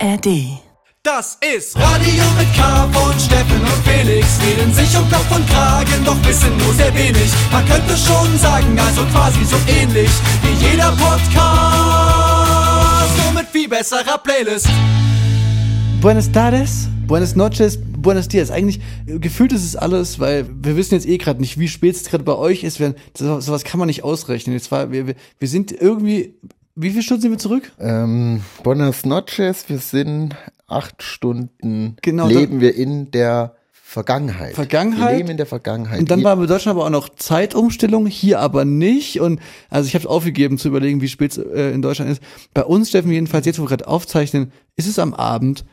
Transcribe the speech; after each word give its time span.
ARD. 0.00 0.60
Das 1.02 1.38
ist 1.54 1.76
Radio 1.76 2.24
mit 2.36 2.54
K 2.54 2.88
von 2.92 3.18
Steffen 3.18 3.60
und 3.60 3.84
Felix. 3.84 4.38
Reden 4.42 4.72
sich 4.72 4.96
um 4.96 5.10
Kopf 5.10 5.34
und 5.34 5.48
Kragen, 5.48 6.04
doch 6.04 6.16
wissen 6.26 6.56
nur 6.58 6.72
sehr 6.74 6.94
wenig. 6.94 7.32
Man 7.50 7.64
könnte 7.66 7.96
schon 7.96 8.38
sagen, 8.38 8.78
also 8.78 9.02
quasi 9.06 9.44
so 9.44 9.56
ähnlich 9.66 10.10
wie 10.42 10.66
jeder 10.66 10.92
Podcast. 10.92 11.28
Nur 13.24 13.32
mit 13.40 13.48
viel 13.48 13.68
besserer 13.68 14.18
Playlist. 14.18 14.68
Buenas 16.00 16.30
tardes, 16.30 16.88
buenas 17.06 17.34
noches, 17.34 17.78
buenos 17.80 18.28
dias. 18.28 18.50
Eigentlich 18.52 18.80
gefühlt 19.06 19.52
ist 19.52 19.64
es 19.64 19.74
alles, 19.74 20.20
weil 20.20 20.48
wir 20.62 20.76
wissen 20.76 20.94
jetzt 20.94 21.08
eh 21.08 21.18
gerade 21.18 21.40
nicht, 21.40 21.58
wie 21.58 21.66
spät 21.66 21.96
es 21.96 22.04
gerade 22.04 22.22
bei 22.22 22.36
euch 22.36 22.62
ist. 22.62 22.78
Wenn, 22.78 22.94
so, 23.16 23.40
sowas 23.40 23.64
kann 23.64 23.78
man 23.78 23.88
nicht 23.88 24.04
ausrechnen. 24.04 24.54
Jetzt 24.54 24.70
war, 24.70 24.92
wir, 24.92 25.06
wir 25.06 25.48
sind 25.48 25.72
irgendwie, 25.72 26.34
wie 26.80 26.90
viele 26.90 27.02
Stunden 27.02 27.22
sind 27.22 27.30
wir 27.32 27.38
zurück? 27.38 27.72
Ähm, 27.80 28.42
buenas 28.62 29.04
noches, 29.04 29.68
wir 29.68 29.78
sind 29.78 30.36
acht 30.68 31.02
Stunden, 31.02 31.96
Genau, 32.02 32.28
leben 32.28 32.60
wir 32.60 32.74
in 32.74 33.10
der 33.10 33.56
Vergangenheit. 33.72 34.54
Vergangenheit? 34.54 35.10
Wir 35.10 35.16
leben 35.16 35.30
in 35.30 35.36
der 35.38 35.46
Vergangenheit. 35.46 35.98
Und 35.98 36.10
dann 36.10 36.22
war 36.22 36.40
in 36.40 36.46
Deutschland 36.46 36.76
aber 36.76 36.86
auch 36.86 36.90
noch 36.90 37.08
Zeitumstellung, 37.08 38.06
hier 38.06 38.38
aber 38.38 38.64
nicht. 38.64 39.20
Und 39.20 39.40
also 39.70 39.88
ich 39.88 39.94
habe 39.94 40.02
es 40.02 40.06
aufgegeben 40.06 40.58
zu 40.58 40.68
überlegen, 40.68 41.00
wie 41.00 41.08
spät 41.08 41.32
es 41.32 41.38
äh, 41.38 41.72
in 41.72 41.82
Deutschland 41.82 42.10
ist. 42.10 42.22
Bei 42.54 42.64
uns, 42.64 42.90
Steffen, 42.90 43.10
jedenfalls, 43.10 43.46
jetzt 43.46 43.58
wo 43.58 43.64
wir 43.64 43.68
gerade 43.68 43.88
aufzeichnen, 43.88 44.52
ist 44.76 44.86
es 44.86 44.98
am 44.98 45.14
Abend. 45.14 45.64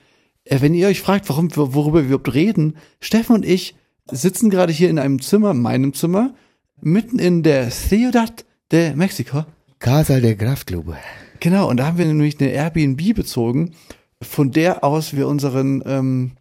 Äh, 0.45 0.61
wenn 0.61 0.73
ihr 0.73 0.87
euch 0.87 1.01
fragt, 1.01 1.29
warum, 1.29 1.55
worüber 1.55 1.99
wir 1.99 2.05
überhaupt 2.05 2.33
reden, 2.33 2.77
Steffen 2.99 3.35
und 3.35 3.45
ich 3.45 3.75
sitzen 4.09 4.49
gerade 4.49 4.73
hier 4.73 4.89
in 4.89 4.97
einem 4.97 5.21
Zimmer, 5.21 5.53
meinem 5.53 5.93
Zimmer, 5.93 6.33
mitten 6.81 7.19
in 7.19 7.43
der 7.43 7.69
Ciudad 7.69 8.45
de 8.71 8.95
Mexico. 8.95 9.45
Casa 9.85 10.19
del 10.19 10.35
Kraftklub. 10.35 10.95
Genau, 11.39 11.69
und 11.69 11.77
da 11.77 11.85
haben 11.85 11.99
wir 11.99 12.07
nämlich 12.07 12.39
eine 12.39 12.49
Airbnb 12.49 13.13
bezogen, 13.13 13.75
von 14.19 14.49
der 14.49 14.83
aus 14.83 15.15
wir 15.15 15.27
unseren, 15.27 15.83
ähm, 15.85 16.31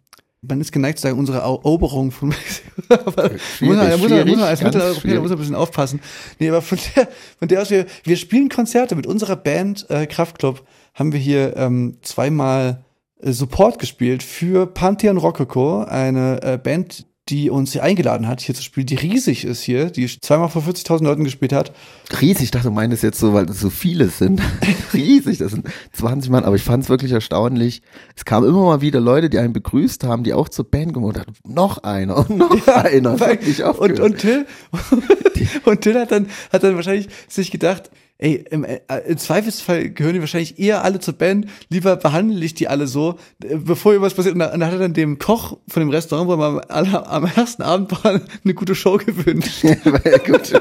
man 0.41 0.59
ist 0.61 0.71
geneigt 0.71 0.97
zu 0.97 1.03
sagen, 1.03 1.19
unsere 1.19 1.41
Eroberung 1.41 2.09
von 2.09 2.29
Mexiko. 2.29 2.71
Aber 3.05 3.29
muss 3.29 3.77
man, 3.77 3.99
muss 3.99 4.09
man, 4.09 4.27
muss 4.27 4.37
man 4.37 4.45
als 4.45 4.63
Mitteleuropäer 4.63 5.19
muss 5.19 5.29
man 5.29 5.37
ein 5.37 5.41
bisschen 5.41 5.53
aufpassen. 5.53 5.99
Nee, 6.39 6.49
aber 6.49 6.63
von 6.63 6.79
der, 6.95 7.07
von 7.37 7.47
der 7.47 7.61
aus, 7.61 7.69
wir, 7.69 7.85
wir 8.03 8.17
spielen 8.17 8.49
Konzerte 8.49 8.95
mit 8.95 9.05
unserer 9.05 9.35
Band 9.35 9.87
äh, 9.91 10.07
Kraftklub, 10.07 10.65
haben 10.95 11.13
wir 11.13 11.19
hier 11.19 11.55
ähm, 11.55 11.99
zweimal 12.01 12.83
äh, 13.21 13.31
Support 13.31 13.77
gespielt 13.77 14.23
für 14.23 14.65
Pantheon 14.65 15.17
Rococo, 15.17 15.83
eine 15.83 16.41
äh, 16.41 16.57
Band, 16.57 17.05
die 17.29 17.49
uns 17.49 17.71
hier 17.71 17.81
eingeladen 17.81 18.27
hat, 18.27 18.41
hier 18.41 18.53
zu 18.53 18.61
spielen, 18.61 18.85
die 18.85 18.95
riesig 18.95 19.45
ist 19.45 19.63
hier, 19.63 19.89
die 19.89 20.05
zweimal 20.07 20.49
vor 20.49 20.61
40.000 20.61 21.03
Leuten 21.03 21.23
gespielt 21.23 21.53
hat. 21.53 21.71
Riesig, 22.21 22.43
ich 22.43 22.51
dachte, 22.51 22.67
du 22.67 22.73
meinst 22.73 23.01
jetzt 23.01 23.19
so, 23.19 23.33
weil 23.33 23.49
es 23.49 23.59
so 23.59 23.71
viele 23.71 24.09
sind. 24.09 24.41
Riesig, 24.93 25.39
das 25.39 25.51
sind 25.51 25.67
20 25.93 26.29
Mann, 26.29 26.43
aber 26.43 26.55
ich 26.55 26.61
fand 26.61 26.83
es 26.83 26.89
wirklich 26.89 27.11
erstaunlich. 27.11 27.81
Es 28.15 28.25
kamen 28.25 28.47
immer 28.47 28.63
mal 28.63 28.81
wieder 28.81 28.99
Leute, 28.99 29.31
die 29.31 29.39
einen 29.39 29.53
begrüßt 29.53 30.03
haben, 30.03 30.23
die 30.23 30.33
auch 30.35 30.49
zur 30.49 30.65
Band 30.69 30.93
gekommen 30.93 31.13
dachten, 31.13 31.33
noch 31.47 31.79
einer 31.79 32.17
und 32.17 32.37
noch 32.37 32.67
einer. 32.67 33.19
Weil- 33.19 33.35
Wirklich 33.41 33.63
und, 33.63 33.99
und 33.99 34.17
Till 34.19 34.45
und 35.65 35.81
Till 35.81 35.99
hat 35.99 36.11
dann 36.11 36.27
hat 36.53 36.63
dann 36.63 36.75
wahrscheinlich 36.75 37.07
sich 37.27 37.49
gedacht, 37.49 37.89
ey, 38.17 38.45
im, 38.49 38.63
äh, 38.63 38.79
im 39.07 39.17
Zweifelsfall 39.17 39.89
gehören 39.89 40.13
die 40.13 40.19
wahrscheinlich 40.19 40.59
eher 40.59 40.83
alle 40.83 40.99
zur 40.99 41.15
Band, 41.15 41.47
lieber 41.69 41.95
behandle 41.95 42.43
ich 42.43 42.53
die 42.53 42.67
alle 42.67 42.87
so, 42.87 43.15
äh, 43.43 43.57
bevor 43.57 43.93
irgendwas 43.93 44.13
passiert. 44.13 44.33
Und 44.33 44.39
dann, 44.39 44.65
hat 44.65 44.73
er 44.73 44.79
dann 44.79 44.93
dem 44.93 45.19
Koch 45.19 45.57
von 45.67 45.81
dem 45.81 45.89
Restaurant, 45.89 46.29
wo 46.29 46.37
wir 46.37 46.69
am, 46.69 46.95
am 46.95 47.25
ersten 47.25 47.61
Abend 47.61 47.91
waren, 48.03 48.21
eine 48.43 48.53
gute 48.53 48.75
Show 48.75 48.97
gewünscht. 48.97 49.63
Weil, 49.83 50.19
gut. 50.19 50.53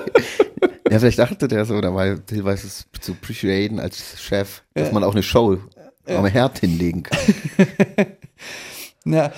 Ja, 0.91 0.99
vielleicht 0.99 1.19
dachte 1.19 1.49
der 1.49 1.65
so, 1.65 1.81
da 1.81 1.95
war 1.95 2.19
Hilweis 2.29 2.65
es 2.65 2.87
zu 3.01 3.13
appreciaten 3.13 3.81
als 3.81 4.21
Chef, 4.21 4.63
dass 4.75 4.93
man 4.93 5.03
auch 5.03 5.13
eine 5.13 5.23
Show 5.23 5.59
am 6.07 6.27
Herd 6.27 6.59
hinlegen 6.59 7.03
kann. 7.03 7.19
Ja, 9.07 9.33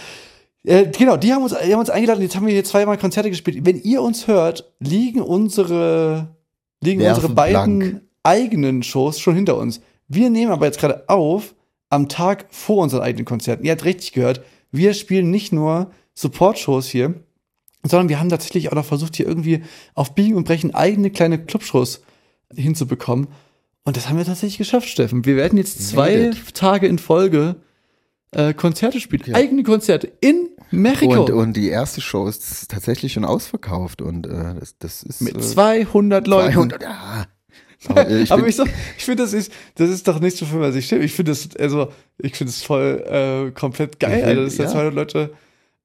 äh, 0.65 0.87
genau, 0.97 1.17
die 1.17 1.33
haben 1.33 1.43
uns, 1.43 1.53
die 1.53 1.73
haben 1.73 1.81
uns 1.81 1.91
eingeladen, 1.91 2.23
jetzt 2.23 2.37
haben 2.37 2.47
wir 2.47 2.53
hier 2.53 2.63
zweimal 2.63 2.99
Konzerte 2.99 3.31
gespielt. 3.31 3.65
Wenn 3.67 3.81
ihr 3.83 4.01
uns 4.01 4.29
hört, 4.29 4.73
liegen 4.79 5.21
unsere, 5.21 6.37
liegen 6.81 7.03
unsere 7.03 7.29
beiden 7.29 7.79
blank. 7.79 8.03
Eigenen 8.27 8.83
Shows 8.83 9.21
schon 9.21 9.35
hinter 9.35 9.57
uns. 9.57 9.81
Wir 10.09 10.31
nehmen 10.31 10.53
aber 10.53 10.67
jetzt 10.67 10.81
gerade 10.81 11.09
auf 11.09 11.55
am 11.89 12.09
Tag 12.09 12.47
vor 12.51 12.83
unseren 12.83 13.03
eigenen 13.03 13.25
Konzerten. 13.25 13.65
Ihr 13.65 13.73
habt 13.73 13.85
richtig 13.85 14.13
gehört, 14.13 14.43
wir 14.73 14.95
spielen 14.95 15.31
nicht 15.31 15.53
nur 15.53 15.91
Support-Shows 16.15 16.89
hier, 16.89 17.15
sondern 17.85 18.09
wir 18.09 18.19
haben 18.19 18.29
tatsächlich 18.29 18.71
auch 18.71 18.75
noch 18.75 18.85
versucht, 18.85 19.17
hier 19.17 19.27
irgendwie 19.27 19.63
auf 19.95 20.15
Biegen 20.15 20.37
und 20.37 20.45
Brechen 20.45 20.75
eigene 20.75 21.11
kleine 21.11 21.39
Clubshows 21.39 22.03
hinzubekommen. 22.55 23.29
Und 23.85 23.97
das 23.97 24.09
haben 24.09 24.19
wir 24.19 24.25
tatsächlich 24.25 24.59
geschafft, 24.59 24.89
Steffen. 24.89 25.25
Wir 25.25 25.37
werden 25.37 25.57
jetzt 25.57 25.89
zwei 25.89 26.17
Made 26.17 26.37
Tage 26.53 26.89
in 26.89 26.99
Folge 26.99 27.57
äh, 28.33 28.53
Konzerte 28.53 29.01
spielen. 29.01 29.23
Ja. 29.27 29.37
Eigene 29.37 29.63
Konzerte 29.63 30.13
in 30.21 30.49
Mexiko. 30.73 31.25
Und, 31.25 31.31
und 31.31 31.57
die 31.57 31.69
erste 31.69 32.01
Show 32.01 32.27
ist 32.27 32.69
tatsächlich 32.69 33.13
schon 33.13 33.25
ausverkauft 33.25 34.03
und 34.03 34.27
äh, 34.27 34.55
das, 34.59 34.77
das 34.79 35.03
ist 35.05 35.21
mit 35.21 35.37
äh, 35.37 35.41
200 35.41 36.27
Leuten. 36.27 36.53
200, 36.53 36.83
ja. 36.83 37.27
Aber, 37.89 38.09
äh, 38.09 38.23
ich 38.23 38.33
Aber 38.33 38.47
ich, 38.47 38.57
so, 38.57 38.65
ich 38.97 39.05
finde, 39.05 39.23
das 39.23 39.33
ist, 39.33 39.53
das 39.75 39.91
ist 39.91 40.07
doch 40.09 40.21
nicht 40.21 40.37
so 40.37 40.47
viel, 40.47 40.61
was 40.61 40.75
ich 40.75 40.87
stimme. 40.87 41.05
Ich 41.05 41.13
finde 41.13 41.33
das, 41.33 41.55
also, 41.57 41.93
ich 42.19 42.35
finde 42.35 42.51
es 42.51 42.63
voll 42.63 43.05
äh, 43.07 43.51
komplett 43.53 44.01
geil, 44.01 44.25
Alter, 44.25 44.45
dass 44.45 44.57
da 44.57 44.65
ja. 44.65 44.71
200 44.71 44.95
Leute. 44.95 45.31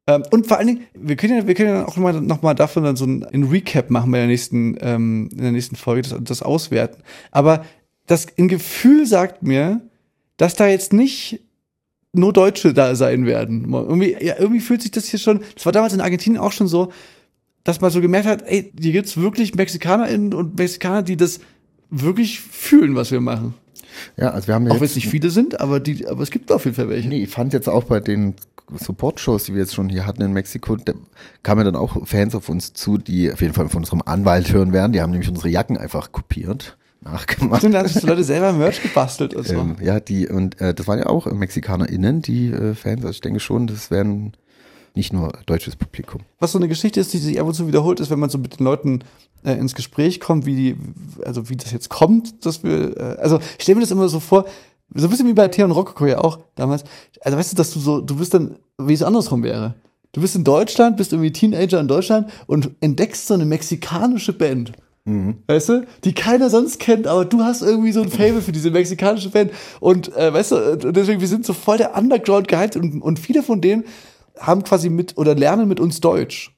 Ähm, 0.07 0.24
und 0.31 0.47
vor 0.47 0.57
allen 0.57 0.68
Dingen, 0.68 0.81
wir 0.94 1.16
können 1.16 1.38
ja, 1.38 1.47
wir 1.47 1.53
können 1.53 1.69
ja 1.69 1.85
auch 1.85 1.96
noch 1.96 2.03
mal, 2.03 2.22
noch 2.22 2.41
mal 2.41 2.53
davon 2.53 2.84
dann 2.84 2.96
so 2.96 3.06
ein, 3.06 3.24
ein 3.24 3.44
Recap 3.44 3.90
machen 3.90 4.12
bei 4.12 4.18
der 4.18 4.28
nächsten, 4.28 4.78
ähm, 4.81 5.29
in 5.31 5.41
der 5.41 5.52
nächsten 5.52 5.75
Folge, 5.75 6.02
das, 6.02 6.18
das 6.22 6.41
auswerten. 6.41 7.02
Aber 7.31 7.66
das 8.08 8.28
ein 8.38 8.47
Gefühl 8.47 9.06
sagt 9.06 9.44
mir, 9.44 9.81
dass 10.38 10.56
da 10.56 10.68
jetzt 10.68 10.91
nicht 10.91 11.40
nur 12.13 12.34
Deutsche 12.34 12.73
da 12.73 12.96
sein 12.96 13.25
werden. 13.25 13.72
Irgendwie, 13.72 14.18
ja, 14.19 14.35
irgendwie 14.38 14.59
fühlt 14.59 14.81
sich 14.81 14.91
das 14.91 15.06
hier 15.06 15.19
schon, 15.19 15.41
das 15.56 15.66
war 15.66 15.72
damals 15.72 15.94
in 15.94 16.02
Argentinien 16.02 16.41
auch 16.41 16.52
schon 16.52 16.68
so, 16.68 16.91
dass 17.63 17.79
man 17.79 17.91
so 17.91 18.02
gemerkt 18.02 18.28
hat, 18.28 18.44
ey, 18.47 18.72
hier 18.79 18.91
gibt's 18.91 19.18
wirklich 19.18 19.56
MexikanerInnen 19.56 20.34
und 20.34 20.58
Mexikaner, 20.58 21.03
die 21.03 21.16
das 21.16 21.40
wirklich 21.91 22.40
fühlen, 22.40 22.96
was 22.96 23.12
wir 23.12 23.22
machen. 23.22 23.53
ja, 24.18 24.31
also 24.31 24.47
wir 24.47 24.56
haben 24.56 24.68
Auch 24.69 24.75
wenn 24.75 24.84
es 24.84 24.96
nicht 24.96 25.09
viele 25.09 25.29
sind, 25.29 25.59
aber 25.59 25.79
die, 25.79 26.07
aber 26.07 26.24
es 26.24 26.31
gibt 26.31 26.52
auf 26.52 26.66
jeden 26.66 26.75
Fall 26.75 26.90
welche. 26.90 27.09
nee, 27.09 27.24
ich 27.24 27.29
fand 27.29 27.53
jetzt 27.53 27.69
auch 27.69 27.84
bei 27.84 28.00
den 28.00 28.35
Support-Shows, 28.74 29.44
die 29.44 29.53
wir 29.53 29.62
jetzt 29.62 29.75
schon 29.75 29.90
hier 29.90 30.06
hatten 30.06 30.22
in 30.22 30.31
Mexiko, 30.31 30.78
da 30.78 30.94
kamen 31.44 31.66
dann 31.66 31.75
auch 31.75 32.07
Fans 32.07 32.34
auf 32.35 32.47
uns 32.50 32.74
zu, 32.74 32.97
die 32.97 33.31
auf 33.31 33.41
jeden 33.41 33.53
Fall 33.53 33.68
von 33.69 33.81
unserem 33.81 34.02
Anwalt 34.06 34.52
hören 34.53 34.72
werden. 34.72 34.94
Die 34.94 35.02
haben 35.02 35.12
nämlich 35.12 35.29
unsere 35.29 35.50
Jacken 35.50 35.78
einfach 35.78 36.12
kopiert, 36.12 36.78
nachgemacht. 37.02 37.63
Haben 37.63 37.88
sich 37.88 38.02
die 38.02 38.08
Leute 38.08 38.23
selber 38.23 38.53
Merch 38.53 38.81
gebastelt 38.81 39.34
und 39.34 39.46
so. 39.46 39.56
Ähm, 39.56 39.75
ja, 39.81 40.00
die, 40.00 40.29
und 40.29 40.59
äh, 40.62 40.73
das 40.73 40.88
waren 40.88 41.00
ja 41.00 41.08
auch 41.08 41.25
MexikanerInnen, 41.25 42.22
die 42.22 42.52
äh, 42.52 42.73
Fans. 42.75 43.02
Also 43.02 43.09
ich 43.09 43.22
denke 43.22 43.40
schon, 43.41 43.68
das 43.68 43.91
wären 43.91 44.34
nicht 44.96 45.13
nur 45.13 45.31
deutsches 45.46 45.75
Publikum. 45.75 46.22
Was 46.40 46.52
so 46.52 46.57
eine 46.57 46.68
Geschichte 46.68 47.00
ist, 47.00 47.13
die 47.13 47.18
sich 47.18 47.40
ab 47.40 47.47
und 47.47 47.53
zu 47.53 47.68
wiederholt, 47.68 48.00
ist, 48.00 48.09
wenn 48.09 48.19
man 48.19 48.29
so 48.29 48.38
mit 48.38 48.59
den 48.59 48.66
Leuten 48.66 49.00
äh, 49.44 49.53
ins 49.53 49.75
Gespräch 49.75 50.19
kommt, 50.19 50.46
wie 50.46 50.56
die, 50.56 50.78
also 51.25 51.50
wie 51.50 51.56
das 51.56 51.72
jetzt 51.72 51.90
kommt, 51.90 52.46
dass 52.46 52.63
wir, 52.63 52.97
äh, 52.97 53.18
also 53.19 53.40
ich 53.57 53.63
stelle 53.63 53.75
mir 53.78 53.81
das 53.81 53.91
immer 53.91 54.09
so 54.09 54.19
vor, 54.19 54.46
so 54.94 55.07
ein 55.07 55.09
bisschen 55.09 55.28
wie 55.28 55.34
bei 55.34 55.47
Theon 55.47 55.72
Rococo 55.72 56.06
ja 56.06 56.19
auch 56.19 56.40
damals. 56.56 56.84
Also 57.22 57.38
weißt 57.38 57.53
du, 57.53 57.56
dass 57.56 57.72
du 57.72 57.79
so, 57.79 58.02
du 58.02 58.18
bist 58.18 58.34
dann, 58.34 58.57
wie 58.78 58.94
es 58.94 59.03
andersrum 59.03 59.44
wäre. 59.44 59.75
Du 60.12 60.19
bist 60.19 60.35
in 60.35 60.44
Deutschland, 60.44 60.97
bist 60.97 61.13
irgendwie 61.13 61.31
Teenager 61.31 61.79
in 61.79 61.88
Deutschland 61.88 62.29
und 62.46 62.72
entdeckst 62.81 63.28
so 63.28 63.34
eine 63.34 63.46
mexikanische 63.46 64.34
Band. 64.34 64.73
Weißt 65.47 65.69
du? 65.69 65.85
Die 66.03 66.13
keiner 66.13 66.50
sonst 66.50 66.79
kennt, 66.79 67.08
aber 67.08 67.25
du 67.25 67.41
hast 67.41 67.62
irgendwie 67.62 67.91
so 67.91 68.02
ein 68.02 68.09
Fable 68.09 68.41
für 68.41 68.52
diese 68.52 68.69
mexikanische 68.69 69.29
Band. 69.29 69.52
Und 69.79 70.16
äh, 70.16 70.34
weißt 70.34 70.52
du, 70.52 70.78
deswegen, 70.91 71.22
wir 71.22 71.28
sind 71.28 71.46
so 71.46 71.53
voll 71.53 71.78
der 71.78 71.97
Underground 71.97 72.47
gehypt 72.47 72.75
und, 72.75 73.02
und 73.02 73.18
viele 73.18 73.41
von 73.41 73.62
denen 73.62 73.85
haben 74.40 74.64
quasi 74.64 74.90
mit 74.90 75.18
oder 75.18 75.36
lernen 75.36 75.68
mit 75.68 75.80
uns 75.80 76.00
Deutsch. 76.00 76.56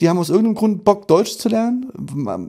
Die 0.00 0.08
haben 0.08 0.18
aus 0.18 0.30
irgendeinem 0.30 0.54
Grund 0.54 0.84
Bock, 0.84 1.08
Deutsch 1.08 1.38
zu 1.38 1.48
lernen. 1.48 1.90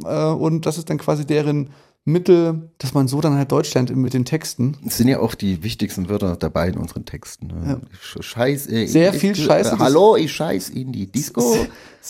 Äh, 0.06 0.26
und 0.26 0.66
das 0.66 0.78
ist 0.78 0.90
dann 0.90 0.98
quasi 0.98 1.26
deren 1.26 1.72
Mittel, 2.06 2.72
dass 2.80 2.94
man 2.94 3.08
so 3.08 3.22
dann 3.22 3.36
halt 3.36 3.52
Deutsch 3.52 3.74
lernt 3.74 3.96
mit 3.96 4.14
den 4.14 4.26
Texten. 4.26 4.76
Es 4.88 4.98
sind 4.98 5.10
ja 5.10 5.20
auch 5.20 5.36
die 5.36 5.64
wichtigsten 5.64 6.10
Wörter 6.10 6.38
dabei 6.38 6.70
in 6.70 6.78
unseren 6.78 7.06
Texten. 7.06 7.48
Ne? 7.48 7.82
Sch- 8.02 8.24
Scheiß, 8.24 8.68
äh, 8.68 8.88
Sehr 8.88 9.14
ich- 9.14 9.20
viel 9.20 9.32
äh, 9.32 9.36
Scheiße, 9.36 9.72
das- 9.72 9.80
hallo, 9.80 10.16
ich 10.16 10.32
scheiß 10.32 10.70
in 10.70 10.92
die 10.92 11.12
Disco. 11.12 11.56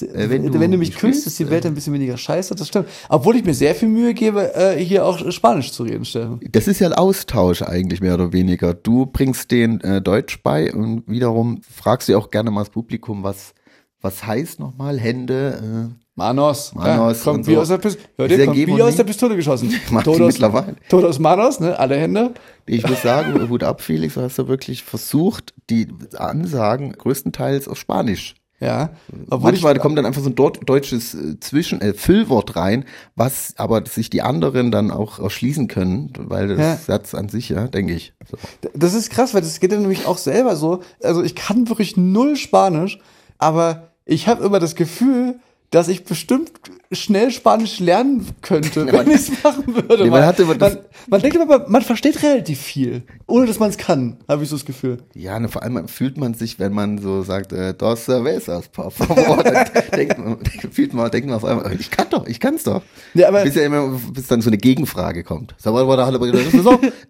Äh, 0.01 0.29
wenn, 0.29 0.43
du, 0.71 0.77
mich 0.77 0.95
küsst, 0.95 1.25
ist 1.27 1.39
die 1.39 1.49
Welt 1.49 1.65
äh, 1.65 1.67
ein 1.67 1.73
bisschen 1.73 1.93
weniger 1.93 2.15
scheiße, 2.15 2.53
das 2.55 2.67
stimmt. 2.67 2.87
Obwohl 3.09 3.35
ich 3.35 3.43
mir 3.43 3.55
sehr 3.55 3.73
viel 3.75 3.89
Mühe 3.89 4.13
gebe, 4.13 4.53
äh, 4.55 4.77
hier 4.77 5.03
auch 5.05 5.31
Spanisch 5.31 5.71
zu 5.73 5.83
reden, 5.83 6.05
Steffen. 6.05 6.39
Das 6.51 6.67
ist 6.67 6.79
ja 6.79 6.87
ein 6.87 6.93
Austausch 6.93 7.63
eigentlich 7.63 7.99
mehr 7.99 8.13
oder 8.13 8.31
weniger. 8.31 8.73
Du 8.75 9.07
bringst 9.07 9.49
den 9.51 9.81
äh, 9.81 10.01
Deutsch 10.01 10.41
bei 10.43 10.71
und 10.73 11.03
wiederum 11.07 11.61
fragst 11.69 12.07
du 12.07 12.15
auch 12.17 12.29
gerne 12.29 12.51
mal 12.51 12.61
das 12.61 12.69
Publikum, 12.69 13.23
was, 13.23 13.53
was 14.01 14.25
heißt 14.25 14.59
nochmal 14.59 14.99
Hände? 14.99 15.91
Manos. 16.19 16.75
Manos 16.75 17.17
Ja, 17.17 17.23
kommt 17.31 17.47
wie 17.47 17.55
so. 17.55 17.61
aus 17.61 17.67
der 17.69 17.77
Pistole. 17.79 18.05
Hört 18.17 18.29
Sehr 18.29 18.39
ihr, 18.39 18.45
kommt 18.45 18.77
wie 18.77 18.81
aus 18.83 18.95
der. 18.95 19.03
Pistole 19.05 19.35
geschossen. 19.35 19.73
Todos, 20.03 20.19
mittlerweile. 20.19 20.75
Todos 20.89 21.17
Manos, 21.17 21.59
ne? 21.59 21.79
Alle 21.79 21.95
Hände. 21.95 22.33
Ich 22.65 22.87
muss 22.87 23.01
sagen, 23.01 23.49
Hut 23.49 23.63
ab, 23.63 23.81
Felix, 23.81 24.13
du 24.15 24.21
hast 24.21 24.37
ja 24.37 24.47
wirklich 24.47 24.83
versucht, 24.83 25.53
die 25.69 25.87
Ansagen 26.15 26.91
größtenteils 26.91 27.67
auf 27.67 27.79
Spanisch 27.79 28.35
Ja. 28.59 28.89
Obwohl 29.29 29.51
Manchmal 29.51 29.79
kommt 29.79 29.97
dann 29.97 30.05
einfach 30.05 30.21
so 30.21 30.29
ein 30.29 30.35
dort, 30.35 30.67
deutsches 30.69 31.13
äh, 31.15 31.39
Zwischen, 31.39 31.79
äh, 31.81 31.93
Füllwort 31.93 32.55
rein, 32.57 32.83
was 33.15 33.53
aber 33.57 33.85
sich 33.85 34.09
die 34.09 34.21
anderen 34.21 34.69
dann 34.71 34.91
auch 34.91 35.17
erschließen 35.19 35.67
können, 35.69 36.11
weil 36.17 36.49
das 36.49 36.59
Ja. 36.59 36.75
Satz 36.75 37.15
an 37.15 37.29
sich, 37.29 37.47
ja, 37.49 37.67
denke 37.67 37.93
ich. 37.93 38.13
So. 38.29 38.37
Das 38.73 38.93
ist 38.93 39.09
krass, 39.09 39.33
weil 39.33 39.41
das 39.41 39.59
geht 39.61 39.71
ja 39.71 39.79
nämlich 39.79 40.05
auch 40.05 40.17
selber 40.17 40.55
so. 40.57 40.81
Also 41.01 41.23
ich 41.23 41.35
kann 41.35 41.69
wirklich 41.69 41.95
null 41.97 42.35
Spanisch, 42.35 42.99
aber 43.37 43.87
ich 44.05 44.27
habe 44.27 44.43
immer 44.43 44.59
das 44.59 44.75
Gefühl, 44.75 45.39
dass 45.71 45.87
ich 45.87 46.03
bestimmt 46.03 46.51
schnell 46.91 47.29
Spanisch 47.29 47.79
lernen 47.79 48.25
könnte, 48.41 48.85
wenn 48.87 48.95
man- 48.95 49.07
ich 49.07 49.15
es 49.15 49.43
machen 49.43 49.67
würde. 49.75 50.05
Ja, 50.05 50.09
man 50.09 50.25
hat 50.25 50.39
immer 50.39 50.55
man, 50.57 50.77
man 51.07 51.21
denkt 51.21 51.35
immer, 51.37 51.69
man 51.69 51.81
versteht 51.83 52.23
relativ 52.23 52.59
viel, 52.59 53.03
ohne 53.27 53.45
dass 53.45 53.59
man 53.59 53.69
es 53.69 53.77
kann, 53.77 54.17
habe 54.27 54.43
ich 54.43 54.49
so 54.49 54.55
das 54.55 54.65
Gefühl. 54.65 54.97
Ja, 55.13 55.39
ne, 55.39 55.47
vor 55.47 55.61
allem 55.61 55.87
fühlt 55.87 56.17
man 56.17 56.33
sich, 56.33 56.57
wenn 56.57 56.73
man 56.73 56.97
so 56.97 57.21
sagt, 57.21 57.53
äh, 57.53 57.73
dos 57.75 58.05
cervezas, 58.05 58.67
por 58.69 58.89
favor, 58.89 59.43
dann 59.43 59.67
denkt 59.95 60.17
man, 60.17 60.37
fühlt 60.71 60.93
man, 60.93 61.11
denkt 61.11 61.27
man 61.27 61.35
auf 61.37 61.45
einmal, 61.45 61.71
ich 61.79 61.91
kann 61.91 62.07
doch, 62.09 62.25
ich 62.25 62.39
kann's 62.39 62.63
doch. 62.63 62.81
Ja, 63.13 63.27
aber- 63.27 63.43
bis 63.43 63.53
ja 63.55 63.63
immer, 63.63 63.99
bis 64.11 64.25
dann 64.27 64.41
so 64.41 64.49
eine 64.49 64.57
Gegenfrage 64.57 65.23
kommt. 65.23 65.53
So, 65.59 65.75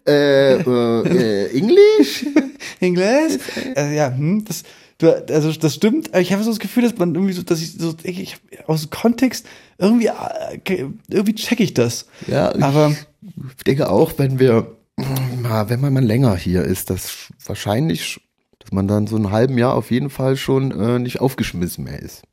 äh, 0.08 0.56
äh, 0.56 0.62
äh, 0.62 1.58
Englisch? 1.58 2.26
Englisch? 2.80 3.38
Äh, 3.76 3.96
ja, 3.96 4.12
hm, 4.14 4.44
das, 4.46 4.64
du, 5.00 5.26
also 5.34 5.52
das 5.54 5.76
stimmt. 5.76 6.10
aber 6.10 6.22
Ich 6.22 6.32
habe 6.32 6.44
so 6.44 6.50
das 6.52 6.60
Gefühl, 6.60 6.84
dass 6.84 6.96
man 6.98 7.16
irgendwie 7.16 7.34
so, 7.34 7.42
dass 7.44 7.62
ich 7.62 7.74
so, 7.74 7.94
denke, 7.94 8.22
ich 8.22 8.34
hab 8.58 8.70
aus 8.70 8.82
dem 8.82 8.90
Kontext 8.92 9.46
irgendwie, 9.78 10.08
äh, 10.08 10.86
irgendwie 11.10 11.36
check 11.36 11.60
ich 11.60 11.74
das. 11.74 12.06
Ja, 12.28 12.54
ich- 12.56 12.62
aber 12.64 12.96
Ich 13.58 13.64
denke 13.64 13.90
auch, 13.90 14.14
wenn 14.18 14.40
wir, 14.40 14.76
wenn 14.98 15.80
man 15.82 15.94
mal 15.94 16.04
länger 16.06 16.36
hier 16.36 16.64
ist, 16.64 16.90
dass 16.90 17.28
wahrscheinlich, 17.46 18.20
dass 18.60 18.72
man 18.72 18.88
dann 18.88 19.08
so 19.08 19.16
einen 19.16 19.32
halben 19.32 19.58
Jahr 19.58 19.74
auf 19.76 19.92
jeden 19.92 20.10
Fall 20.10 20.36
schon 20.38 20.72
äh, 20.80 21.00
nicht 21.00 21.20
aufgeschmissen 21.22 21.84
mehr 21.86 22.00
ist. 22.02 22.24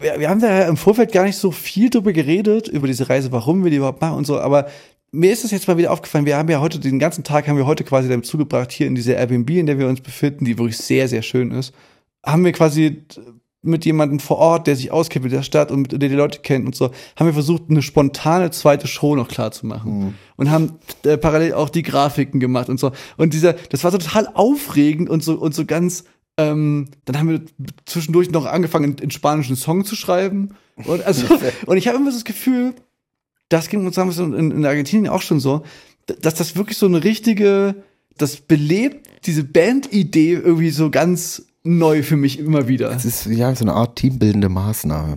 wir, 0.00 0.18
wir 0.20 0.28
haben 0.30 0.40
da 0.40 0.48
ja 0.60 0.68
im 0.68 0.76
Vorfeld 0.76 1.12
gar 1.12 1.24
nicht 1.24 1.36
so 1.36 1.50
viel 1.50 1.90
drüber 1.90 2.12
geredet, 2.12 2.68
über 2.68 2.86
diese 2.86 3.08
Reise, 3.08 3.32
warum 3.32 3.64
wir 3.64 3.70
die 3.70 3.76
überhaupt 3.78 4.00
machen 4.00 4.16
und 4.18 4.26
so, 4.26 4.38
aber 4.40 4.66
mir 5.14 5.32
ist 5.32 5.44
es 5.44 5.50
jetzt 5.52 5.68
mal 5.68 5.78
wieder 5.78 5.92
aufgefallen, 5.92 6.26
wir 6.26 6.36
haben 6.36 6.50
ja 6.50 6.60
heute, 6.60 6.80
den 6.80 6.98
ganzen 6.98 7.24
Tag 7.24 7.46
haben 7.46 7.56
wir 7.56 7.66
heute 7.66 7.84
quasi 7.84 8.08
damit 8.08 8.26
zugebracht, 8.26 8.72
hier 8.72 8.86
in 8.86 8.94
dieser 8.94 9.16
Airbnb, 9.16 9.48
in 9.50 9.66
der 9.66 9.78
wir 9.78 9.88
uns 9.88 10.00
befinden, 10.00 10.44
die 10.44 10.58
wirklich 10.58 10.76
sehr, 10.76 11.08
sehr 11.08 11.22
schön 11.22 11.52
ist, 11.52 11.72
haben 12.24 12.44
wir 12.44 12.52
quasi 12.52 13.04
mit 13.62 13.84
jemandem 13.84 14.20
vor 14.20 14.38
Ort, 14.38 14.66
der 14.66 14.76
sich 14.76 14.90
auskennt 14.90 15.24
mit 15.24 15.32
der 15.32 15.42
Stadt 15.42 15.70
und 15.70 15.90
der 15.90 15.98
die 15.98 16.14
Leute 16.14 16.40
kennt 16.40 16.66
und 16.66 16.74
so, 16.74 16.90
haben 17.16 17.26
wir 17.26 17.32
versucht, 17.32 17.64
eine 17.70 17.80
spontane 17.80 18.50
zweite 18.50 18.86
Show 18.86 19.16
noch 19.16 19.28
klar 19.28 19.52
zu 19.52 19.66
machen. 19.66 19.90
Und 20.36 20.50
haben 20.50 20.78
äh, 21.04 21.16
parallel 21.16 21.54
auch 21.54 21.70
die 21.70 21.82
Grafiken 21.82 22.40
gemacht 22.40 22.68
und 22.68 22.78
so. 22.78 22.92
Und 23.16 23.32
dieser, 23.32 23.54
das 23.54 23.84
war 23.84 23.90
so 23.90 23.98
total 23.98 24.28
aufregend 24.34 25.08
und 25.08 25.22
so, 25.22 25.34
und 25.38 25.54
so 25.54 25.64
ganz, 25.64 26.04
ähm, 26.36 26.88
dann 27.06 27.18
haben 27.18 27.30
wir 27.30 27.40
zwischendurch 27.86 28.30
noch 28.30 28.44
angefangen, 28.44 28.92
in, 28.92 28.98
in 28.98 29.10
spanischen 29.10 29.56
Song 29.56 29.84
zu 29.84 29.96
schreiben. 29.96 30.50
Und, 30.84 31.02
also, 31.04 31.26
und 31.66 31.76
ich 31.76 31.88
habe 31.88 31.96
immer 31.96 32.10
so 32.10 32.16
das 32.18 32.24
Gefühl, 32.24 32.74
das 33.48 33.68
ging 33.68 33.84
uns 33.86 33.96
damals 33.96 34.18
in, 34.18 34.32
in 34.50 34.66
Argentinien 34.66 35.08
auch 35.12 35.22
schon 35.22 35.40
so, 35.40 35.62
dass 36.20 36.34
das 36.34 36.56
wirklich 36.56 36.76
so 36.78 36.86
eine 36.86 37.02
richtige, 37.04 37.74
das 38.18 38.36
belebt 38.36 39.08
diese 39.26 39.44
Bandidee 39.44 40.32
irgendwie 40.34 40.70
so 40.70 40.90
ganz 40.90 41.46
neu 41.62 42.02
für 42.02 42.16
mich 42.16 42.38
immer 42.38 42.68
wieder. 42.68 42.90
Es 42.90 43.04
ist 43.04 43.26
ja 43.26 43.54
so 43.54 43.64
eine 43.64 43.72
Art 43.72 43.96
teambildende 43.96 44.48
Maßnahme. 44.48 45.16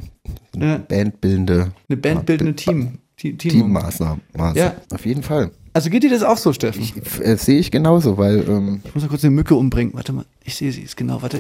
Eine 0.55 0.65
Ja. 0.65 0.77
bandbildende 0.77 1.71
Eine 1.89 1.97
bandbildende 1.97 2.55
Team. 2.55 2.99
Team, 3.17 3.37
Team. 3.37 3.51
Teammaßnahme. 3.51 4.21
Ja. 4.55 4.75
Auf 4.93 5.05
jeden 5.05 5.23
Fall. 5.23 5.51
Also 5.73 5.89
geht 5.89 6.03
dir 6.03 6.09
das 6.09 6.23
auch 6.23 6.37
so, 6.37 6.53
Steffen? 6.53 6.81
Ich, 6.81 6.93
Äh, 7.19 7.35
Sehe 7.37 7.59
ich 7.59 7.69
genauso, 7.71 8.17
weil 8.17 8.47
ähm, 8.47 8.81
muss 8.93 9.03
mal 9.03 9.09
kurz 9.09 9.23
eine 9.23 9.31
Mücke 9.35 9.55
umbringen. 9.55 9.93
Warte 9.93 10.13
mal, 10.13 10.25
ich 10.43 10.55
sehe 10.55 10.71
sie, 10.71 10.81
ist 10.81 10.95
genau, 10.97 11.21
warte. 11.21 11.39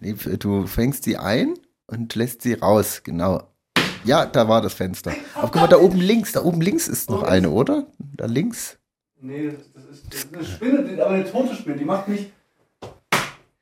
Ich, 0.00 0.16
du 0.38 0.66
fängst 0.66 1.04
sie 1.04 1.16
ein 1.16 1.54
und 1.86 2.14
lässt 2.14 2.42
sie 2.42 2.54
raus. 2.54 3.02
Genau. 3.04 3.42
Ja, 4.06 4.24
da 4.26 4.48
war 4.48 4.60
das 4.62 4.74
Fenster. 4.74 5.12
Aber 5.34 5.48
guck 5.48 5.60
mal, 5.62 5.66
da 5.66 5.78
oben 5.78 6.00
links, 6.00 6.32
da 6.32 6.42
oben 6.42 6.60
links 6.60 6.88
ist 6.88 7.10
noch 7.10 7.22
eine, 7.22 7.50
oder? 7.50 7.86
Da 8.16 8.26
links. 8.26 8.78
nee, 9.20 9.50
das 9.74 9.84
ist, 9.84 10.04
das 10.10 10.18
ist 10.24 10.34
eine 10.34 10.44
Spinne, 10.44 11.02
aber 11.02 11.14
eine 11.14 11.30
tote 11.30 11.54
Spinne, 11.54 11.76
die 11.76 11.84
macht 11.84 12.08
mich. 12.08 12.30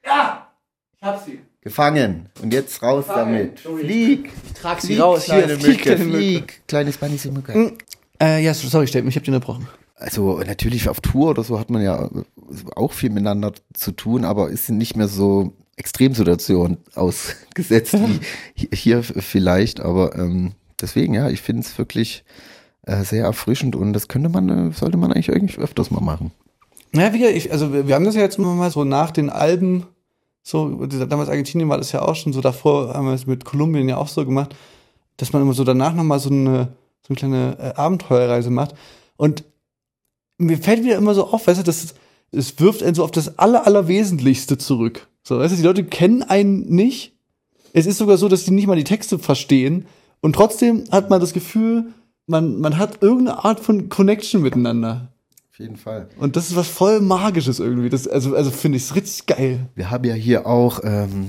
Ja! 0.05 0.49
Ich 0.96 1.02
hab 1.02 1.25
sie. 1.25 1.41
Gefangen. 1.61 2.29
Und 2.43 2.52
jetzt 2.52 2.82
raus 2.82 3.06
Gefangen. 3.06 3.35
damit. 3.35 3.61
Flieg. 3.61 4.31
Ich 4.46 4.52
trag 4.52 4.81
sie 4.81 4.88
Flieg, 4.88 5.00
raus. 5.00 5.25
kleine 5.25 5.46
Hier, 5.46 5.56
flieg, 5.56 5.79
Mücke. 5.79 5.82
kleine. 5.96 6.05
Flieg. 6.12 6.62
Kleine 6.69 6.93
spanische 6.93 7.31
Mücke. 7.32 7.73
Äh, 8.20 8.43
ja, 8.44 8.52
sorry, 8.55 8.87
Steffen, 8.87 9.08
ich 9.08 9.17
hab 9.17 9.25
dich 9.25 9.35
unterbrochen. 9.35 9.67
Also 9.97 10.38
natürlich 10.40 10.88
auf 10.88 11.00
Tour 11.00 11.31
oder 11.31 11.44
so 11.44 11.58
hat 11.58 11.70
man 11.70 11.81
ja 11.82 12.05
äh, 12.05 12.08
auch 12.76 12.93
viel 12.93 13.11
miteinander 13.11 13.52
zu 13.73 13.93
tun, 13.93 14.25
aber 14.25 14.50
ist 14.50 14.69
nicht 14.69 14.97
mehr 14.97 15.08
so 15.08 15.52
Extremsituation 15.76 16.79
ausgesetzt 16.94 17.93
wie 17.94 18.21
hi- 18.62 18.69
hier 18.75 19.03
vielleicht. 19.03 19.81
Aber 19.81 20.17
ähm, 20.17 20.53
deswegen, 20.81 21.15
ja, 21.15 21.29
ich 21.29 21.43
finde 21.43 21.62
es 21.62 21.76
wirklich 21.79 22.25
äh, 22.82 23.03
sehr 23.03 23.25
erfrischend 23.25 23.76
und 23.76 23.93
das 23.93 24.09
könnte 24.09 24.29
man, 24.29 24.71
äh, 24.71 24.73
sollte 24.73 24.97
man 24.97 25.12
eigentlich 25.12 25.29
irgendwie 25.29 25.59
öfters 25.59 25.91
mal 25.91 26.00
machen. 26.00 26.32
Ja, 26.94 27.12
wie 27.12 27.19
gesagt, 27.19 27.37
ich, 27.37 27.50
also 27.53 27.73
wir, 27.73 27.94
haben 27.94 28.05
das 28.05 28.15
ja 28.15 28.21
jetzt 28.21 28.38
immer 28.38 28.55
mal 28.55 28.71
so 28.71 28.85
nach 28.85 29.11
den 29.11 29.31
Alben, 29.31 29.87
so, 30.43 30.87
damals 30.87 31.29
Argentinien 31.29 31.69
war 31.69 31.79
das 31.79 31.91
ja 31.93 32.03
auch 32.03 32.15
schon 32.15 32.32
so, 32.32 32.41
davor 32.41 32.94
haben 32.94 33.06
wir 33.06 33.15
es 33.15 33.26
mit 33.26 33.44
Kolumbien 33.44 33.88
ja 33.88 33.97
auch 33.97 34.09
so 34.09 34.25
gemacht, 34.25 34.55
dass 35.17 35.32
man 35.32 35.43
immer 35.43 35.55
so 35.55 35.65
danach 35.65 35.94
nochmal 35.94 36.21
so 36.21 36.29
eine, 36.31 36.69
so 37.03 37.09
eine 37.09 37.17
kleine 37.17 37.56
äh, 37.59 37.81
Abenteuerreise 37.81 38.50
macht. 38.50 38.75
Und 39.17 39.44
mir 40.38 40.59
fällt 40.59 40.85
wieder 40.85 40.97
immer 40.97 41.15
so 41.15 41.26
auf, 41.29 41.47
weißt 41.47 41.61
du, 41.61 41.65
das, 41.65 41.94
es 42.31 42.61
wirft 42.61 42.82
einen 42.82 42.94
so 42.94 43.05
auf 43.05 43.11
das 43.11 43.38
Aller, 43.38 43.67
Allerwesentlichste 43.67 44.59
zurück. 44.59 45.09
So, 45.25 45.38
weißt 45.38 45.53
du, 45.53 45.56
die 45.56 45.62
Leute 45.62 45.85
kennen 45.85 46.23
einen 46.23 46.67
nicht. 46.69 47.17
Es 47.73 47.87
ist 47.87 47.99
sogar 47.99 48.19
so, 48.19 48.29
dass 48.29 48.44
die 48.44 48.50
nicht 48.50 48.67
mal 48.67 48.76
die 48.76 48.85
Texte 48.85 49.19
verstehen. 49.19 49.87
Und 50.21 50.35
trotzdem 50.35 50.85
hat 50.93 51.11
man 51.11 51.21
das 51.21 51.32
Gefühl, 51.32 51.87
man, 52.26 52.61
man 52.61 52.79
hat 52.79 53.03
irgendeine 53.03 53.44
Art 53.44 53.61
von 53.61 53.88
Connection 53.88 54.43
miteinander. 54.43 55.09
Auf 55.50 55.59
jeden 55.59 55.76
Fall. 55.76 56.09
Und 56.19 56.37
das 56.37 56.50
ist 56.50 56.56
was 56.56 56.69
voll 56.69 57.00
Magisches 57.00 57.61
irgendwie. 57.61 57.88
Das, 57.88 58.06
also, 58.06 58.35
also 58.35 58.50
finde 58.50 58.76
ich 58.76 58.85
es 58.85 58.94
richtig 58.97 59.26
geil. 59.26 59.69
Wir 59.75 59.91
haben 59.91 60.05
ja 60.05 60.15
hier 60.15 60.47
auch, 60.47 60.81
ähm, 60.82 61.29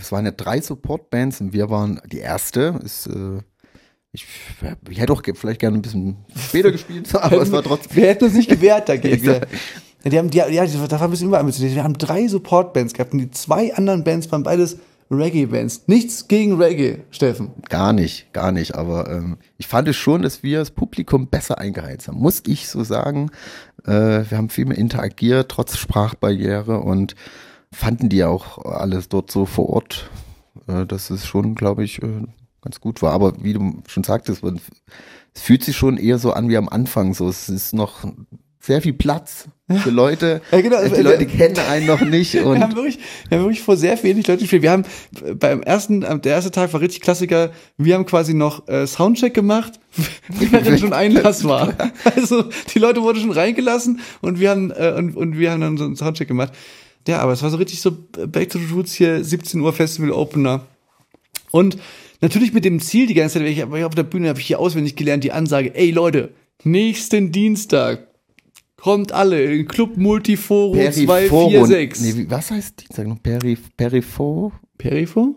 es 0.00 0.12
waren 0.12 0.24
ja 0.24 0.30
drei 0.30 0.60
Support-Bands 0.60 1.40
und 1.40 1.52
wir 1.52 1.70
waren 1.70 2.00
die 2.10 2.18
erste. 2.18 2.78
Ist, 2.84 3.06
äh, 3.06 3.40
ich, 4.12 4.26
ich 4.90 5.00
hätte 5.00 5.12
auch 5.12 5.22
vielleicht 5.34 5.60
gerne 5.60 5.78
ein 5.78 5.82
bisschen 5.82 6.16
später 6.36 6.70
gespielt, 6.72 7.14
aber 7.14 7.40
es 7.40 7.50
war 7.50 7.62
trotzdem. 7.62 7.96
Wir 7.96 8.08
hätten 8.08 8.24
uns 8.24 8.34
nicht 8.34 8.50
gewehrt 8.50 8.88
dagegen. 8.88 9.40
Ja. 10.06 10.10
die 10.10 10.18
haben, 10.18 10.30
die, 10.30 10.38
ja, 10.38 10.64
da 10.64 11.00
war 11.00 11.02
ein 11.02 11.10
bisschen 11.10 11.30
mit. 11.30 11.60
Wir 11.60 11.84
haben 11.84 11.98
drei 11.98 12.28
Support-Bands 12.28 12.94
gehabt 12.94 13.12
und 13.12 13.18
die 13.18 13.30
zwei 13.32 13.74
anderen 13.74 14.04
Bands 14.04 14.30
waren 14.30 14.44
beides 14.44 14.78
Reggae-Bands. 15.10 15.88
Nichts 15.88 16.28
gegen 16.28 16.60
Reggae, 16.60 17.00
Steffen. 17.10 17.50
Gar 17.68 17.92
nicht, 17.92 18.32
gar 18.32 18.52
nicht. 18.52 18.74
Aber 18.76 19.10
ähm, 19.10 19.36
ich 19.58 19.66
fand 19.66 19.88
es 19.88 19.96
schon, 19.96 20.22
dass 20.22 20.42
wir 20.42 20.60
das 20.60 20.70
Publikum 20.70 21.28
besser 21.28 21.58
eingeheizt 21.58 22.06
haben. 22.06 22.18
Muss 22.18 22.42
ich 22.46 22.68
so 22.68 22.84
sagen. 22.84 23.30
Äh, 23.84 23.90
wir 24.30 24.38
haben 24.38 24.48
viel 24.48 24.66
mehr 24.66 24.78
interagiert, 24.78 25.50
trotz 25.50 25.76
Sprachbarriere 25.76 26.80
und 26.80 27.16
fanden 27.72 28.08
die 28.08 28.24
auch 28.24 28.64
alles 28.64 29.08
dort 29.08 29.30
so 29.30 29.44
vor 29.44 29.68
Ort, 29.70 30.10
äh, 30.68 30.86
dass 30.86 31.10
es 31.10 31.26
schon, 31.26 31.56
glaube 31.56 31.84
ich, 31.84 32.02
äh, 32.02 32.22
ganz 32.62 32.80
gut 32.80 33.02
war. 33.02 33.12
Aber 33.12 33.42
wie 33.42 33.54
du 33.54 33.82
schon 33.88 34.04
sagtest, 34.04 34.42
es 35.34 35.42
fühlt 35.42 35.64
sich 35.64 35.76
schon 35.76 35.98
eher 35.98 36.18
so 36.18 36.32
an 36.32 36.48
wie 36.48 36.56
am 36.56 36.68
Anfang. 36.68 37.14
So, 37.14 37.28
es 37.28 37.48
ist 37.48 37.74
noch 37.74 38.04
sehr 38.66 38.82
viel 38.82 38.92
Platz 38.92 39.48
für 39.82 39.90
Leute. 39.90 40.40
Ja, 40.50 40.60
genau. 40.60 40.76
Äh, 40.76 40.90
Die 40.90 41.02
Leute 41.02 41.26
kennen 41.26 41.58
einen 41.58 41.86
noch 41.86 42.00
nicht 42.00 42.34
Wir 42.34 42.46
und 42.46 42.60
haben, 42.60 42.74
wirklich, 42.74 42.98
wir 43.28 43.38
haben 43.38 43.44
wirklich 43.44 43.62
vor 43.62 43.76
sehr 43.76 44.00
wenig 44.02 44.26
Leuten 44.26 44.40
gespielt. 44.40 44.62
Wir 44.62 44.72
haben 44.72 44.84
äh, 45.24 45.34
beim 45.34 45.62
ersten, 45.62 46.02
äh, 46.02 46.18
der 46.18 46.34
erste 46.34 46.50
Tag 46.50 46.72
war 46.72 46.80
richtig 46.80 47.00
Klassiker. 47.00 47.50
Wir 47.78 47.94
haben 47.94 48.06
quasi 48.06 48.34
noch 48.34 48.68
äh, 48.68 48.86
Soundcheck 48.86 49.34
gemacht, 49.34 49.80
während 50.28 50.80
schon 50.80 50.92
Einlass 50.92 51.44
war. 51.44 51.74
Also 52.04 52.44
die 52.74 52.78
Leute 52.78 53.02
wurden 53.02 53.20
schon 53.20 53.30
reingelassen 53.30 54.00
und 54.20 54.40
wir 54.40 54.50
haben 54.50 54.70
äh, 54.72 54.94
und, 54.96 55.16
und 55.16 55.38
wir 55.38 55.52
haben 55.52 55.60
dann 55.60 55.76
so 55.76 55.84
einen 55.84 55.96
Soundcheck 55.96 56.28
gemacht. 56.28 56.52
Ja, 57.06 57.20
aber 57.20 57.32
es 57.32 57.42
war 57.42 57.50
so 57.50 57.56
richtig 57.56 57.80
so 57.80 57.92
Back 57.92 58.50
to 58.50 58.58
the 58.58 58.72
Roots 58.72 58.94
hier, 58.94 59.22
17 59.22 59.60
Uhr 59.60 59.72
Festival 59.72 60.10
Opener. 60.10 60.66
Und 61.52 61.78
natürlich 62.20 62.52
mit 62.52 62.64
dem 62.64 62.80
Ziel 62.80 63.06
die 63.06 63.14
ganze 63.14 63.38
Zeit, 63.38 63.48
ich 63.48 63.62
auf 63.62 63.94
der 63.94 64.02
Bühne 64.02 64.28
habe 64.28 64.40
ich 64.40 64.46
hier 64.46 64.58
auswendig 64.58 64.96
gelernt, 64.96 65.22
die 65.22 65.30
Ansage, 65.30 65.72
ey 65.76 65.92
Leute, 65.92 66.30
nächsten 66.64 67.30
Dienstag 67.30 68.05
kommt 68.86 69.10
alle 69.10 69.42
in 69.42 69.66
Club 69.66 69.96
Multiforum 69.96 70.76
Periforum. 70.76 71.50
246. 71.50 72.14
Nee, 72.14 72.26
was 72.28 72.52
heißt 72.52 72.82
Dienstag 72.82 73.08
noch? 73.08 73.20
Peri, 73.20 73.58
Perifo? 73.76 74.52
Perifo? 74.78 75.34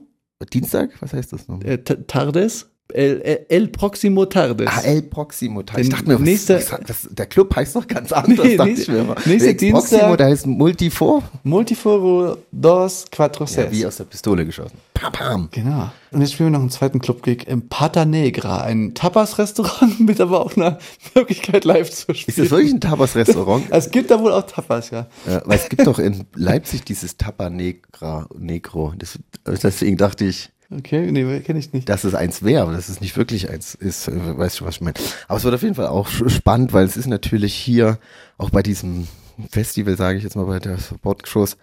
Dienstag? 0.53 0.91
Was 1.01 1.13
heißt 1.13 1.33
das 1.33 1.47
noch? 1.47 1.59
Äh, 1.63 1.79
Tardes? 1.79 2.69
El, 2.91 3.21
El, 3.21 3.45
El 3.49 3.69
Proximo 3.69 4.25
Tardes. 4.27 4.67
Ah, 4.71 4.81
El 4.83 5.03
Proximo. 5.03 5.61
Ich 5.61 5.65
Den 5.67 5.89
dachte 5.89 6.07
mir, 6.07 6.15
was, 6.15 6.21
nächste- 6.21 6.55
was, 6.55 6.79
das, 6.87 7.07
der 7.11 7.25
Club 7.27 7.55
heißt 7.55 7.75
doch 7.75 7.87
ganz 7.87 8.11
anders, 8.11 8.45
Nee, 8.45 8.57
nächste- 8.57 8.69
ich 8.81 8.87
mir 8.87 9.15
nächste 9.25 9.49
El 9.49 9.71
Proximo, 9.71 9.99
Dienstag- 9.99 10.17
der 10.17 10.27
heißt 10.27 10.47
Multifor. 10.47 11.23
Multiforo 11.43 12.37
dos 12.51 13.05
Quattro 13.11 13.43
Ja, 13.45 13.47
Ses. 13.49 13.71
wie 13.71 13.85
aus 13.85 13.97
der 13.97 14.05
Pistole 14.05 14.45
geschossen. 14.45 14.77
Pam, 14.95 15.11
pam. 15.11 15.47
Genau. 15.51 15.91
Und 16.11 16.21
jetzt 16.21 16.33
spielen 16.33 16.47
wir 16.47 16.53
noch 16.57 16.61
einen 16.61 16.71
zweiten 16.71 16.99
Club-Gig 16.99 17.47
im 17.47 17.69
Pata 17.69 18.05
Negra, 18.05 18.61
ein 18.61 18.93
Tapas-Restaurant 18.95 19.99
mit 20.05 20.19
aber 20.19 20.41
auch 20.43 20.55
einer 20.57 20.79
Möglichkeit 21.15 21.65
live 21.65 21.89
zu 21.91 22.13
spielen. 22.13 22.25
Ist 22.27 22.39
das 22.39 22.49
wirklich 22.51 22.73
ein 22.73 22.81
Tapas-Restaurant? 22.81 23.65
Es 23.71 23.91
gibt 23.91 24.09
da 24.09 24.19
wohl 24.19 24.31
auch 24.33 24.43
Tapas, 24.47 24.89
ja. 24.89 25.07
Ja, 25.27 25.41
weil 25.45 25.57
es 25.59 25.69
gibt 25.69 25.85
doch 25.85 25.99
in 25.99 26.25
Leipzig 26.35 26.83
dieses 26.85 27.17
Tapa 27.17 27.49
Negra, 27.49 28.27
Negro. 28.37 28.93
Das, 28.97 29.19
deswegen 29.45 29.95
dachte 29.97 30.25
ich, 30.25 30.49
Okay, 30.71 31.11
nee, 31.11 31.39
kenne 31.39 31.57
ich 31.57 31.73
nicht. 31.73 31.89
dass 31.89 32.03
es 32.03 32.13
eins 32.13 32.43
wäre, 32.43 32.61
aber 32.61 32.73
dass 32.73 32.89
es 32.89 33.01
nicht 33.01 33.17
wirklich 33.17 33.49
eins 33.49 33.73
ist. 33.73 34.07
äh, 34.07 34.37
Weißt 34.37 34.59
du, 34.59 34.65
was 34.65 34.75
ich 34.75 34.81
meine? 34.81 34.95
Aber 35.27 35.37
es 35.37 35.43
wird 35.43 35.55
auf 35.55 35.63
jeden 35.63 35.75
Fall 35.75 35.87
auch 35.87 36.07
spannend, 36.07 36.73
weil 36.73 36.85
es 36.85 36.95
ist 36.95 37.07
natürlich 37.07 37.55
hier, 37.55 37.97
auch 38.37 38.51
bei 38.51 38.61
diesem 38.61 39.07
Festival, 39.49 39.97
sage 39.97 40.17
ich 40.17 40.23
jetzt 40.23 40.35
mal, 40.35 40.45
bei 40.45 40.59
der 40.59 40.77
Sportshows, 40.77 41.57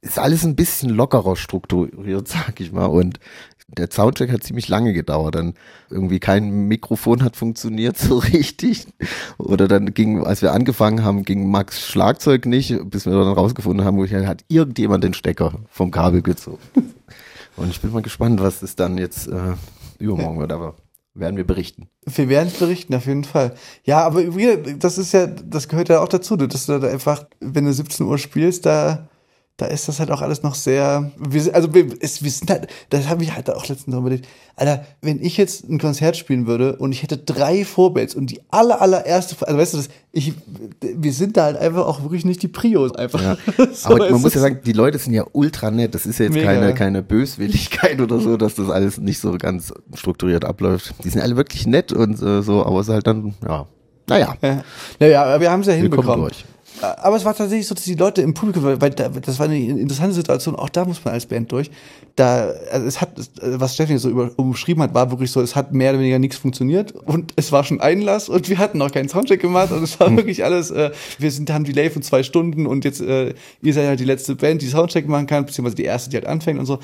ist 0.00 0.18
alles 0.18 0.44
ein 0.44 0.56
bisschen 0.56 0.90
lockerer 0.90 1.36
strukturiert, 1.36 2.28
sag 2.28 2.58
ich 2.60 2.72
mal. 2.72 2.86
Und 2.86 3.20
der 3.68 3.88
Soundcheck 3.90 4.30
hat 4.30 4.44
ziemlich 4.44 4.68
lange 4.68 4.92
gedauert. 4.94 5.34
Dann 5.34 5.54
irgendwie 5.90 6.20
kein 6.20 6.66
Mikrofon 6.68 7.22
hat 7.22 7.36
funktioniert 7.36 7.98
so 7.98 8.16
richtig. 8.18 8.86
Oder 9.36 9.68
dann 9.68 9.92
ging, 9.92 10.24
als 10.24 10.40
wir 10.40 10.52
angefangen 10.52 11.04
haben, 11.04 11.24
ging 11.24 11.50
Max 11.50 11.86
Schlagzeug 11.86 12.46
nicht, 12.46 12.74
bis 12.88 13.04
wir 13.04 13.12
dann 13.12 13.32
rausgefunden 13.34 13.84
haben, 13.84 13.98
wo 13.98 14.04
ich 14.04 14.14
hat 14.14 14.44
irgendjemand 14.48 15.04
den 15.04 15.12
Stecker 15.12 15.52
vom 15.68 15.90
Kabel 15.90 16.22
gezogen. 16.22 16.58
Und 17.56 17.70
ich 17.70 17.80
bin 17.80 17.92
mal 17.92 18.02
gespannt, 18.02 18.40
was 18.40 18.62
es 18.62 18.76
dann 18.76 18.98
jetzt 18.98 19.28
äh, 19.28 19.54
übermorgen 19.98 20.38
wird, 20.38 20.52
aber 20.52 20.74
werden 21.14 21.36
wir 21.36 21.46
berichten. 21.46 21.88
Wir 22.04 22.28
werden 22.28 22.48
es 22.48 22.58
berichten, 22.58 22.94
auf 22.94 23.06
jeden 23.06 23.24
Fall. 23.24 23.54
Ja, 23.84 24.04
aber 24.04 24.22
das 24.78 24.98
ist 24.98 25.12
ja, 25.12 25.26
das 25.26 25.68
gehört 25.68 25.88
ja 25.88 26.00
auch 26.00 26.08
dazu, 26.08 26.36
dass 26.36 26.66
du 26.66 26.78
da 26.78 26.88
einfach, 26.88 27.24
wenn 27.40 27.64
du 27.64 27.72
17 27.72 28.06
Uhr 28.06 28.18
spielst, 28.18 28.66
da, 28.66 29.08
da 29.58 29.64
ist 29.66 29.88
das 29.88 30.00
halt 30.00 30.10
auch 30.10 30.20
alles 30.20 30.42
noch 30.42 30.54
sehr, 30.54 31.10
wir, 31.18 31.54
also 31.54 31.72
wir, 31.72 31.86
es, 32.00 32.22
wir 32.22 32.30
sind 32.30 32.50
halt, 32.50 32.66
das 32.90 33.08
habe 33.08 33.22
ich 33.22 33.34
halt 33.34 33.48
auch 33.48 33.66
letztens 33.66 33.94
noch 33.94 34.00
überlegt. 34.00 34.28
Alter, 34.54 34.84
wenn 35.00 35.22
ich 35.22 35.38
jetzt 35.38 35.66
ein 35.68 35.78
Konzert 35.78 36.16
spielen 36.18 36.46
würde 36.46 36.76
und 36.76 36.92
ich 36.92 37.02
hätte 37.02 37.16
drei 37.16 37.64
Vorbands 37.64 38.14
und 38.14 38.30
die 38.30 38.40
aller, 38.50 38.82
allererste, 38.82 39.34
also 39.46 39.58
weißt 39.58 39.72
du 39.72 39.76
das, 39.78 39.88
ich, 40.12 40.34
wir 40.80 41.12
sind 41.12 41.38
da 41.38 41.44
halt 41.44 41.56
einfach 41.56 41.86
auch 41.86 42.02
wirklich 42.02 42.26
nicht 42.26 42.42
die 42.42 42.48
Prios, 42.48 42.94
einfach. 42.94 43.22
Ja. 43.22 43.36
So, 43.72 43.94
Aber 43.94 44.10
man 44.10 44.20
muss 44.20 44.34
ja 44.34 44.40
sagen, 44.40 44.60
die 44.64 44.72
Leute 44.72 44.98
sind 44.98 45.12
ja 45.14 45.24
ultra 45.32 45.70
nett. 45.70 45.94
Das 45.94 46.06
ist 46.06 46.18
ja 46.18 46.26
jetzt 46.26 46.34
Mega. 46.34 46.46
keine, 46.52 46.74
keine 46.74 47.02
Böswilligkeit 47.02 48.00
oder 48.00 48.18
so, 48.20 48.36
dass 48.36 48.54
das 48.54 48.70
alles 48.70 48.98
nicht 48.98 49.20
so 49.20 49.36
ganz 49.38 49.72
strukturiert 49.94 50.44
abläuft. 50.44 50.94
Die 51.04 51.08
sind 51.08 51.22
alle 51.22 51.36
wirklich 51.36 51.66
nett 51.66 51.92
und 51.92 52.20
äh, 52.22 52.42
so, 52.42 52.64
aber 52.64 52.80
es 52.80 52.88
ist 52.88 52.94
halt 52.94 53.06
dann, 53.06 53.34
ja, 53.46 53.66
naja, 54.08 54.36
Ja, 54.42 54.62
naja, 55.00 55.40
wir 55.40 55.50
haben 55.50 55.60
es 55.60 55.66
ja 55.66 55.72
hinbekommen. 55.74 56.20
durch. 56.20 56.44
Aber 56.80 57.16
es 57.16 57.24
war 57.24 57.34
tatsächlich 57.34 57.66
so, 57.66 57.74
dass 57.74 57.84
die 57.84 57.94
Leute 57.94 58.22
im 58.22 58.34
Publikum, 58.34 58.64
weil, 58.64 58.90
da, 58.90 59.08
das 59.08 59.38
war 59.38 59.46
eine 59.46 59.58
interessante 59.58 60.14
Situation, 60.14 60.56
auch 60.56 60.68
da 60.68 60.84
muss 60.84 61.04
man 61.04 61.14
als 61.14 61.26
Band 61.26 61.50
durch. 61.52 61.70
Da, 62.16 62.52
also 62.70 62.86
es 62.86 63.00
hat, 63.00 63.10
was 63.40 63.74
Steffi 63.74 63.98
so 63.98 64.10
über, 64.10 64.30
umschrieben 64.36 64.82
hat, 64.82 64.94
war 64.94 65.10
wirklich 65.10 65.30
so, 65.30 65.40
es 65.40 65.56
hat 65.56 65.72
mehr 65.72 65.90
oder 65.90 66.00
weniger 66.00 66.18
nichts 66.18 66.36
funktioniert 66.36 66.92
und 66.92 67.32
es 67.36 67.52
war 67.52 67.64
schon 67.64 67.80
Einlass 67.80 68.28
und 68.28 68.48
wir 68.48 68.58
hatten 68.58 68.80
auch 68.82 68.90
keinen 68.90 69.08
Soundcheck 69.08 69.40
gemacht 69.40 69.72
und 69.72 69.82
es 69.82 69.98
war 70.00 70.14
wirklich 70.16 70.44
alles, 70.44 70.70
äh, 70.70 70.90
wir 71.18 71.30
sind, 71.30 71.50
haben 71.50 71.64
Delay 71.64 71.90
von 71.90 72.02
zwei 72.02 72.22
Stunden 72.22 72.66
und 72.66 72.84
jetzt, 72.84 73.00
äh, 73.00 73.34
ihr 73.62 73.74
seid 73.74 73.86
halt 73.86 74.00
die 74.00 74.04
letzte 74.04 74.34
Band, 74.34 74.62
die 74.62 74.68
Soundcheck 74.68 75.08
machen 75.08 75.26
kann, 75.26 75.46
beziehungsweise 75.46 75.76
die 75.76 75.84
erste, 75.84 76.10
die 76.10 76.16
halt 76.16 76.26
anfängt 76.26 76.58
und 76.58 76.66
so. 76.66 76.78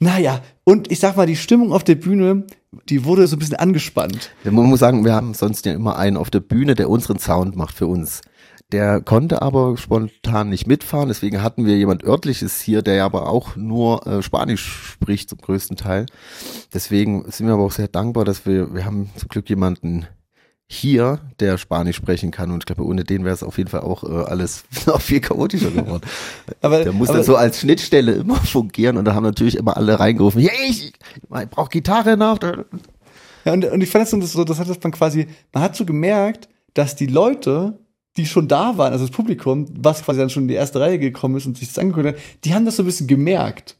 Naja, 0.00 0.40
und 0.64 0.90
ich 0.90 0.98
sag 0.98 1.16
mal, 1.16 1.26
die 1.26 1.36
Stimmung 1.36 1.72
auf 1.72 1.84
der 1.84 1.94
Bühne, 1.94 2.44
die 2.88 3.04
wurde 3.04 3.26
so 3.26 3.36
ein 3.36 3.38
bisschen 3.38 3.56
angespannt. 3.56 4.32
Man 4.42 4.66
muss 4.66 4.80
sagen, 4.80 5.04
wir 5.04 5.14
haben 5.14 5.34
sonst 5.34 5.64
ja 5.66 5.72
immer 5.72 5.96
einen 5.96 6.16
auf 6.16 6.30
der 6.30 6.40
Bühne, 6.40 6.74
der 6.74 6.90
unseren 6.90 7.18
Sound 7.18 7.56
macht 7.56 7.76
für 7.76 7.86
uns. 7.86 8.20
Der 8.72 9.00
konnte 9.00 9.42
aber 9.42 9.76
spontan 9.76 10.48
nicht 10.48 10.66
mitfahren, 10.66 11.08
deswegen 11.08 11.42
hatten 11.42 11.66
wir 11.66 11.76
jemand 11.76 12.02
örtliches 12.02 12.60
hier, 12.60 12.82
der 12.82 12.94
ja 12.94 13.04
aber 13.04 13.28
auch 13.28 13.56
nur 13.56 14.06
äh, 14.06 14.22
Spanisch 14.22 14.64
spricht 14.64 15.28
zum 15.28 15.38
größten 15.38 15.76
Teil. 15.76 16.06
Deswegen 16.72 17.30
sind 17.30 17.46
wir 17.46 17.54
aber 17.54 17.64
auch 17.64 17.72
sehr 17.72 17.88
dankbar, 17.88 18.24
dass 18.24 18.46
wir, 18.46 18.74
wir 18.74 18.84
haben 18.84 19.10
zum 19.16 19.28
Glück 19.28 19.48
jemanden 19.48 20.06
hier, 20.66 21.20
der 21.40 21.58
Spanisch 21.58 21.96
sprechen 21.96 22.30
kann 22.30 22.50
und 22.50 22.62
ich 22.62 22.66
glaube, 22.66 22.84
ohne 22.84 23.04
den 23.04 23.24
wäre 23.24 23.34
es 23.34 23.42
auf 23.42 23.58
jeden 23.58 23.68
Fall 23.70 23.80
auch 23.80 24.02
äh, 24.02 24.24
alles 24.24 24.64
noch 24.86 25.00
viel 25.00 25.20
chaotischer 25.20 25.70
geworden. 25.70 26.02
Aber, 26.62 26.82
Der 26.82 26.92
muss 26.92 27.10
aber, 27.10 27.18
dann 27.18 27.26
so 27.26 27.36
als 27.36 27.60
Schnittstelle 27.60 28.12
immer 28.12 28.36
fungieren 28.44 28.96
und 28.96 29.04
da 29.04 29.14
haben 29.14 29.24
natürlich 29.24 29.56
immer 29.56 29.76
alle 29.76 30.00
reingerufen, 30.00 30.40
hey, 30.40 30.70
ich, 30.70 30.86
ich 30.86 31.50
brauche 31.50 31.68
Gitarre 31.70 32.16
noch. 32.16 32.38
Ja, 33.44 33.52
und, 33.52 33.64
und 33.66 33.80
ich 33.82 33.90
fand 33.90 34.10
das 34.10 34.32
so, 34.32 34.44
das, 34.44 34.58
hat 34.58 34.68
das 34.68 34.78
man 34.82 34.92
quasi, 34.92 35.28
man 35.52 35.62
hat 35.62 35.76
so 35.76 35.84
gemerkt, 35.84 36.48
dass 36.72 36.96
die 36.96 37.06
Leute, 37.06 37.78
die 38.16 38.26
schon 38.26 38.48
da 38.48 38.78
waren, 38.78 38.92
also 38.92 39.06
das 39.06 39.14
Publikum, 39.14 39.66
was 39.76 40.04
quasi 40.04 40.20
dann 40.20 40.30
schon 40.30 40.44
in 40.44 40.48
die 40.48 40.54
erste 40.54 40.80
Reihe 40.80 40.98
gekommen 40.98 41.36
ist 41.36 41.46
und 41.46 41.58
sich 41.58 41.68
das 41.68 41.78
angeguckt 41.78 42.06
hat, 42.06 42.16
die 42.44 42.54
haben 42.54 42.64
das 42.64 42.76
so 42.76 42.82
ein 42.82 42.86
bisschen 42.86 43.06
gemerkt. 43.06 43.76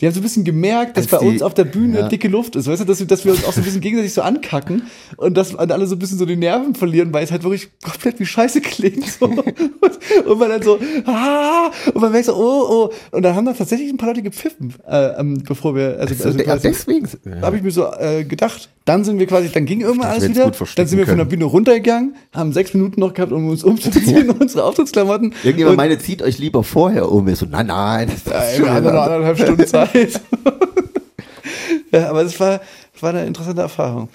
Die 0.00 0.06
haben 0.06 0.14
so 0.14 0.20
ein 0.20 0.22
bisschen 0.22 0.44
gemerkt, 0.44 0.96
dass 0.96 1.08
bei 1.08 1.18
uns 1.18 1.42
auf 1.42 1.54
der 1.54 1.64
Bühne 1.64 1.98
ja. 2.00 2.08
dicke 2.08 2.28
Luft 2.28 2.54
ist, 2.54 2.68
weißt 2.68 2.82
du, 2.82 2.84
dass 2.84 3.00
wir, 3.00 3.06
dass 3.08 3.24
wir 3.24 3.32
uns 3.32 3.44
auch 3.44 3.52
so 3.52 3.60
ein 3.60 3.64
bisschen 3.64 3.80
gegenseitig 3.80 4.14
so 4.14 4.22
ankacken 4.22 4.82
und 5.16 5.36
dass 5.36 5.56
alle 5.56 5.86
so 5.88 5.96
ein 5.96 5.98
bisschen 5.98 6.18
so 6.18 6.24
die 6.24 6.36
Nerven 6.36 6.76
verlieren, 6.76 7.12
weil 7.12 7.24
es 7.24 7.32
halt 7.32 7.42
wirklich 7.42 7.68
komplett 7.82 8.20
wie 8.20 8.26
Scheiße 8.26 8.60
klingt. 8.60 9.04
So. 9.10 9.26
Und, 9.26 10.38
man 10.38 10.48
dann 10.50 10.62
so, 10.62 10.78
ah, 11.06 11.70
und 11.92 12.00
man 12.00 12.12
merkt 12.12 12.26
so, 12.26 12.34
oh, 12.34 12.88
oh. 12.90 13.16
Und 13.16 13.22
dann 13.22 13.34
haben 13.34 13.44
dann 13.44 13.56
tatsächlich 13.56 13.90
ein 13.90 13.96
paar 13.96 14.08
Leute 14.10 14.22
gepfiffen, 14.22 14.72
äh, 14.88 15.18
ähm, 15.20 15.42
bevor 15.46 15.74
wir, 15.74 15.96
also, 15.98 16.14
Also, 16.14 16.28
also 16.28 16.38
ja, 16.38 16.56
deswegen. 16.56 17.08
da 17.24 17.40
habe 17.42 17.56
ich 17.56 17.62
mir 17.62 17.70
so 17.72 17.86
äh, 17.98 18.24
gedacht. 18.24 18.68
Dann 18.84 19.04
sind 19.04 19.18
wir 19.18 19.26
quasi, 19.26 19.50
dann 19.50 19.66
ging 19.66 19.82
irgendwann 19.82 20.08
alles 20.08 20.22
wir 20.22 20.30
wieder. 20.30 20.50
Dann 20.76 20.86
sind 20.86 20.96
wir 20.96 21.04
von 21.06 21.16
der 21.18 21.26
können. 21.26 21.40
Bühne 21.40 21.44
runtergegangen, 21.44 22.14
haben 22.32 22.54
sechs 22.54 22.72
Minuten 22.72 23.00
noch 23.00 23.12
gehabt, 23.12 23.32
um 23.32 23.46
uns 23.50 23.62
umzuziehen, 23.62 24.30
unsere 24.30 24.64
Auftrittskamotten. 24.64 25.34
Irgendjemand 25.42 25.72
Und- 25.72 25.76
meine, 25.76 25.98
zieht 25.98 26.22
euch 26.22 26.38
lieber 26.38 26.62
vorher 26.64 27.10
um. 27.12 27.28
Ich 27.28 27.38
so, 27.38 27.44
nein, 27.50 27.66
nein. 27.66 28.08
Das 28.24 28.32
Ja, 28.32 28.40
ist 28.40 28.58
wir 28.60 28.72
haben 28.72 28.84
ja 28.86 28.92
noch 28.92 29.02
wieder- 29.04 29.12
anderthalb 29.16 29.38
Stunden 29.40 29.66
Zeit. 29.66 29.87
ja, 31.92 32.10
aber 32.10 32.24
das 32.24 32.38
war, 32.40 32.60
war 33.00 33.10
eine 33.10 33.26
interessante 33.26 33.62
Erfahrung. 33.62 34.08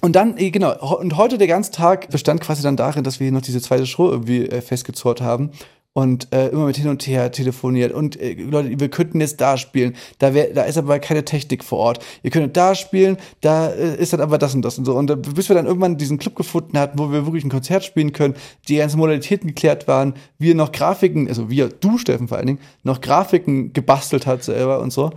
Und 0.00 0.16
dann, 0.16 0.36
eh, 0.36 0.50
genau, 0.50 0.96
und 0.96 1.16
heute 1.16 1.38
der 1.38 1.46
ganze 1.46 1.70
Tag 1.70 2.10
bestand 2.10 2.40
quasi 2.40 2.62
dann 2.62 2.76
darin, 2.76 3.04
dass 3.04 3.20
wir 3.20 3.30
noch 3.30 3.42
diese 3.42 3.60
zweite 3.60 3.86
Show 3.86 4.10
irgendwie 4.10 4.46
äh, 4.46 4.60
festgezurrt 4.60 5.20
haben 5.20 5.50
und 5.94 6.32
äh, 6.32 6.48
immer 6.48 6.66
mit 6.66 6.76
hin 6.76 6.88
und 6.88 7.06
her 7.06 7.30
telefoniert 7.32 7.92
und 7.92 8.18
äh, 8.18 8.34
Leute, 8.34 8.80
wir 8.80 8.88
könnten 8.88 9.20
jetzt 9.20 9.40
da 9.40 9.58
spielen, 9.58 9.94
da 10.18 10.32
wär, 10.32 10.54
da 10.54 10.62
ist 10.62 10.78
aber 10.78 10.98
keine 10.98 11.24
Technik 11.24 11.62
vor 11.62 11.78
Ort. 11.78 12.04
Ihr 12.22 12.30
könntet 12.30 12.56
da 12.56 12.74
spielen, 12.74 13.18
da 13.42 13.68
äh, 13.68 13.96
ist 13.96 14.12
dann 14.12 14.20
aber 14.20 14.38
das 14.38 14.54
und 14.54 14.62
das 14.62 14.78
und 14.78 14.86
so. 14.86 14.96
Und 14.96 15.10
äh, 15.10 15.16
bis 15.16 15.48
wir 15.50 15.56
dann 15.56 15.66
irgendwann 15.66 15.98
diesen 15.98 16.18
Club 16.18 16.34
gefunden 16.34 16.78
hatten, 16.78 16.98
wo 16.98 17.12
wir 17.12 17.26
wirklich 17.26 17.44
ein 17.44 17.50
Konzert 17.50 17.84
spielen 17.84 18.12
können, 18.12 18.34
die 18.68 18.76
ganzen 18.76 18.98
Modalitäten 18.98 19.48
geklärt 19.48 19.86
waren, 19.86 20.14
wir 20.38 20.54
noch 20.54 20.72
Grafiken, 20.72 21.28
also 21.28 21.50
wir, 21.50 21.68
du 21.68 21.98
Steffen 21.98 22.28
vor 22.28 22.38
allen 22.38 22.46
Dingen, 22.46 22.60
noch 22.84 23.00
Grafiken 23.00 23.72
gebastelt 23.74 24.26
hat 24.26 24.42
selber 24.42 24.80
und 24.80 24.92
so. 24.92 25.10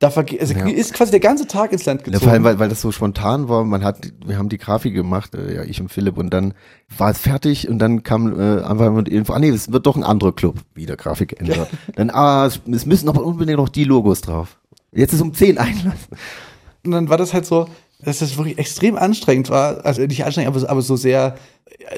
Da 0.00 0.08
also 0.08 0.54
Ja. 0.54 0.66
ist 0.66 0.92
quasi 0.92 1.12
der 1.12 1.20
ganze 1.20 1.46
Tag 1.46 1.72
ins 1.72 1.84
Land 1.84 2.00
Ja, 2.00 2.04
gezogen. 2.06 2.24
vor 2.24 2.32
allem, 2.32 2.44
weil, 2.44 2.58
weil 2.58 2.68
das 2.68 2.80
so 2.80 2.90
spontan 2.90 3.48
war, 3.48 3.64
man 3.64 3.84
hat, 3.84 3.98
wir 4.26 4.36
haben 4.38 4.48
die 4.48 4.58
Grafik 4.58 4.92
gemacht, 4.92 5.34
äh, 5.34 5.54
ja, 5.56 5.62
ich 5.62 5.80
und 5.80 5.88
Philipp, 5.88 6.18
und 6.18 6.30
dann 6.30 6.52
war 6.98 7.10
es 7.10 7.18
fertig 7.18 7.68
und 7.68 7.78
dann 7.78 8.02
kam 8.02 8.38
äh, 8.38 8.62
einfach 8.62 8.90
mit 8.92 9.08
Info, 9.08 9.32
ah 9.32 9.38
nee, 9.38 9.48
es 9.50 9.70
wird 9.72 9.86
doch 9.86 9.96
ein 9.96 10.02
anderer 10.02 10.32
Club, 10.34 10.56
wieder 10.74 10.96
Grafik 10.96 11.30
geändert. 11.30 11.68
dann, 11.94 12.10
ah, 12.10 12.44
es, 12.46 12.60
es 12.70 12.86
müssen 12.86 13.08
aber 13.08 13.24
unbedingt 13.24 13.58
noch 13.58 13.68
die 13.68 13.84
Logos 13.84 14.20
drauf. 14.20 14.58
Jetzt 14.92 15.12
ist 15.12 15.20
um 15.20 15.32
10 15.32 15.58
Einlass. 15.58 16.08
Und 16.84 16.90
dann 16.90 17.08
war 17.08 17.16
das 17.16 17.32
halt 17.32 17.46
so, 17.46 17.66
dass 18.02 18.18
das 18.18 18.36
wirklich 18.36 18.58
extrem 18.58 18.96
anstrengend 18.96 19.48
war. 19.48 19.84
Also 19.86 20.02
nicht 20.02 20.24
anstrengend, 20.24 20.54
aber 20.54 20.68
aber 20.68 20.82
so 20.82 20.96
sehr, 20.96 21.36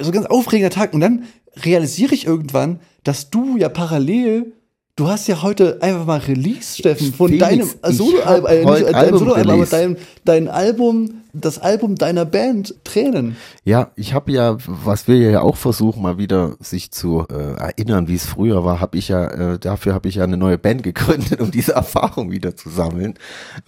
so 0.01 0.11
ganz 0.11 0.25
aufregender 0.27 0.69
Tag. 0.69 0.93
Und 0.93 1.01
dann 1.01 1.23
realisiere 1.63 2.13
ich 2.13 2.25
irgendwann, 2.25 2.79
dass 3.03 3.29
du 3.29 3.57
ja 3.57 3.69
parallel, 3.69 4.53
du 4.97 5.07
hast 5.07 5.27
ja 5.27 5.41
heute 5.43 5.77
einfach 5.81 6.05
mal 6.05 6.19
Release, 6.19 6.77
Steffen, 6.77 7.13
von 7.13 7.29
Felix, 7.29 7.47
deinem 7.47 7.69
Soloalbum, 7.95 8.49
äh, 8.49 8.65
nicht 8.65 8.95
Album 8.95 9.19
Soloalbum, 9.19 9.53
aber 9.53 9.65
dein, 9.67 9.97
dein 10.25 10.47
Album, 10.49 11.21
das 11.33 11.59
Album 11.59 11.95
deiner 11.95 12.25
Band, 12.25 12.73
Tränen. 12.83 13.37
Ja, 13.63 13.91
ich 13.95 14.13
habe 14.15 14.31
ja, 14.31 14.57
was 14.65 15.07
wir 15.07 15.17
ja 15.17 15.41
auch 15.41 15.55
versuchen, 15.55 16.01
mal 16.01 16.17
wieder 16.17 16.55
sich 16.59 16.89
zu 16.89 17.25
äh, 17.29 17.53
erinnern, 17.59 18.07
wie 18.07 18.15
es 18.15 18.25
früher 18.25 18.65
war, 18.65 18.81
habe 18.81 18.97
ich 18.97 19.09
ja, 19.09 19.27
äh, 19.53 19.59
dafür 19.59 19.93
habe 19.93 20.09
ich 20.09 20.15
ja 20.15 20.23
eine 20.23 20.35
neue 20.35 20.57
Band 20.57 20.81
gegründet, 20.81 21.39
um 21.39 21.51
diese 21.51 21.73
Erfahrung 21.75 22.31
wieder 22.31 22.55
zu 22.55 22.69
sammeln. 22.69 23.13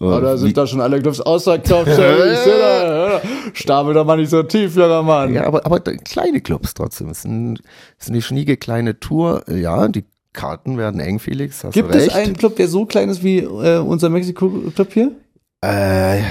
Äh, 0.02 0.04
wie- 0.04 0.52
da 0.54 0.66
schon 0.66 0.82
alle 0.82 1.00
Clubs 1.00 1.22
ausverkauft. 1.22 1.92
Stapel 3.54 3.94
doch 3.94 4.06
mal 4.06 4.18
nicht 4.18 4.32
so 4.32 4.42
tief, 4.42 4.76
junger 4.76 5.04
Mann. 5.04 5.32
Ja, 5.34 5.46
aber, 5.46 5.64
aber 5.66 5.80
kleine 5.80 6.42
Clubs 6.42 6.74
trotzdem. 6.74 7.10
Es 7.10 7.20
ist, 7.20 7.26
ein, 7.26 7.60
es 8.00 8.06
ist 8.06 8.10
eine 8.10 8.22
schnieke 8.24 8.58
kleine 8.58 9.00
Tour. 9.00 9.44
Ja, 9.48 9.88
die 9.88 10.06
Karten 10.34 10.78
werden 10.78 11.00
eng, 11.00 11.20
Felix. 11.20 11.64
Hast 11.64 11.74
Gibt 11.74 11.94
es 11.96 12.10
einen 12.10 12.36
Club, 12.36 12.56
der 12.56 12.68
so 12.68 12.86
klein 12.86 13.10
ist 13.10 13.24
wie 13.24 13.40
äh, 13.40 13.80
unser 13.80 14.10
Mexiko-Club 14.10 14.94
hier? 14.94 15.16
Äh, 15.62 16.22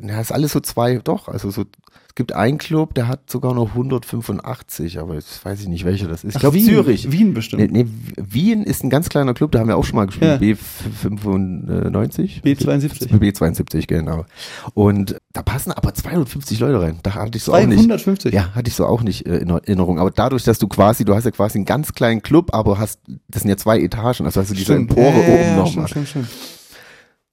na, 0.00 0.20
ist 0.20 0.32
alles 0.32 0.52
so 0.52 0.60
zwei, 0.60 0.96
doch, 0.96 1.28
also 1.28 1.50
so, 1.50 1.64
es 2.12 2.16
gibt 2.16 2.34
einen 2.34 2.58
Club, 2.58 2.92
der 2.92 3.08
hat 3.08 3.30
sogar 3.30 3.54
noch 3.54 3.68
185, 3.70 4.98
aber 4.98 5.14
jetzt 5.14 5.42
weiß 5.42 5.62
ich 5.62 5.68
nicht, 5.68 5.86
welcher 5.86 6.08
das 6.08 6.24
ist. 6.24 6.34
Ich 6.34 6.40
glaube 6.40 6.58
Zürich. 6.58 7.10
Wien 7.10 7.32
bestimmt. 7.32 7.72
Nee, 7.72 7.84
nee, 7.84 7.90
Wien 8.18 8.64
ist 8.64 8.84
ein 8.84 8.90
ganz 8.90 9.08
kleiner 9.08 9.32
Club, 9.32 9.50
da 9.52 9.60
haben 9.60 9.68
wir 9.68 9.78
auch 9.78 9.84
schon 9.86 9.96
mal 9.96 10.04
gespielt, 10.04 10.42
Ja. 10.42 10.46
B95? 10.46 12.42
B72. 12.42 13.18
B72, 13.18 13.86
genau. 13.86 14.26
Und 14.74 15.16
da 15.32 15.40
passen 15.42 15.72
aber 15.72 15.94
250 15.94 16.60
Leute 16.60 16.82
rein. 16.82 16.98
Da 17.02 17.14
hatte 17.14 17.38
ich 17.38 17.44
so 17.44 17.54
auch 17.54 17.64
nicht. 17.66 17.82
250. 17.82 18.34
Ja, 18.34 18.54
hatte 18.54 18.68
ich 18.68 18.74
so 18.74 18.84
auch 18.84 19.00
nicht 19.02 19.24
äh, 19.26 19.38
in 19.38 19.48
Erinnerung. 19.48 19.98
Aber 19.98 20.10
dadurch, 20.10 20.44
dass 20.44 20.58
du 20.58 20.68
quasi, 20.68 21.06
du 21.06 21.14
hast 21.14 21.24
ja 21.24 21.30
quasi 21.30 21.56
einen 21.56 21.64
ganz 21.64 21.94
kleinen 21.94 22.20
Club, 22.22 22.54
aber 22.54 22.78
hast, 22.78 23.00
das 23.28 23.40
sind 23.40 23.48
ja 23.48 23.56
zwei 23.56 23.80
Etagen, 23.80 24.26
also 24.26 24.38
hast 24.38 24.50
du 24.50 24.54
diese 24.54 24.66
Stimmt. 24.66 24.90
Empore 24.90 25.06
ja, 25.18 25.28
oben 25.34 25.42
ja, 25.42 25.56
nochmal. 25.56 25.88
stimmt, 25.88 26.08
stimmt, 26.08 26.26
stimmt. 26.28 26.61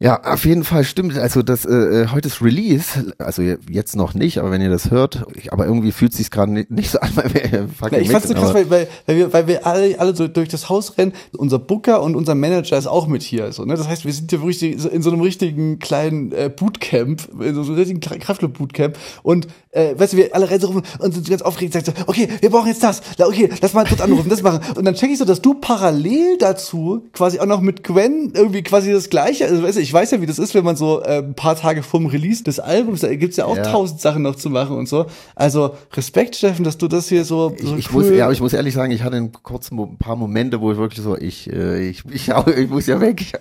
Ja, 0.01 0.23
auf 0.23 0.45
jeden 0.45 0.63
Fall 0.63 0.85
stimmt. 0.85 1.17
Also 1.17 1.41
das 1.43 1.65
äh, 1.65 1.73
äh, 1.73 2.07
heute 2.07 2.29
ist 2.29 2.41
Release, 2.41 3.13
also 3.17 3.41
je- 3.41 3.57
jetzt 3.69 3.97
noch 3.97 4.13
nicht, 4.13 4.37
aber 4.37 4.49
wenn 4.49 4.61
ihr 4.61 4.69
das 4.69 4.91
hört, 4.91 5.25
ich, 5.35 5.51
aber 5.51 5.65
irgendwie 5.65 5.91
fühlt 5.91 6.13
sich's 6.13 6.31
gerade 6.31 6.53
nicht, 6.53 6.71
nicht 6.71 6.89
so 6.89 6.99
an, 7.01 7.09
weil 7.15 7.33
wir 7.33 7.43
äh, 7.43 7.67
fucking 7.67 7.97
Ja, 7.97 8.01
ich 8.01 8.09
fand's 8.09 8.29
so 8.29 8.33
krass, 8.33 8.53
weil, 8.53 8.69
weil, 8.69 8.87
weil 9.07 9.17
wir, 9.17 9.33
weil 9.33 9.47
wir 9.47 9.67
alle, 9.67 9.99
alle 9.99 10.15
so 10.15 10.29
durch 10.29 10.47
das 10.47 10.69
Haus 10.69 10.97
rennen. 10.97 11.11
Unser 11.37 11.59
Booker 11.59 12.01
und 12.01 12.15
unser 12.15 12.33
Manager 12.33 12.77
ist 12.77 12.87
auch 12.87 13.07
mit 13.07 13.23
hier. 13.23 13.51
So, 13.51 13.65
ne? 13.65 13.75
Das 13.75 13.89
heißt, 13.89 14.05
wir 14.05 14.13
sind 14.13 14.29
hier 14.31 14.39
wirklich 14.41 14.63
in 14.63 15.01
so 15.01 15.11
einem 15.11 15.19
richtigen 15.19 15.79
kleinen 15.79 16.31
äh, 16.31 16.49
Bootcamp, 16.49 17.27
in 17.41 17.53
so 17.55 17.63
einem 17.63 17.73
richtigen 17.75 17.99
Kraftclub-Bootcamp. 17.99 18.97
Und 19.21 19.47
äh, 19.71 19.93
weißt 19.97 20.13
du, 20.13 20.17
wir 20.17 20.35
alle 20.35 20.49
rum 20.65 20.81
und 20.99 21.13
sind 21.13 21.29
ganz 21.29 21.41
aufgeregt 21.41 21.75
und 21.75 21.85
sagen 21.85 21.97
so, 21.97 22.03
okay, 22.07 22.27
wir 22.41 22.49
brauchen 22.49 22.67
jetzt 22.67 22.83
das. 22.83 23.01
Okay, 23.19 23.49
lass 23.61 23.73
mal 23.73 23.85
kurz 23.85 24.01
anrufen, 24.01 24.29
das 24.29 24.41
machen. 24.41 24.61
Und 24.75 24.85
dann 24.85 24.95
check 24.95 25.11
ich 25.11 25.19
so, 25.19 25.25
dass 25.25 25.41
du 25.41 25.53
parallel 25.53 26.37
dazu 26.39 27.03
quasi 27.13 27.39
auch 27.39 27.45
noch 27.45 27.61
mit 27.61 27.83
Gwen 27.83 28.31
irgendwie 28.33 28.63
quasi 28.63 28.91
das 28.91 29.09
Gleiche, 29.09 29.45
also 29.45 29.61
weißt 29.61 29.77
du, 29.77 29.81
ich 29.81 29.93
weiß 29.93 30.11
ja, 30.11 30.21
wie 30.21 30.25
das 30.25 30.39
ist, 30.39 30.55
wenn 30.55 30.63
man 30.63 30.75
so 30.75 31.01
äh, 31.03 31.19
ein 31.19 31.35
paar 31.35 31.55
Tage 31.55 31.83
vorm 31.83 32.07
Release 32.07 32.43
des 32.43 32.59
Albums, 32.59 33.01
da 33.01 33.13
gibt's 33.13 33.37
ja 33.37 33.45
auch 33.45 33.57
Ja. 33.57 33.63
tausend 33.63 34.01
Sachen 34.01 34.23
noch 34.23 34.35
zu 34.35 34.49
machen 34.49 34.75
und 34.75 34.87
so. 34.89 35.05
Also 35.35 35.75
Respekt, 35.93 36.35
Steffen, 36.35 36.63
dass 36.63 36.77
du 36.77 36.87
das 36.87 37.09
hier 37.09 37.23
so, 37.25 37.49
so 37.61 37.75
Ich, 37.75 37.85
ich 37.85 37.93
cool 37.93 38.03
muss, 38.05 38.17
ja, 38.17 38.23
aber 38.25 38.33
ich 38.33 38.41
muss 38.41 38.53
ehrlich 38.53 38.73
sagen, 38.73 38.91
ich 38.91 39.03
hatte 39.03 39.17
einen 39.17 39.31
kurzen 39.31 39.79
ein 39.79 39.97
paar 39.97 40.15
Momente, 40.15 40.61
wo 40.61 40.71
ich 40.71 40.77
wirklich 40.77 41.03
so, 41.03 41.15
ich, 41.17 41.51
äh, 41.51 41.87
ich, 41.87 42.03
ich, 42.11 42.29
ich 42.29 42.69
muss 42.69 42.87
ja 42.87 42.99
weg. 43.01 43.39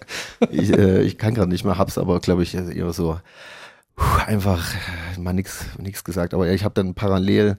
Ich, 0.51 0.73
äh, 0.73 1.03
ich 1.03 1.17
kann 1.19 1.35
gerade 1.35 1.49
nicht 1.51 1.65
mehr, 1.65 1.79
hab's 1.79 1.97
aber, 1.99 2.21
glaube 2.21 2.43
ich, 2.43 2.55
eher 2.55 2.93
so 2.93 3.17
einfach 4.27 4.75
äh, 5.17 5.21
mal 5.21 5.33
nix, 5.33 5.65
nix 5.79 6.05
gesagt. 6.05 6.35
Aber 6.35 6.49
ich 6.51 6.65
habe 6.65 6.75
dann 6.75 6.95
parallel 6.95 7.59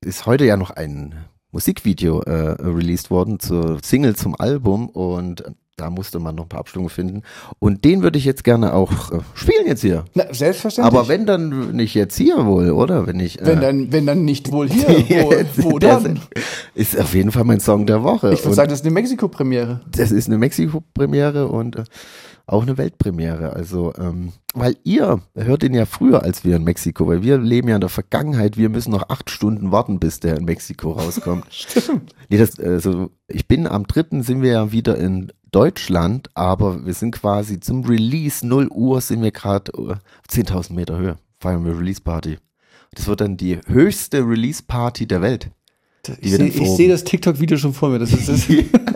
ist 0.00 0.26
heute 0.26 0.44
ja 0.44 0.56
noch 0.56 0.70
ein 0.70 1.14
Musikvideo 1.52 2.20
äh, 2.22 2.56
released 2.62 3.10
worden 3.10 3.40
zur 3.40 3.78
Single 3.82 4.16
zum 4.16 4.34
Album 4.38 4.88
und 4.88 5.44
da 5.76 5.90
musste 5.90 6.20
man 6.20 6.36
noch 6.36 6.44
ein 6.44 6.48
paar 6.48 6.60
Abstimmungen 6.60 6.90
finden. 6.90 7.22
Und 7.58 7.84
den 7.84 8.02
würde 8.02 8.18
ich 8.18 8.24
jetzt 8.24 8.44
gerne 8.44 8.74
auch 8.74 9.12
äh, 9.12 9.18
spielen 9.34 9.66
jetzt 9.66 9.80
hier. 9.80 10.04
Na, 10.14 10.32
selbstverständlich. 10.32 10.96
Aber 10.96 11.08
wenn 11.08 11.26
dann 11.26 11.72
nicht 11.72 11.94
jetzt 11.94 12.16
hier 12.16 12.46
wohl, 12.46 12.70
oder? 12.70 13.06
Wenn 13.06 13.18
ich. 13.18 13.40
Äh, 13.40 13.46
wenn 13.46 13.60
dann, 13.60 13.92
wenn 13.92 14.06
dann 14.06 14.24
nicht 14.24 14.52
wohl 14.52 14.68
hier, 14.68 14.88
wo, 15.56 15.70
wo 15.70 15.78
dann? 15.78 16.20
Ist 16.74 16.98
auf 16.98 17.14
jeden 17.14 17.32
Fall 17.32 17.44
mein 17.44 17.60
Song 17.60 17.86
der 17.86 18.02
Woche. 18.02 18.32
Ich 18.32 18.44
würde 18.44 18.54
sagen, 18.54 18.70
das 18.70 18.80
ist 18.80 18.86
eine 18.86 18.94
Mexiko-Premiere. 18.94 19.80
das 19.90 20.12
ist 20.12 20.28
eine 20.28 20.38
Mexiko-Premiere 20.38 21.48
und 21.48 21.76
äh, 21.76 21.84
auch 22.46 22.62
eine 22.62 22.76
Weltpremiere. 22.76 23.52
Also, 23.52 23.92
ähm, 23.98 24.32
weil 24.54 24.76
ihr 24.84 25.20
hört 25.34 25.62
ihn 25.62 25.74
ja 25.74 25.86
früher 25.86 26.22
als 26.22 26.44
wir 26.44 26.56
in 26.56 26.64
Mexiko, 26.64 27.06
weil 27.06 27.22
wir 27.22 27.38
leben 27.38 27.68
ja 27.68 27.76
in 27.76 27.80
der 27.80 27.90
Vergangenheit. 27.90 28.56
Wir 28.56 28.68
müssen 28.68 28.90
noch 28.90 29.08
acht 29.08 29.30
Stunden 29.30 29.72
warten, 29.72 29.98
bis 29.98 30.20
der 30.20 30.36
in 30.36 30.44
Mexiko 30.44 30.92
rauskommt. 30.92 31.46
Stimmt. 31.50 32.14
Nee, 32.28 32.38
das, 32.38 32.58
also, 32.58 33.10
ich 33.28 33.48
bin 33.48 33.66
am 33.66 33.86
dritten 33.86 34.22
sind 34.22 34.42
wir 34.42 34.52
ja 34.52 34.72
wieder 34.72 34.98
in 34.98 35.32
Deutschland, 35.50 36.30
aber 36.34 36.84
wir 36.84 36.94
sind 36.94 37.12
quasi 37.12 37.60
zum 37.60 37.84
Release 37.84 38.46
0 38.46 38.68
Uhr 38.68 39.00
sind 39.00 39.22
wir 39.22 39.30
gerade 39.30 39.72
äh, 39.72 39.94
10.000 40.28 40.72
Meter 40.72 40.98
Höhe. 40.98 41.16
Feiern 41.38 41.64
wir 41.64 41.78
Release 41.78 42.00
Party. 42.00 42.38
Das 42.92 43.06
wird 43.06 43.20
dann 43.20 43.36
die 43.36 43.58
höchste 43.66 44.26
Release 44.26 44.62
Party 44.66 45.06
der 45.06 45.22
Welt. 45.22 45.50
Ich 46.20 46.32
sehe 46.32 46.50
seh 46.50 46.88
das 46.88 47.04
TikTok-Video 47.04 47.56
schon 47.56 47.72
vor 47.72 47.88
mir. 47.88 47.98
Das 47.98 48.12
ist, 48.12 48.28
das 48.28 48.46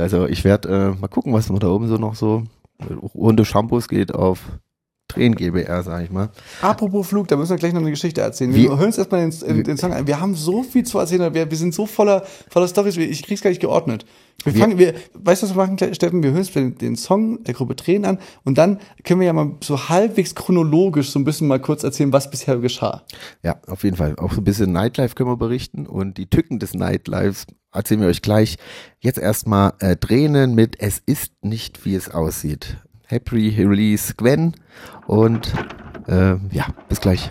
Also 0.00 0.26
ich 0.26 0.44
werde 0.44 0.68
äh, 0.68 1.00
mal 1.00 1.08
gucken, 1.08 1.32
was 1.32 1.48
man 1.48 1.60
da 1.60 1.68
oben 1.68 1.88
so 1.88 1.96
noch 1.96 2.14
so 2.14 2.44
runde 3.14 3.44
Shampoos 3.44 3.88
geht 3.88 4.14
auf 4.14 4.40
Tränen 5.20 5.34
GBR, 5.34 5.82
sag 5.82 6.02
ich 6.04 6.10
mal. 6.10 6.30
Apropos 6.62 7.06
Flug, 7.06 7.28
da 7.28 7.36
müssen 7.36 7.50
wir 7.50 7.56
gleich 7.58 7.72
noch 7.74 7.80
eine 7.82 7.90
Geschichte 7.90 8.22
erzählen. 8.22 8.54
Wie- 8.54 8.62
Wir 8.62 8.70
hören 8.70 8.86
uns 8.86 8.96
erstmal 8.98 9.20
den, 9.28 9.38
den, 9.38 9.64
den 9.64 9.76
Song 9.76 9.92
an. 9.92 10.06
Wir 10.06 10.18
haben 10.20 10.34
so 10.34 10.62
viel 10.62 10.84
zu 10.84 10.98
erzählen, 10.98 11.34
wir, 11.34 11.50
wir 11.50 11.56
sind 11.58 11.74
so 11.74 11.84
voller, 11.86 12.24
voller 12.48 12.66
Storys, 12.68 12.96
ich 12.96 13.22
krieg's 13.22 13.42
gar 13.42 13.50
nicht 13.50 13.60
geordnet. 13.60 14.06
Wir 14.44 14.54
Wir- 14.54 14.60
fangen, 14.62 14.78
wir, 14.78 14.94
weißt 15.14 15.42
du, 15.42 15.46
was 15.48 15.54
wir 15.54 15.62
machen, 15.66 15.94
Steffen? 15.94 16.22
Wir 16.22 16.30
hören 16.30 16.38
uns 16.40 16.52
den, 16.52 16.78
den 16.78 16.96
Song 16.96 17.44
der 17.44 17.52
Gruppe 17.52 17.76
Tränen 17.76 18.06
an 18.06 18.18
und 18.44 18.56
dann 18.56 18.78
können 19.04 19.20
wir 19.20 19.26
ja 19.26 19.34
mal 19.34 19.52
so 19.62 19.90
halbwegs 19.90 20.34
chronologisch 20.34 21.10
so 21.10 21.18
ein 21.18 21.24
bisschen 21.24 21.46
mal 21.48 21.60
kurz 21.60 21.84
erzählen, 21.84 22.12
was 22.14 22.30
bisher 22.30 22.56
geschah. 22.56 23.02
Ja, 23.42 23.56
auf 23.66 23.84
jeden 23.84 23.96
Fall. 23.98 24.16
Auch 24.16 24.32
so 24.32 24.40
ein 24.40 24.44
bisschen 24.44 24.72
Nightlife 24.72 25.14
können 25.14 25.28
wir 25.28 25.36
berichten 25.36 25.86
und 25.86 26.16
die 26.16 26.28
Tücken 26.30 26.58
des 26.58 26.72
Nightlifes 26.72 27.46
erzählen 27.72 28.00
wir 28.00 28.08
euch 28.08 28.22
gleich. 28.22 28.56
Jetzt 29.00 29.18
erstmal 29.18 29.74
äh, 29.80 29.96
Tränen 29.96 30.54
mit 30.54 30.76
Es 30.80 31.02
ist 31.04 31.32
nicht, 31.42 31.84
wie 31.84 31.94
es 31.94 32.10
aussieht. 32.10 32.78
Happy 33.06 33.48
Release 33.58 34.14
Gwen 34.16 34.54
und 35.10 35.52
äh, 36.06 36.36
ja, 36.52 36.66
bis 36.88 37.00
gleich. 37.00 37.30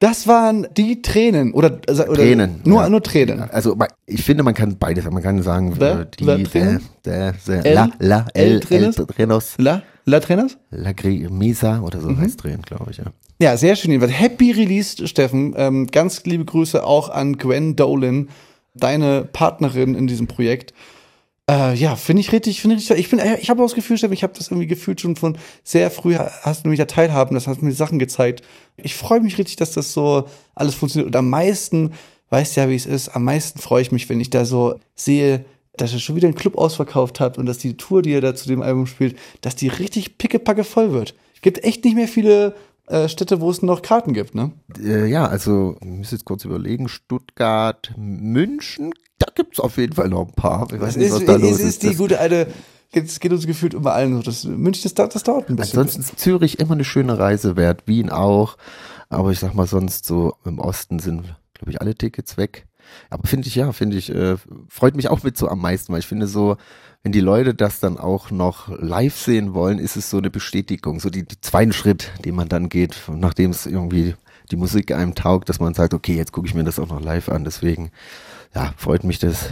Das 0.00 0.26
waren 0.26 0.66
die 0.78 1.02
Tränen 1.02 1.52
oder, 1.52 1.78
also, 1.86 2.04
oder 2.06 2.14
Tränen. 2.22 2.62
Nur, 2.64 2.82
ja. 2.82 2.88
nur 2.88 3.02
Tränen. 3.02 3.42
Also 3.50 3.76
ich 4.06 4.24
finde, 4.24 4.42
man 4.42 4.54
kann 4.54 4.78
beides 4.78 5.04
sagen. 5.04 5.14
Man 5.14 5.22
kann 5.22 5.42
sagen, 5.42 5.74
The- 5.78 5.84
äh, 5.84 6.06
die, 6.18 6.24
the 6.24 6.42
Tränen? 6.44 6.80
der, 7.04 7.34
der, 7.46 7.66
El- 7.66 7.74
la, 7.74 7.90
la, 7.98 8.26
El 8.32 8.52
el, 8.52 8.60
Trenes? 8.60 8.96
el 8.98 9.06
Trenos, 9.06 9.54
La, 9.58 9.82
La 10.06 10.20
Trainers? 10.20 10.56
la 10.70 10.92
Mesa 11.30 11.80
oder 11.82 12.00
so 12.00 12.08
Mhm. 12.08 12.18
heißt 12.18 12.40
Tränen, 12.40 12.62
glaube 12.62 12.90
ich, 12.90 12.96
ja. 12.96 13.04
Ja, 13.42 13.56
sehr 13.58 13.76
schön. 13.76 14.00
Happy 14.00 14.52
Release, 14.52 15.06
Steffen. 15.06 15.54
Ähm, 15.56 15.86
ganz 15.86 16.24
liebe 16.24 16.46
Grüße 16.46 16.82
auch 16.82 17.10
an 17.10 17.36
Gwen 17.36 17.76
Dolan, 17.76 18.28
deine 18.74 19.24
Partnerin 19.30 19.94
in 19.94 20.06
diesem 20.06 20.26
Projekt. 20.26 20.72
Äh, 21.50 21.74
ja, 21.74 21.96
finde 21.96 22.20
ich 22.20 22.30
richtig, 22.30 22.60
finde 22.60 22.76
ich. 22.76 22.88
Ich 22.90 23.10
bin, 23.10 23.18
äh, 23.18 23.36
ich 23.40 23.50
habe 23.50 23.60
auch 23.60 23.66
das 23.66 23.74
Gefühl, 23.74 23.98
Steffen, 23.98 24.12
ich 24.12 24.22
habe 24.22 24.34
das 24.36 24.48
irgendwie 24.48 24.68
gefühlt 24.68 25.00
schon 25.00 25.16
von 25.16 25.36
sehr 25.64 25.90
früh 25.90 26.14
hast 26.14 26.64
du 26.64 26.68
mich 26.68 26.78
ja 26.78 26.84
teilhaben, 26.84 27.34
das 27.34 27.48
hast 27.48 27.60
mir 27.60 27.72
Sachen 27.72 27.98
gezeigt. 27.98 28.42
Ich 28.76 28.94
freue 28.94 29.20
mich 29.20 29.36
richtig, 29.36 29.56
dass 29.56 29.72
das 29.72 29.92
so 29.92 30.28
alles 30.54 30.76
funktioniert. 30.76 31.08
Und 31.08 31.16
am 31.16 31.28
meisten, 31.28 31.92
weißt 32.28 32.56
ja, 32.56 32.68
wie 32.68 32.76
es 32.76 32.86
ist, 32.86 33.08
am 33.08 33.24
meisten 33.24 33.58
freue 33.58 33.82
ich 33.82 33.90
mich, 33.90 34.08
wenn 34.08 34.20
ich 34.20 34.30
da 34.30 34.44
so 34.44 34.78
sehe, 34.94 35.44
dass 35.76 35.92
er 35.92 35.98
schon 35.98 36.14
wieder 36.14 36.28
einen 36.28 36.36
Club 36.36 36.56
ausverkauft 36.56 37.18
hat 37.18 37.36
und 37.36 37.46
dass 37.46 37.58
die 37.58 37.76
Tour, 37.76 38.02
die 38.02 38.12
er 38.12 38.20
da 38.20 38.34
zu 38.34 38.46
dem 38.46 38.62
Album 38.62 38.86
spielt, 38.86 39.18
dass 39.40 39.56
die 39.56 39.68
richtig 39.68 40.18
pickepacke 40.18 40.62
voll 40.62 40.92
wird. 40.92 41.14
Gibt 41.42 41.64
echt 41.64 41.84
nicht 41.84 41.96
mehr 41.96 42.08
viele 42.08 42.54
äh, 42.86 43.08
Städte, 43.08 43.40
wo 43.40 43.50
es 43.50 43.62
noch 43.62 43.82
Karten 43.82 44.12
gibt, 44.12 44.36
ne? 44.36 44.52
Äh, 44.78 45.06
ja, 45.06 45.26
also, 45.26 45.76
ich 45.80 45.86
muss 45.86 46.10
jetzt 46.12 46.26
kurz 46.26 46.44
überlegen, 46.44 46.88
Stuttgart, 46.88 47.92
München, 47.96 48.92
da 49.40 49.44
gibt's 49.44 49.60
auf 49.60 49.76
jeden 49.76 49.92
Fall 49.94 50.08
noch 50.08 50.26
ein 50.28 50.34
paar. 50.34 50.66
Ich 50.72 50.80
weiß 50.80 50.96
nicht, 50.96 51.12
was 51.12 51.24
da 51.24 51.36
es 51.36 51.42
los 51.42 51.50
ist, 51.52 51.60
ist. 51.64 51.82
die 51.82 51.94
gute 51.94 52.18
alte, 52.20 52.46
es 52.92 53.20
geht 53.20 53.32
uns 53.32 53.46
gefühlt 53.46 53.74
über 53.74 53.94
allen 53.94 54.16
so. 54.16 54.22
Das, 54.22 54.44
München, 54.44 54.82
das, 54.84 54.94
dauert- 54.94 55.14
das 55.14 55.22
dauert 55.22 55.48
ein 55.48 55.56
bisschen. 55.56 55.78
Ansonsten 55.78 56.00
ist 56.02 56.18
Zürich 56.18 56.58
immer 56.58 56.72
eine 56.74 56.84
schöne 56.84 57.18
Reise 57.18 57.56
wert, 57.56 57.82
Wien 57.86 58.10
auch. 58.10 58.56
Aber 59.08 59.30
ich 59.32 59.38
sag 59.40 59.54
mal, 59.54 59.66
sonst 59.66 60.04
so 60.06 60.34
im 60.44 60.58
Osten 60.58 60.98
sind, 61.00 61.34
glaube 61.54 61.70
ich, 61.70 61.80
alle 61.80 61.94
Tickets 61.94 62.36
weg. 62.36 62.66
Aber 63.08 63.26
finde 63.28 63.46
ich, 63.48 63.54
ja, 63.54 63.72
finde 63.72 63.96
ich, 63.96 64.12
äh, 64.12 64.36
freut 64.68 64.96
mich 64.96 65.08
auch 65.08 65.22
mit 65.22 65.36
so 65.36 65.48
am 65.48 65.60
meisten, 65.60 65.92
weil 65.92 66.00
ich 66.00 66.06
finde 66.06 66.26
so, 66.26 66.56
wenn 67.02 67.12
die 67.12 67.20
Leute 67.20 67.54
das 67.54 67.78
dann 67.80 67.98
auch 67.98 68.30
noch 68.32 68.68
live 68.80 69.16
sehen 69.16 69.54
wollen, 69.54 69.78
ist 69.78 69.96
es 69.96 70.10
so 70.10 70.18
eine 70.18 70.30
Bestätigung, 70.30 70.98
so 71.00 71.08
die, 71.08 71.24
die 71.26 71.40
zweiten 71.40 71.72
Schritt, 71.72 72.10
den 72.24 72.34
man 72.34 72.48
dann 72.48 72.68
geht, 72.68 72.96
nachdem 73.08 73.50
es 73.52 73.66
irgendwie 73.66 74.14
die 74.50 74.56
Musik 74.56 74.92
einem 74.92 75.14
taugt, 75.14 75.48
dass 75.48 75.60
man 75.60 75.74
sagt, 75.74 75.94
okay, 75.94 76.16
jetzt 76.16 76.32
gucke 76.32 76.46
ich 76.46 76.54
mir 76.54 76.64
das 76.64 76.78
auch 76.78 76.88
noch 76.88 77.00
live 77.00 77.28
an. 77.28 77.44
Deswegen, 77.44 77.90
ja, 78.54 78.74
freut 78.76 79.04
mich 79.04 79.18
das 79.18 79.50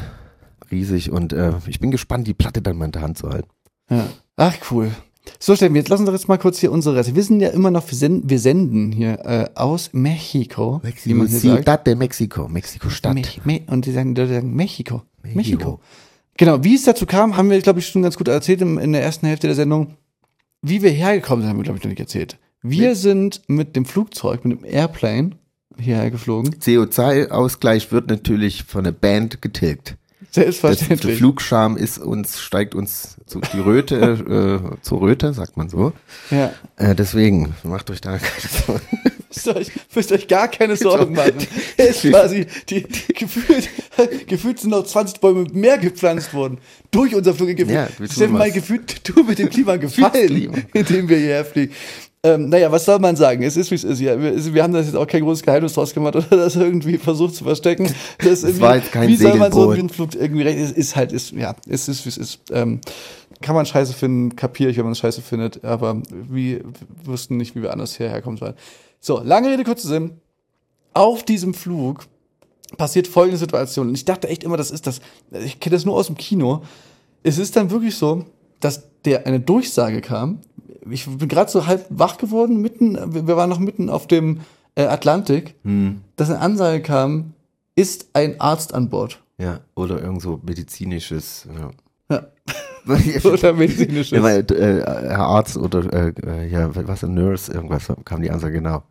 riesig 0.70 1.11
und 1.11 1.32
äh, 1.32 1.52
ich 1.66 1.80
bin 1.80 1.90
gespannt, 1.90 2.26
die 2.26 2.34
Platte 2.34 2.62
dann 2.62 2.76
mal 2.76 2.87
in 2.87 2.92
der 2.92 3.02
Hand 3.02 3.18
zu 3.18 3.28
halten. 3.28 3.48
Ja. 3.90 4.08
Ach, 4.37 4.54
cool. 4.70 4.90
So, 5.38 5.54
Steffen, 5.54 5.76
jetzt 5.76 5.88
lassen 5.88 6.06
wir 6.06 6.12
jetzt 6.12 6.28
mal 6.28 6.38
kurz 6.38 6.58
hier 6.58 6.72
unsere. 6.72 7.04
Wir 7.14 7.22
sind 7.22 7.40
ja 7.40 7.50
immer 7.50 7.70
noch, 7.70 7.88
wir 7.90 7.96
senden, 7.96 8.28
wir 8.28 8.38
senden 8.38 8.92
hier 8.92 9.18
äh, 9.24 9.48
aus 9.54 9.90
Mexiko. 9.92 10.80
sagt. 10.82 11.30
Ciudad 11.30 11.87
de 11.87 11.94
Mexico, 11.94 12.48
Mexiko-Stadt. 12.48 13.44
Me 13.44 13.61
und 13.66 13.84
die 13.84 13.92
sagen, 13.92 14.14
die 14.14 14.20
Leute 14.22 14.34
sagen 14.34 14.54
Mexiko. 14.54 15.02
Mexiko. 15.22 15.37
Mexiko. 15.37 15.80
Genau, 16.37 16.62
wie 16.62 16.76
es 16.76 16.84
dazu 16.84 17.04
kam, 17.04 17.37
haben 17.37 17.50
wir, 17.50 17.61
glaube 17.61 17.80
ich, 17.80 17.88
schon 17.88 18.02
ganz 18.02 18.16
gut 18.16 18.28
erzählt 18.28 18.62
im, 18.62 18.78
in 18.78 18.92
der 18.92 19.02
ersten 19.02 19.26
Hälfte 19.26 19.48
der 19.48 19.56
Sendung. 19.56 19.96
Wie 20.62 20.82
wir 20.82 20.90
hergekommen 20.90 21.42
sind, 21.42 21.50
haben 21.50 21.58
wir, 21.58 21.64
glaube 21.64 21.78
ich, 21.78 21.84
noch 21.84 21.90
nicht 21.90 22.00
erzählt. 22.00 22.38
Wir 22.62 22.97
sind 22.97 23.42
mit 23.47 23.77
dem 23.77 23.85
Flugzeug, 23.85 24.44
mit 24.44 24.61
dem 24.61 24.64
Airplane 24.64 25.31
hierher 25.79 26.11
geflogen. 26.11 26.55
CO2-Ausgleich 26.57 27.92
wird 27.92 28.09
natürlich 28.09 28.64
von 28.64 28.85
der 28.85 28.92
Band 28.92 29.40
getilgt. 29.40 29.97
Das, 30.21 30.33
der 30.35 30.53
Selbstverständlich. 30.53 31.18
Flugscham 31.18 31.77
ist 31.77 31.99
uns, 31.99 32.40
steigt 32.40 32.75
uns 32.75 33.16
zu 33.27 33.40
die 33.53 33.61
Röte, 33.61 33.97
äh, 34.77 34.83
zur 34.83 35.01
Röte, 35.01 35.33
sagt 35.33 35.57
man 35.57 35.68
so. 35.68 35.92
ja. 36.31 36.53
Äh, 36.77 36.94
deswegen, 36.94 37.55
macht 37.62 37.90
euch 37.90 38.01
da 38.01 38.18
keine 38.18 38.31
Sorgen. 38.66 38.87
Müsst 39.29 39.49
euch, 39.49 39.71
müsst 39.94 40.11
ihr 40.11 40.16
euch 40.16 40.29
gar 40.29 40.49
keine 40.49 40.77
Sorgen 40.77 41.14
machen. 41.14 41.35
Es 41.77 42.05
ist 42.05 42.12
quasi, 42.12 42.47
die, 42.68 42.83
die, 42.83 43.14
gefühlt, 43.14 43.68
gefühlt 44.27 44.59
sind 44.59 44.71
noch 44.71 44.85
20 44.85 45.21
Bäume 45.21 45.47
mehr 45.53 45.79
gepflanzt 45.79 46.35
worden. 46.35 46.59
Durch 46.90 47.14
unser 47.14 47.35
Flug. 47.35 47.49
Ja, 47.59 47.88
wir 47.99 48.09
Steffen, 48.09 48.33
mal 48.33 48.51
gefühlt, 48.51 49.09
du 49.09 49.23
mit 49.23 49.38
dem 49.38 49.49
Klima 49.49 49.77
gefallen, 49.77 50.64
indem 50.73 51.09
wir 51.09 51.18
hierher 51.18 51.44
fliegen. 51.44 51.73
Ähm, 52.24 52.48
naja, 52.48 52.70
was 52.72 52.85
soll 52.85 52.98
man 52.98 53.14
sagen? 53.14 53.42
Es 53.44 53.57
ist, 53.57 53.70
wie 53.70 53.76
es 53.76 53.85
ist. 53.85 54.00
Ja, 54.00 54.20
wir, 54.20 54.52
wir 54.54 54.62
haben 54.62 54.72
das 54.72 54.87
jetzt 54.87 54.96
auch 54.96 55.07
kein 55.07 55.22
großes 55.22 55.42
Geheimnis 55.42 55.74
draus 55.74 55.94
gemacht 55.94 56.16
oder 56.16 56.26
das 56.28 56.57
irgendwie 56.57 56.98
versucht 56.98 57.37
zu 57.37 57.44
verstecken. 57.44 57.92
Das 58.18 58.42
irgendwie- 58.42 58.61
war 58.61 58.76
jetzt 58.76 58.90
kein 58.90 59.09
wie 59.09 59.16
soll 59.16 59.37
man 59.37 59.52
so 59.52 59.70
einen 59.70 59.88
Flug 59.88 60.14
irgendwie 60.14 60.42
recht? 60.42 60.59
Es 60.59 60.72
ist 60.72 60.96
halt, 60.96 61.12
ist, 61.12 61.31
ja, 61.33 61.54
es 61.68 61.88
ist, 61.88 62.04
wie 62.04 62.09
es 62.09 62.16
ist. 62.18 62.40
Ähm, 62.50 62.81
kann 63.40 63.54
man 63.54 63.66
scheiße 63.66 63.92
finden, 63.92 64.35
kapiere 64.35 64.70
ich, 64.70 64.76
wenn 64.78 64.85
man 64.85 64.96
scheiße 64.96 65.22
findet, 65.22 65.64
aber 65.64 66.02
wir 66.11 66.62
wussten 67.04 67.37
nicht, 67.37 67.54
wie 67.54 67.62
wir 67.62 67.72
anders 67.72 67.96
hierher 67.96 68.20
kommen 68.20 68.37
sollen. 68.37 68.54
So, 68.98 69.20
lange 69.22 69.50
Rede, 69.50 69.62
kurzer 69.62 69.87
Sinn. 69.87 70.12
Auf 70.94 71.22
diesem 71.22 71.54
Flug 71.54 72.07
passiert 72.76 73.07
folgende 73.07 73.38
Situation. 73.38 73.88
Und 73.88 73.94
ich 73.94 74.04
dachte 74.04 74.28
echt 74.28 74.42
immer, 74.42 74.57
das 74.57 74.72
ist 74.72 74.88
das, 74.88 75.00
ich 75.31 75.61
kenne 75.61 75.76
das 75.76 75.85
nur 75.85 75.94
aus 75.94 76.07
dem 76.09 76.16
Kino. 76.16 76.62
Es 77.22 77.38
ist 77.38 77.54
dann 77.54 77.70
wirklich 77.70 77.94
so, 77.94 78.24
dass 78.59 78.83
der 79.04 79.24
eine 79.26 79.38
Durchsage 79.38 80.00
kam. 80.00 80.40
Ich 80.90 81.07
bin 81.07 81.29
gerade 81.29 81.51
so 81.51 81.66
halb 81.66 81.87
wach 81.90 82.18
geworden, 82.18 82.61
mitten, 82.61 82.96
wir 83.27 83.37
waren 83.37 83.51
noch 83.51 83.59
mitten 83.59 83.90
auf 83.90 84.07
dem 84.07 84.40
äh, 84.74 84.85
Atlantik, 84.85 85.55
dass 86.16 86.31
eine 86.31 86.40
Ansage 86.40 86.83
kam, 86.83 87.35
ist 87.74 88.11
ein 88.12 88.40
Arzt 88.40 88.74
an 88.74 88.88
Bord. 88.88 89.22
Ja, 89.38 89.61
oder 89.74 90.03
irgend 90.03 90.22
so 90.22 90.40
medizinisches. 90.44 91.46
Ja. 91.57 91.70
Ja. 92.11 92.27
Oder 93.24 93.53
medizinisches. 93.53 94.16
Ja, 94.16 94.22
weil, 94.22 94.40
äh, 94.51 94.83
Herr 94.83 95.27
Arzt 95.27 95.59
oder 95.59 95.92
äh, 95.92 96.12
äh, 96.24 96.48
ja, 96.48 96.70
was 96.74 97.05
ein 97.05 97.12
Nurse, 97.12 97.53
irgendwas 97.53 97.87
kam 98.07 98.22
die 98.22 98.31
Ansage, 98.31 98.55
genau. 98.55 98.83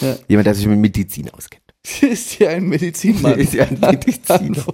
Ja. 0.00 0.16
Jemand, 0.26 0.46
der 0.46 0.54
sich 0.54 0.66
mit 0.66 0.78
Medizin 0.78 1.28
auskennt. 1.28 1.71
Ist 2.00 2.30
hier 2.30 2.50
ein 2.50 2.68
Medizinmann. 2.68 3.38
Ist 3.38 3.54
ja 3.54 3.64
ein 3.64 3.78
Mediziner. 3.80 4.64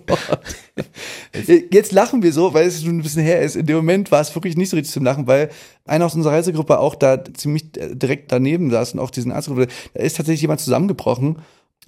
Jetzt 1.70 1.92
lachen 1.92 2.22
wir 2.22 2.32
so, 2.32 2.52
weil 2.52 2.66
es 2.66 2.82
schon 2.82 2.98
ein 2.98 3.02
bisschen 3.02 3.22
her 3.22 3.40
ist. 3.40 3.56
In 3.56 3.66
dem 3.66 3.76
Moment 3.76 4.10
war 4.10 4.20
es 4.20 4.34
wirklich 4.34 4.56
nicht 4.56 4.68
so 4.68 4.76
richtig 4.76 4.92
zum 4.92 5.04
Lachen, 5.04 5.26
weil 5.26 5.50
einer 5.86 6.04
aus 6.04 6.14
unserer 6.14 6.34
Reisegruppe 6.34 6.78
auch 6.78 6.94
da 6.94 7.22
ziemlich 7.24 7.76
äh, 7.78 7.94
direkt 7.94 8.30
daneben 8.30 8.70
saß 8.70 8.92
und 8.92 9.00
auch 9.00 9.10
diesen 9.10 9.32
Arztgruppe, 9.32 9.68
da 9.94 10.02
ist 10.02 10.16
tatsächlich 10.16 10.42
jemand 10.42 10.60
zusammengebrochen 10.60 11.38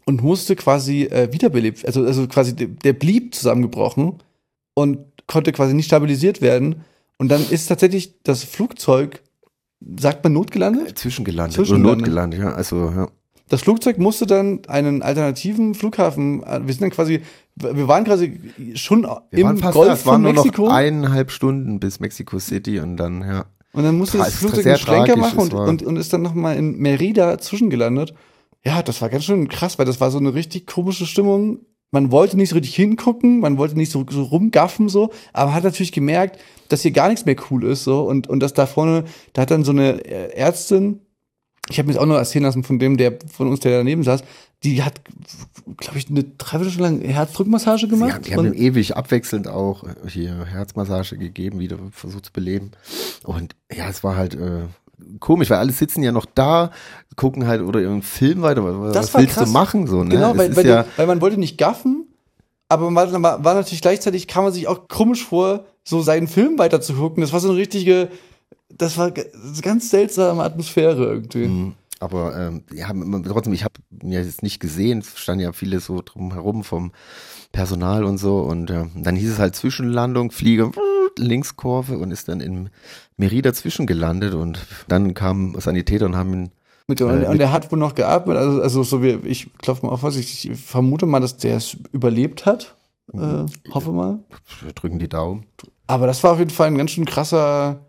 und 0.07 0.23
musste 0.23 0.57
quasi 0.57 1.05
äh, 1.05 1.31
wiederbelebt, 1.33 1.85
also, 1.85 2.05
also 2.05 2.27
quasi 2.27 2.57
der, 2.57 2.69
der 2.69 2.95
blieb 2.95 3.35
zusammengebrochen 3.35 4.15
und 4.75 4.99
konnte 5.27 5.53
quasi 5.53 5.75
nicht 5.75 5.87
stabilisiert 5.87 6.41
werden. 6.41 6.83
Und 7.19 7.29
dann 7.29 7.49
ist 7.51 7.67
tatsächlich 7.67 8.15
das 8.23 8.43
Flugzeug, 8.45 9.23
sagt 9.99 10.25
man 10.25 10.33
notgelandet? 10.33 10.99
Zwischengelandet, 10.99 11.57
Zwischengelandet. 11.57 11.91
oder 11.91 11.97
notgelandet, 11.99 12.41
ja. 12.41 12.53
Also, 12.53 12.91
ja. 12.91 13.09
Das 13.51 13.63
Flugzeug 13.63 13.99
musste 13.99 14.27
dann 14.27 14.61
einen 14.69 15.03
alternativen 15.03 15.75
Flughafen, 15.75 16.43
äh, 16.45 16.61
wir 16.65 16.73
sind 16.73 16.83
dann 16.83 16.91
quasi, 16.91 17.21
wir 17.57 17.89
waren 17.89 18.05
quasi 18.05 18.41
schon 18.75 19.03
Wir 19.03 19.21
im 19.33 19.45
waren 19.45 19.73
Golf 19.73 19.89
da. 19.89 19.93
Es 19.93 20.07
waren 20.07 20.15
von 20.15 20.23
nur 20.23 20.33
Mexiko. 20.33 20.63
noch 20.67 20.73
eineinhalb 20.73 21.31
Stunden 21.31 21.81
bis 21.81 22.01
Mexico 22.01 22.39
City 22.39 22.79
und 22.79 22.97
dann, 22.97 23.21
ja. 23.21 23.45
Und 23.73 23.83
dann 23.85 23.99
musste 23.99 24.19
Tra- 24.19 24.25
das 24.25 24.35
Flugzeug 24.37 24.67
einen 24.67 24.79
Schlenker 24.79 25.17
machen 25.17 25.39
und, 25.39 25.53
und, 25.53 25.83
und 25.83 25.97
ist 25.97 26.13
dann 26.13 26.23
nochmal 26.23 26.57
in 26.57 26.79
Merida 26.79 27.39
zwischengelandet. 27.39 28.15
Ja, 28.65 28.83
das 28.83 29.03
war 29.03 29.09
ganz 29.09 29.25
schön 29.25 29.49
krass, 29.49 29.79
weil 29.79 29.87
das 29.87 30.01
war 30.01 30.11
so 30.11 30.19
eine 30.19 30.33
richtig 30.35 30.67
komische 30.67 31.07
Stimmung. 31.07 31.61
Man 31.91 32.13
wollte 32.13 32.37
nicht 32.37 32.51
so 32.51 32.55
richtig 32.55 32.77
hingucken, 32.77 33.41
man 33.41 33.59
wollte 33.59 33.77
nicht 33.77 33.91
so, 33.91 34.05
so 34.09 34.23
rumgaffen 34.23 34.89
so, 34.89 35.11
aber 35.33 35.55
hat 35.55 35.65
natürlich 35.65 35.91
gemerkt, 35.91 36.39
dass 36.69 36.83
hier 36.83 36.93
gar 36.93 37.09
nichts 37.09 37.27
mehr 37.27 37.35
cool 37.51 37.65
ist 37.65 37.83
so 37.83 38.03
und, 38.03 38.29
und 38.29 38.39
dass 38.41 38.55
da 38.55 38.67
vorne, 38.67 39.05
da 39.33 39.43
hat 39.43 39.51
dann 39.51 39.65
so 39.65 39.73
eine 39.73 40.05
äh, 40.05 40.37
Ärztin, 40.37 41.01
ich 41.71 41.79
habe 41.79 41.87
mir 41.87 41.95
das 41.95 42.03
auch 42.03 42.07
noch 42.07 42.17
erzählen 42.17 42.45
lassen 42.45 42.65
von 42.65 42.79
dem, 42.79 42.97
der 42.97 43.19
von 43.33 43.49
uns, 43.49 43.61
der 43.61 43.79
daneben 43.79 44.03
saß, 44.03 44.23
die 44.63 44.83
hat, 44.83 45.01
glaube 45.79 45.99
ich, 45.99 46.11
eine 46.11 46.25
Dreiviertelstunde 46.25 46.83
lang 46.83 47.01
Herzdrückmassage 47.01 47.89
gemacht. 47.89 48.15
haben, 48.15 48.23
die 48.23 48.35
haben 48.35 48.47
ihm 48.47 48.55
ewig 48.55 48.97
abwechselnd 48.97 49.49
auch 49.49 49.85
hier 50.07 50.45
Herzmassage 50.45 51.17
gegeben, 51.17 51.61
wieder 51.61 51.79
versucht 51.93 52.27
zu 52.27 52.33
beleben. 52.33 52.73
Und 53.25 53.57
ja, 53.73 53.89
es 53.89 54.05
war 54.05 54.17
halt 54.17 54.35
äh, 54.35 54.65
komisch, 55.19 55.49
weil 55.51 55.59
alle 55.59 55.73
sitzen 55.73 56.03
ja 56.03 56.13
noch 56.13 56.27
da, 56.27 56.71
gucken 57.17 57.47
halt 57.47 57.63
oder 57.63 57.81
irgendeinen 57.81 58.03
Film 58.03 58.43
weiter. 58.43 58.63
Was, 58.65 58.93
Das 58.93 59.15
willst 59.15 59.35
krass. 59.35 59.45
du 59.45 59.51
machen 59.51 59.87
so? 59.87 60.05
Ne? 60.05 60.11
Genau, 60.11 60.37
weil, 60.37 60.55
weil, 60.55 60.67
ja, 60.67 60.85
weil 60.97 61.07
man 61.07 61.21
wollte 61.21 61.39
nicht 61.39 61.57
gaffen, 61.57 62.07
aber 62.69 62.91
man 62.91 63.23
war, 63.23 63.45
war 63.45 63.55
natürlich 63.55 63.83
gleichzeitig, 63.83 64.29
kam 64.29 64.45
man 64.45 64.53
sich 64.53 64.69
auch 64.69 64.89
komisch 64.89 65.25
vor, 65.25 65.65
so 65.85 66.03
seinen 66.03 66.29
Film 66.29 66.59
weiter 66.59 66.81
zu 66.81 66.95
gucken. 66.95 67.21
Das 67.21 67.33
war 67.33 67.41
so 67.41 67.49
eine 67.49 67.59
richtige, 67.59 68.09
das 68.77 68.97
war 68.99 69.11
g- 69.11 69.27
ganz 69.63 69.91
seltsame 69.91 70.43
Atmosphäre 70.43 71.05
irgendwie. 71.05 71.47
Mhm. 71.47 71.75
Aber 71.99 72.35
ähm, 72.35 72.63
ja, 72.73 72.91
trotzdem, 73.29 73.53
ich 73.53 73.63
habe 73.63 73.75
mir 73.91 74.23
jetzt 74.23 74.43
nicht 74.43 74.59
gesehen, 74.59 75.01
es 75.01 75.19
standen 75.19 75.45
ja 75.45 75.53
viele 75.53 75.81
so 75.81 76.01
drumherum 76.03 76.65
vom 76.65 76.93
Personal 77.53 78.05
und 78.05 78.17
so. 78.17 78.39
Und 78.39 78.71
ja, 78.71 78.87
dann 78.97 79.17
hieß 79.17 79.33
es 79.33 79.39
halt 79.39 79.55
Zwischenlandung, 79.55 80.31
Fliege, 80.31 80.71
Linkskurve 81.19 81.99
und 81.99 82.11
ist 82.11 82.29
dann 82.29 82.41
in 82.41 82.71
Merida 83.19 83.53
zwischengelandet. 83.53 84.33
Und 84.33 84.67
dann 84.89 85.13
kamen 85.13 85.61
Sanitäter 85.61 86.07
und 86.07 86.17
haben 86.17 86.33
ihn 86.33 86.51
Mit 86.87 87.03
Äh, 87.03 87.05
und 87.05 87.39
er 87.39 87.53
hat 87.53 87.71
wohl 87.71 87.79
noch 87.79 87.95
geatmet, 87.95 88.39
also, 88.39 88.63
also 88.63 88.83
so 88.83 89.03
wie, 89.03 89.19
ich 89.25 89.53
klopfe 89.59 89.85
mal 89.85 89.93
auf, 89.93 90.03
was 90.03 90.17
ich, 90.17 90.51
ich 90.51 90.59
vermute 90.59 91.05
mal, 91.05 91.21
dass 91.21 91.37
der 91.37 91.57
es 91.57 91.77
überlebt 91.93 92.47
hat. 92.47 92.77
Äh, 93.13 93.45
hoffe 93.73 93.93
mal. 93.93 94.21
wir 94.63 94.73
drücken 94.73 94.99
die 95.01 95.09
Daumen. 95.09 95.45
Aber 95.87 96.07
das 96.07 96.23
war 96.23 96.33
auf 96.33 96.39
jeden 96.39 96.51
Fall 96.51 96.69
ein 96.69 96.79
ganz 96.79 96.93
schön 96.93 97.05
krasser, 97.05 97.81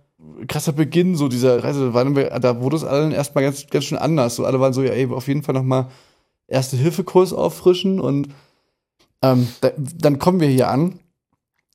krasser 0.48 0.74
Beginn 0.74 1.16
so 1.16 1.28
dieser 1.28 1.64
Reise. 1.64 1.94
Wir, 1.94 2.40
da 2.40 2.62
wurde 2.62 2.76
es 2.76 2.84
allen 2.84 3.12
erstmal 3.12 3.44
ganz, 3.44 3.68
ganz 3.68 3.86
schön 3.86 3.98
anders. 3.98 4.36
So 4.36 4.46
alle 4.46 4.60
waren 4.60 4.74
so, 4.74 4.84
ja, 4.84 4.92
ey, 4.92 5.08
auf 5.08 5.28
jeden 5.28 5.44
Fall 5.44 5.56
nochmal 5.56 5.88
Erste-Hilfe-Kurs 6.48 7.34
auffrischen 7.34 8.00
und 8.00 8.30
ähm, 9.22 9.48
da, 9.62 9.72
dann 9.78 10.20
kommen 10.20 10.40
wir 10.40 10.50
hier 10.50 10.70
an. 10.70 11.00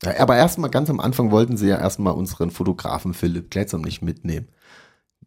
Ja, 0.02 0.20
aber 0.20 0.36
erstmal 0.36 0.70
ganz 0.70 0.90
am 0.90 1.00
Anfang 1.00 1.30
wollten 1.30 1.56
sie 1.56 1.68
ja 1.68 1.78
erstmal 1.78 2.12
unseren 2.12 2.50
Fotografen 2.50 3.14
Philipp 3.14 3.50
Kletzer 3.50 3.78
nicht 3.78 4.02
mitnehmen. 4.02 4.48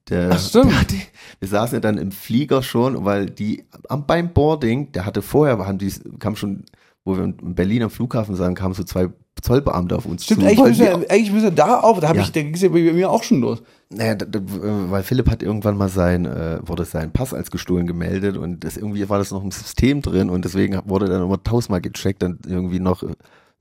Der, 0.10 0.32
Ach, 0.32 0.40
stimmt. 0.40 0.66
Der 0.72 0.80
hatte, 0.80 0.96
wir 1.40 1.48
saßen 1.48 1.76
ja 1.78 1.80
dann 1.80 1.98
im 1.98 2.12
Flieger 2.12 2.62
schon, 2.62 3.06
weil 3.06 3.30
die 3.30 3.66
am, 3.88 4.06
beim 4.06 4.34
Boarding, 4.34 4.92
der 4.92 5.06
hatte 5.06 5.22
vorher, 5.22 5.58
haben 5.58 5.78
die, 5.78 5.92
kam 6.20 6.36
schon, 6.36 6.66
wo 7.04 7.18
wir 7.18 7.24
in 7.24 7.56
Berlin 7.56 7.84
am 7.84 7.90
Flughafen 7.90 8.36
sahen, 8.36 8.56
kamen 8.56 8.76
so 8.76 8.84
zwei 8.84 9.10
Zollbeamte 9.42 9.96
auf 9.96 10.06
uns 10.06 10.24
Stimmt, 10.26 10.42
zu. 10.42 10.48
eigentlich 10.48 10.80
wir, 10.80 10.94
eigentlich 11.10 11.32
müssen 11.32 11.44
wir 11.46 11.52
da 11.52 11.80
auf. 11.80 12.00
Da, 12.00 12.10
hab 12.10 12.16
Ja. 12.16 12.22
ich, 12.24 12.32
da 12.32 12.42
ging 12.42 12.54
es 12.54 12.62
ja 12.62 12.70
bei 12.70 12.80
mir 12.82 13.10
auch 13.10 13.24
schon 13.24 13.42
los. 13.42 13.62
Naja, 13.90 14.16
da, 14.16 14.26
da, 14.26 14.40
äh, 14.40 14.92
weil 14.92 15.04
Philipp 15.04 15.30
hat 15.30 15.42
irgendwann 15.44 15.78
mal 15.78 15.90
sein, 15.90 16.26
äh, 16.26 16.60
wurde 16.64 16.86
sein 16.86 17.12
Pass 17.12 17.34
als 17.34 17.50
gestohlen 17.52 17.88
gemeldet 17.88 18.38
und 18.38 18.64
das 18.64 18.78
irgendwie 18.78 19.08
war 19.10 19.18
das 19.18 19.32
noch 19.32 19.44
im 19.44 19.52
System 19.52 20.02
drin 20.02 20.30
und 20.30 20.46
deswegen 20.46 20.80
wurde 20.86 21.08
dann 21.08 21.24
immer 21.24 21.42
tausendmal 21.44 21.82
gecheckt, 21.82 22.22
dann 22.22 22.38
irgendwie 22.48 22.80
noch 22.80 23.02
äh, 23.04 23.08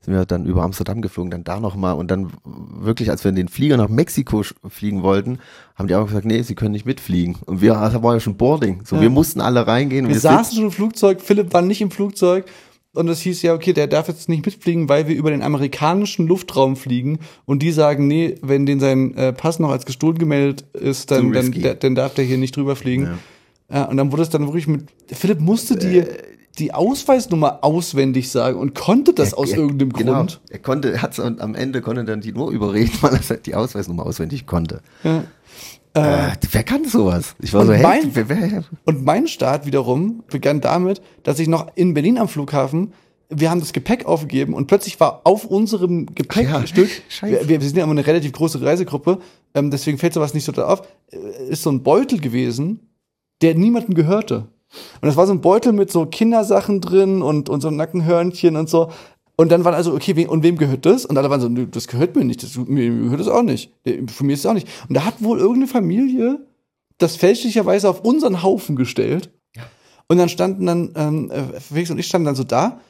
sind 0.01 0.13
wir 0.13 0.25
dann 0.25 0.45
über 0.45 0.63
Amsterdam 0.63 1.01
geflogen, 1.01 1.29
dann 1.29 1.43
da 1.43 1.59
nochmal 1.59 1.95
und 1.95 2.09
dann 2.09 2.31
wirklich, 2.45 3.09
als 3.09 3.25
wir 3.25 3.29
in 3.29 3.35
den 3.35 3.49
Flieger 3.49 3.75
nach 3.75 3.89
Mexiko 3.89 4.43
fliegen 4.69 5.03
wollten, 5.03 5.39
haben 5.75 5.89
die 5.89 5.95
auch 5.95 6.05
gesagt, 6.07 6.25
nee, 6.25 6.41
sie 6.41 6.55
können 6.55 6.71
nicht 6.71 6.85
mitfliegen. 6.85 7.35
Und 7.45 7.59
wir, 7.61 7.73
da 7.73 8.01
war 8.01 8.13
ja 8.13 8.19
schon 8.21 8.37
Boarding. 8.37 8.81
So, 8.85 8.95
Ja. 8.95 9.01
wir 9.01 9.09
mussten 9.09 9.41
alle 9.41 9.67
reingehen. 9.67 10.07
Wir 10.07 10.13
wir 10.13 10.21
saßen 10.21 10.55
schon 10.55 10.65
im 10.67 10.71
Flugzeug, 10.71 11.19
Philipp 11.21 11.51
war 11.51 11.61
nicht 11.61 11.81
im 11.81 11.91
Flugzeug 11.91 12.45
und 12.95 13.07
es 13.07 13.21
hieß 13.21 13.41
ja, 13.43 13.53
okay, 13.53 13.73
der 13.73 13.87
darf 13.87 14.07
jetzt 14.07 14.29
nicht 14.29 14.45
mitfliegen, 14.45 14.89
weil 14.89 15.07
wir 15.07 15.15
über 15.15 15.29
den 15.31 15.41
amerikanischen 15.43 16.27
Luftraum 16.27 16.75
fliegen 16.75 17.19
und 17.45 17.61
die 17.61 17.71
sagen, 17.71 18.07
nee, 18.07 18.35
wenn 18.41 18.65
den 18.65 18.79
sein 18.79 19.15
äh, 19.15 19.31
Pass 19.33 19.59
noch 19.59 19.69
als 19.69 19.85
gestohlen 19.85 20.17
gemeldet 20.17 20.65
ist, 20.73 21.11
dann, 21.11 21.31
dann, 21.31 21.53
dann 21.79 21.95
darf 21.95 22.13
der 22.15 22.25
hier 22.25 22.37
nicht 22.37 22.55
drüber 22.55 22.75
fliegen. 22.75 23.19
Ja. 23.71 23.83
und 23.85 23.97
dann 23.97 24.11
wurde 24.11 24.23
es 24.23 24.29
dann 24.29 24.45
wirklich 24.47 24.67
mit, 24.67 24.85
Philipp 25.11 25.39
musste 25.39 25.75
die, 25.77 26.03
die 26.57 26.73
Ausweisnummer 26.73 27.63
auswendig 27.63 28.29
sagen 28.31 28.59
und 28.59 28.75
konnte 28.75 29.13
das 29.13 29.33
aus 29.33 29.51
er- 29.51 29.59
irgendeinem 29.59 29.93
genau, 29.93 30.13
Grund. 30.15 30.41
Er 30.49 30.59
konnte, 30.59 31.01
hat's 31.01 31.19
und 31.19 31.39
am 31.39 31.55
Ende 31.55 31.81
konnte 31.81 32.03
dann 32.03 32.21
die 32.21 32.31
nur 32.31 32.51
überreden, 32.51 32.91
weil 33.01 33.19
er 33.29 33.37
die 33.37 33.55
Ausweisnummer 33.55 34.05
auswendig 34.05 34.45
konnte. 34.45 34.81
Ja. 35.03 35.23
Äh, 35.93 36.31
wer 36.51 36.63
kann 36.63 36.85
sowas? 36.85 37.35
Ich 37.41 37.53
war 37.53 37.61
Und 37.61 37.67
so, 37.67 37.73
hey, 37.73 37.81
mein- 37.83 38.11
wer, 38.15 38.29
wer, 38.29 38.63
Und 38.85 39.03
mein 39.05 39.27
Start 39.27 39.65
wiederum 39.65 40.23
begann 40.29 40.61
damit, 40.61 41.01
dass 41.23 41.39
ich 41.39 41.47
noch 41.47 41.67
in 41.75 41.93
Berlin 41.93 42.17
am 42.17 42.27
Flughafen, 42.27 42.93
wir 43.29 43.49
haben 43.51 43.59
das 43.59 43.73
Gepäck 43.73 44.05
aufgegeben 44.05 44.53
und 44.53 44.67
plötzlich 44.67 44.99
war 44.99 45.21
auf 45.23 45.45
unserem 45.45 46.07
Gepäckstück, 46.15 46.89
scheiße. 47.09 47.47
wir, 47.49 47.61
wir 47.61 47.67
sind 47.67 47.77
ja 47.77 47.83
immer 47.83 47.91
eine 47.93 48.05
relativ 48.05 48.31
große 48.31 48.61
Reisegruppe, 48.61 49.19
ähm, 49.53 49.71
deswegen 49.71 49.97
fällt 49.97 50.13
sowas 50.13 50.33
nicht 50.33 50.45
so 50.45 50.51
da 50.51 50.65
auf, 50.67 50.81
äh, 51.11 51.17
ist 51.49 51.63
so 51.63 51.71
ein 51.71 51.83
Beutel 51.83 52.19
gewesen, 52.19 52.79
der 53.41 53.55
niemandem 53.55 53.93
gehörte. 53.95 54.47
Und 55.01 55.07
das 55.07 55.15
war 55.17 55.25
so 55.25 55.33
ein 55.33 55.41
Beutel 55.41 55.73
mit 55.73 55.91
so 55.91 56.05
Kindersachen 56.05 56.81
drin 56.81 57.23
und, 57.23 57.49
und 57.49 57.61
so 57.61 57.71
Nackenhörnchen 57.71 58.55
und 58.55 58.69
so. 58.69 58.91
Und 59.39 59.53
dann 59.53 59.63
war 59.63 59.73
also, 59.73 59.93
okay, 59.93 60.17
we 60.17 60.27
und 60.27 60.43
wem 60.43 60.57
gehört 60.57 60.85
das? 60.85 61.05
Und 61.05 61.17
alle 61.17 61.29
waren 61.29 61.39
so, 61.39 61.47
nö, 61.47 61.65
das 61.65 61.87
gehört 61.87 62.13
mir 62.13 62.25
nicht, 62.25 62.43
das, 62.43 62.57
mir 62.57 62.89
gehört 62.89 63.21
das 63.21 63.29
auch 63.29 63.41
nicht. 63.41 63.71
Von 64.07 64.27
mir 64.27 64.33
ist 64.33 64.41
es 64.41 64.45
auch 64.45 64.53
nicht. 64.53 64.67
Und 64.89 64.95
da 64.97 65.05
hat 65.05 65.23
wohl 65.23 65.39
irgendeine 65.39 65.67
Familie 65.67 66.45
das 66.97 67.15
fälschlicherweise 67.15 67.89
auf 67.89 68.03
unseren 68.03 68.43
Haufen 68.43 68.75
gestellt. 68.75 69.31
Und 70.09 70.17
dann 70.17 70.27
standen 70.27 70.65
dann, 70.65 70.91
ähm, 70.93 71.31
äh, 71.31 71.57
Felix 71.61 71.89
und 71.89 71.99
ich 71.99 72.07
standen 72.07 72.25
dann 72.25 72.35
so 72.35 72.43
da, 72.43 72.81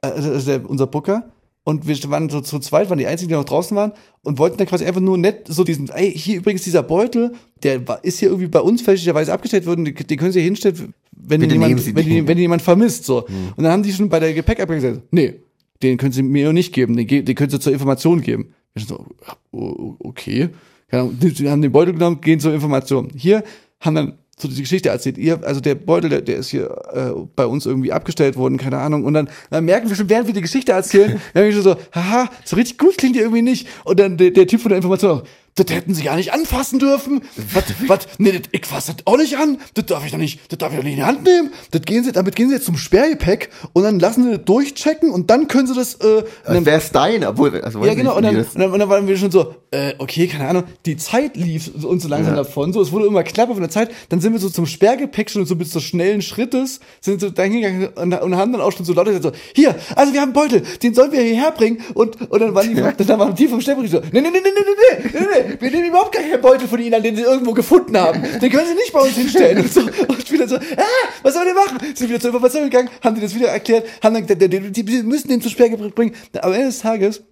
äh, 0.00 0.06
also 0.06 0.50
der, 0.50 0.70
unser 0.70 0.86
Booker, 0.86 1.30
und 1.64 1.86
wir 1.86 1.94
waren 2.10 2.30
so 2.30 2.40
zu 2.40 2.58
zweit, 2.58 2.88
waren 2.88 2.96
die 2.96 3.06
einzigen, 3.06 3.28
die 3.28 3.34
noch 3.34 3.44
draußen 3.44 3.76
waren, 3.76 3.92
und 4.22 4.38
wollten 4.38 4.56
dann 4.56 4.66
quasi 4.66 4.86
einfach 4.86 5.02
nur 5.02 5.18
nett 5.18 5.46
so 5.46 5.62
diesen, 5.62 5.90
ey, 5.90 6.10
hier 6.10 6.38
übrigens 6.38 6.62
dieser 6.62 6.82
Beutel, 6.82 7.34
der 7.62 7.82
ist 8.02 8.18
hier 8.18 8.28
irgendwie 8.30 8.48
bei 8.48 8.60
uns 8.60 8.80
fälschlicherweise 8.80 9.30
abgestellt 9.30 9.66
worden, 9.66 9.84
den, 9.84 9.94
den 9.94 10.18
können 10.18 10.32
Sie 10.32 10.40
hier 10.40 10.46
hinstellen, 10.46 10.94
wenn 11.12 11.42
jemand, 11.42 11.94
wenn, 11.94 12.26
wenn 12.28 12.38
jemand 12.38 12.62
vermisst, 12.62 13.04
so. 13.04 13.26
Und 13.26 13.62
dann 13.62 13.72
haben 13.72 13.82
die 13.82 13.92
schon 13.92 14.08
bei 14.08 14.20
der 14.20 14.32
Gepäckabgabe 14.32 14.80
gesagt, 14.80 15.02
nee, 15.10 15.42
den 15.82 15.96
können 15.96 16.12
Sie 16.12 16.22
mir 16.22 16.52
nicht 16.52 16.72
geben, 16.72 16.96
den, 16.96 17.06
den 17.24 17.34
können 17.34 17.50
Sie 17.50 17.60
zur 17.60 17.72
Information 17.72 18.20
geben. 18.20 18.54
Ich 18.74 18.86
so, 18.86 19.06
o- 19.52 19.96
okay. 20.00 20.50
Die 20.92 21.48
haben 21.50 21.62
den 21.62 21.72
Beutel 21.72 21.92
genommen, 21.94 22.20
gehen 22.20 22.40
zur 22.40 22.54
Information. 22.54 23.10
Hier 23.14 23.42
haben 23.80 23.94
dann 23.94 24.18
so 24.38 24.48
diese 24.48 24.62
Geschichte 24.62 24.88
erzählt. 24.88 25.18
Ihr, 25.18 25.40
also 25.44 25.60
der 25.60 25.74
Beutel, 25.74 26.08
der, 26.10 26.20
der 26.22 26.36
ist 26.36 26.48
hier 26.48 26.70
äh, 26.92 27.10
bei 27.34 27.44
uns 27.44 27.66
irgendwie 27.66 27.92
abgestellt 27.92 28.36
worden, 28.36 28.56
keine 28.56 28.78
Ahnung. 28.78 29.04
Und 29.04 29.14
dann, 29.14 29.28
dann 29.50 29.64
merken 29.64 29.88
wir 29.88 29.96
schon, 29.96 30.08
während 30.08 30.28
wir 30.28 30.34
die 30.34 30.40
Geschichte 30.40 30.72
erzählen, 30.72 31.20
merken 31.34 31.48
wir 31.48 31.52
schon 31.52 31.62
so, 31.62 31.76
haha, 31.92 32.30
so 32.44 32.56
richtig 32.56 32.78
gut 32.78 32.96
klingt 32.96 33.16
die 33.16 33.20
irgendwie 33.20 33.42
nicht. 33.42 33.66
Und 33.84 33.98
dann 34.00 34.16
der, 34.16 34.30
der 34.30 34.46
Typ 34.46 34.60
von 34.60 34.68
der 34.70 34.76
Information 34.76 35.10
auch, 35.10 35.22
das 35.58 35.74
hätten 35.74 35.94
sie 35.94 36.02
gar 36.04 36.16
nicht 36.16 36.32
anfassen 36.32 36.78
dürfen. 36.78 37.22
Was, 37.52 37.64
was, 37.86 37.98
nee, 38.18 38.32
das, 38.32 38.42
ich 38.52 38.66
fasse 38.66 38.94
das 38.94 39.06
auch 39.06 39.16
nicht 39.16 39.36
an. 39.36 39.58
Das 39.74 39.86
darf 39.86 40.04
ich 40.04 40.12
doch 40.12 40.18
nicht, 40.18 40.40
das 40.50 40.58
darf 40.58 40.70
ich 40.72 40.76
doch 40.78 40.84
nicht 40.84 40.92
in 40.94 40.98
die 41.00 41.04
Hand 41.04 41.24
nehmen. 41.24 41.52
Das 41.70 41.82
gehen 41.82 42.04
sie, 42.04 42.12
damit 42.12 42.36
gehen 42.36 42.48
sie 42.48 42.54
jetzt 42.56 42.66
zum 42.66 42.76
Sperrgepäck 42.76 43.50
und 43.72 43.82
dann 43.82 43.98
lassen 43.98 44.24
sie 44.24 44.36
das 44.36 44.44
durchchecken 44.44 45.10
und 45.10 45.30
dann 45.30 45.48
können 45.48 45.66
sie 45.66 45.74
das, 45.74 45.94
äh, 45.94 46.04
und 46.06 46.24
dann, 46.46 46.66
Wer 46.66 46.78
ist 46.78 46.92
dein? 46.94 47.24
Obwohl, 47.24 47.60
also 47.60 47.80
weiß 47.80 47.86
ja, 47.88 47.94
genau. 47.94 48.10
nicht, 48.10 48.16
Und 48.18 48.22
dann, 48.24 48.34
wie 48.34 48.38
und, 48.38 48.46
das- 48.46 48.54
dann, 48.54 48.72
und 48.72 48.78
dann 48.78 48.88
waren 48.88 49.06
wir 49.06 49.16
schon 49.16 49.30
so, 49.30 49.54
äh, 49.70 49.94
okay, 49.98 50.26
keine 50.26 50.48
Ahnung. 50.48 50.64
Die 50.86 50.96
Zeit 50.96 51.36
lief 51.36 51.70
uns 51.84 52.02
so 52.02 52.08
langsam 52.08 52.34
Ja. 52.34 52.42
davon. 52.42 52.72
So, 52.72 52.80
es 52.80 52.90
wurde 52.92 53.06
immer 53.06 53.22
knapper 53.22 53.52
von 53.52 53.60
der 53.62 53.70
Zeit. 53.70 53.90
Dann 54.08 54.20
sind 54.20 54.32
wir 54.32 54.40
so 54.40 54.48
zum 54.48 54.66
Sperrgepäck 54.66 55.28
schon 55.30 55.44
so 55.46 55.56
bis 55.56 55.70
zu 55.70 55.80
schnellen 55.80 56.22
Schrittes, 56.22 56.80
sind 57.00 57.20
so 57.20 57.30
dahin 57.30 57.52
gegangen 57.52 57.88
und, 57.94 58.14
und 58.14 58.36
haben 58.36 58.52
dann 58.52 58.60
auch 58.62 58.72
schon 58.72 58.86
so 58.86 58.92
laut 58.94 59.06
gesagt, 59.06 59.24
so, 59.24 59.32
hier, 59.54 59.74
also 59.94 60.12
wir 60.12 60.20
haben 60.20 60.28
einen 60.28 60.32
Beutel, 60.34 60.62
den 60.82 60.94
sollen 60.94 61.12
wir 61.12 61.20
hierher 61.20 61.52
bringen. 61.52 61.80
Und, 61.94 62.30
und 62.30 62.40
dann 62.40 62.54
waren 62.54 62.68
die, 62.74 63.04
dann 63.04 63.18
waren 63.18 63.34
die 63.34 63.46
vom 63.48 63.60
Sperrgepäck 63.60 63.90
so, 63.90 64.00
nee, 64.12 64.20
nee, 64.20 64.30
nee, 64.30 64.30
nee, 64.30 64.40
nee, 64.42 64.50
nee, 64.54 65.10
nee, 65.12 65.20
nee, 65.20 65.48
nee, 65.50 65.56
wir 65.60 65.70
nehmen 65.70 65.88
überhaupt 65.88 66.12
gar 66.12 66.22
keinen 66.22 66.40
Beutel 66.40 66.66
von 66.68 66.80
ihnen 66.80 66.94
an, 66.94 67.02
den 67.02 67.16
sie 67.16 67.22
irgendwo 67.22 67.52
gefunden 67.52 67.96
haben. 67.96 68.22
Den 68.40 68.50
können 68.50 68.66
sie 68.68 68.74
nicht 68.74 68.92
bei 68.92 69.00
uns 69.00 69.16
hinstellen. 69.16 69.58
Und, 69.58 69.72
so, 69.72 69.80
und 69.82 70.32
wieder 70.32 70.48
so, 70.48 70.56
ah, 70.56 71.08
was 71.22 71.34
sollen 71.34 71.46
wir 71.46 71.54
machen? 71.54 71.78
Sind 71.94 72.08
wieder 72.08 72.20
zur 72.20 72.30
Information 72.30 72.64
gegangen, 72.64 72.88
haben 73.02 73.14
die 73.14 73.20
das 73.20 73.34
wieder 73.34 73.48
erklärt, 73.48 73.86
haben 74.02 74.14
dann 74.14 74.26
gesagt, 74.26 74.40
die, 74.42 74.48
die, 74.72 74.84
die 74.84 75.02
müssen 75.02 75.28
den 75.28 75.40
zum 75.42 75.50
Sperrgepäck 75.50 75.94
bringen. 75.94 76.14
Aber 76.36 76.46
am 76.46 76.52
Ende 76.54 76.66
des 76.66 76.78
Tages 76.78 77.22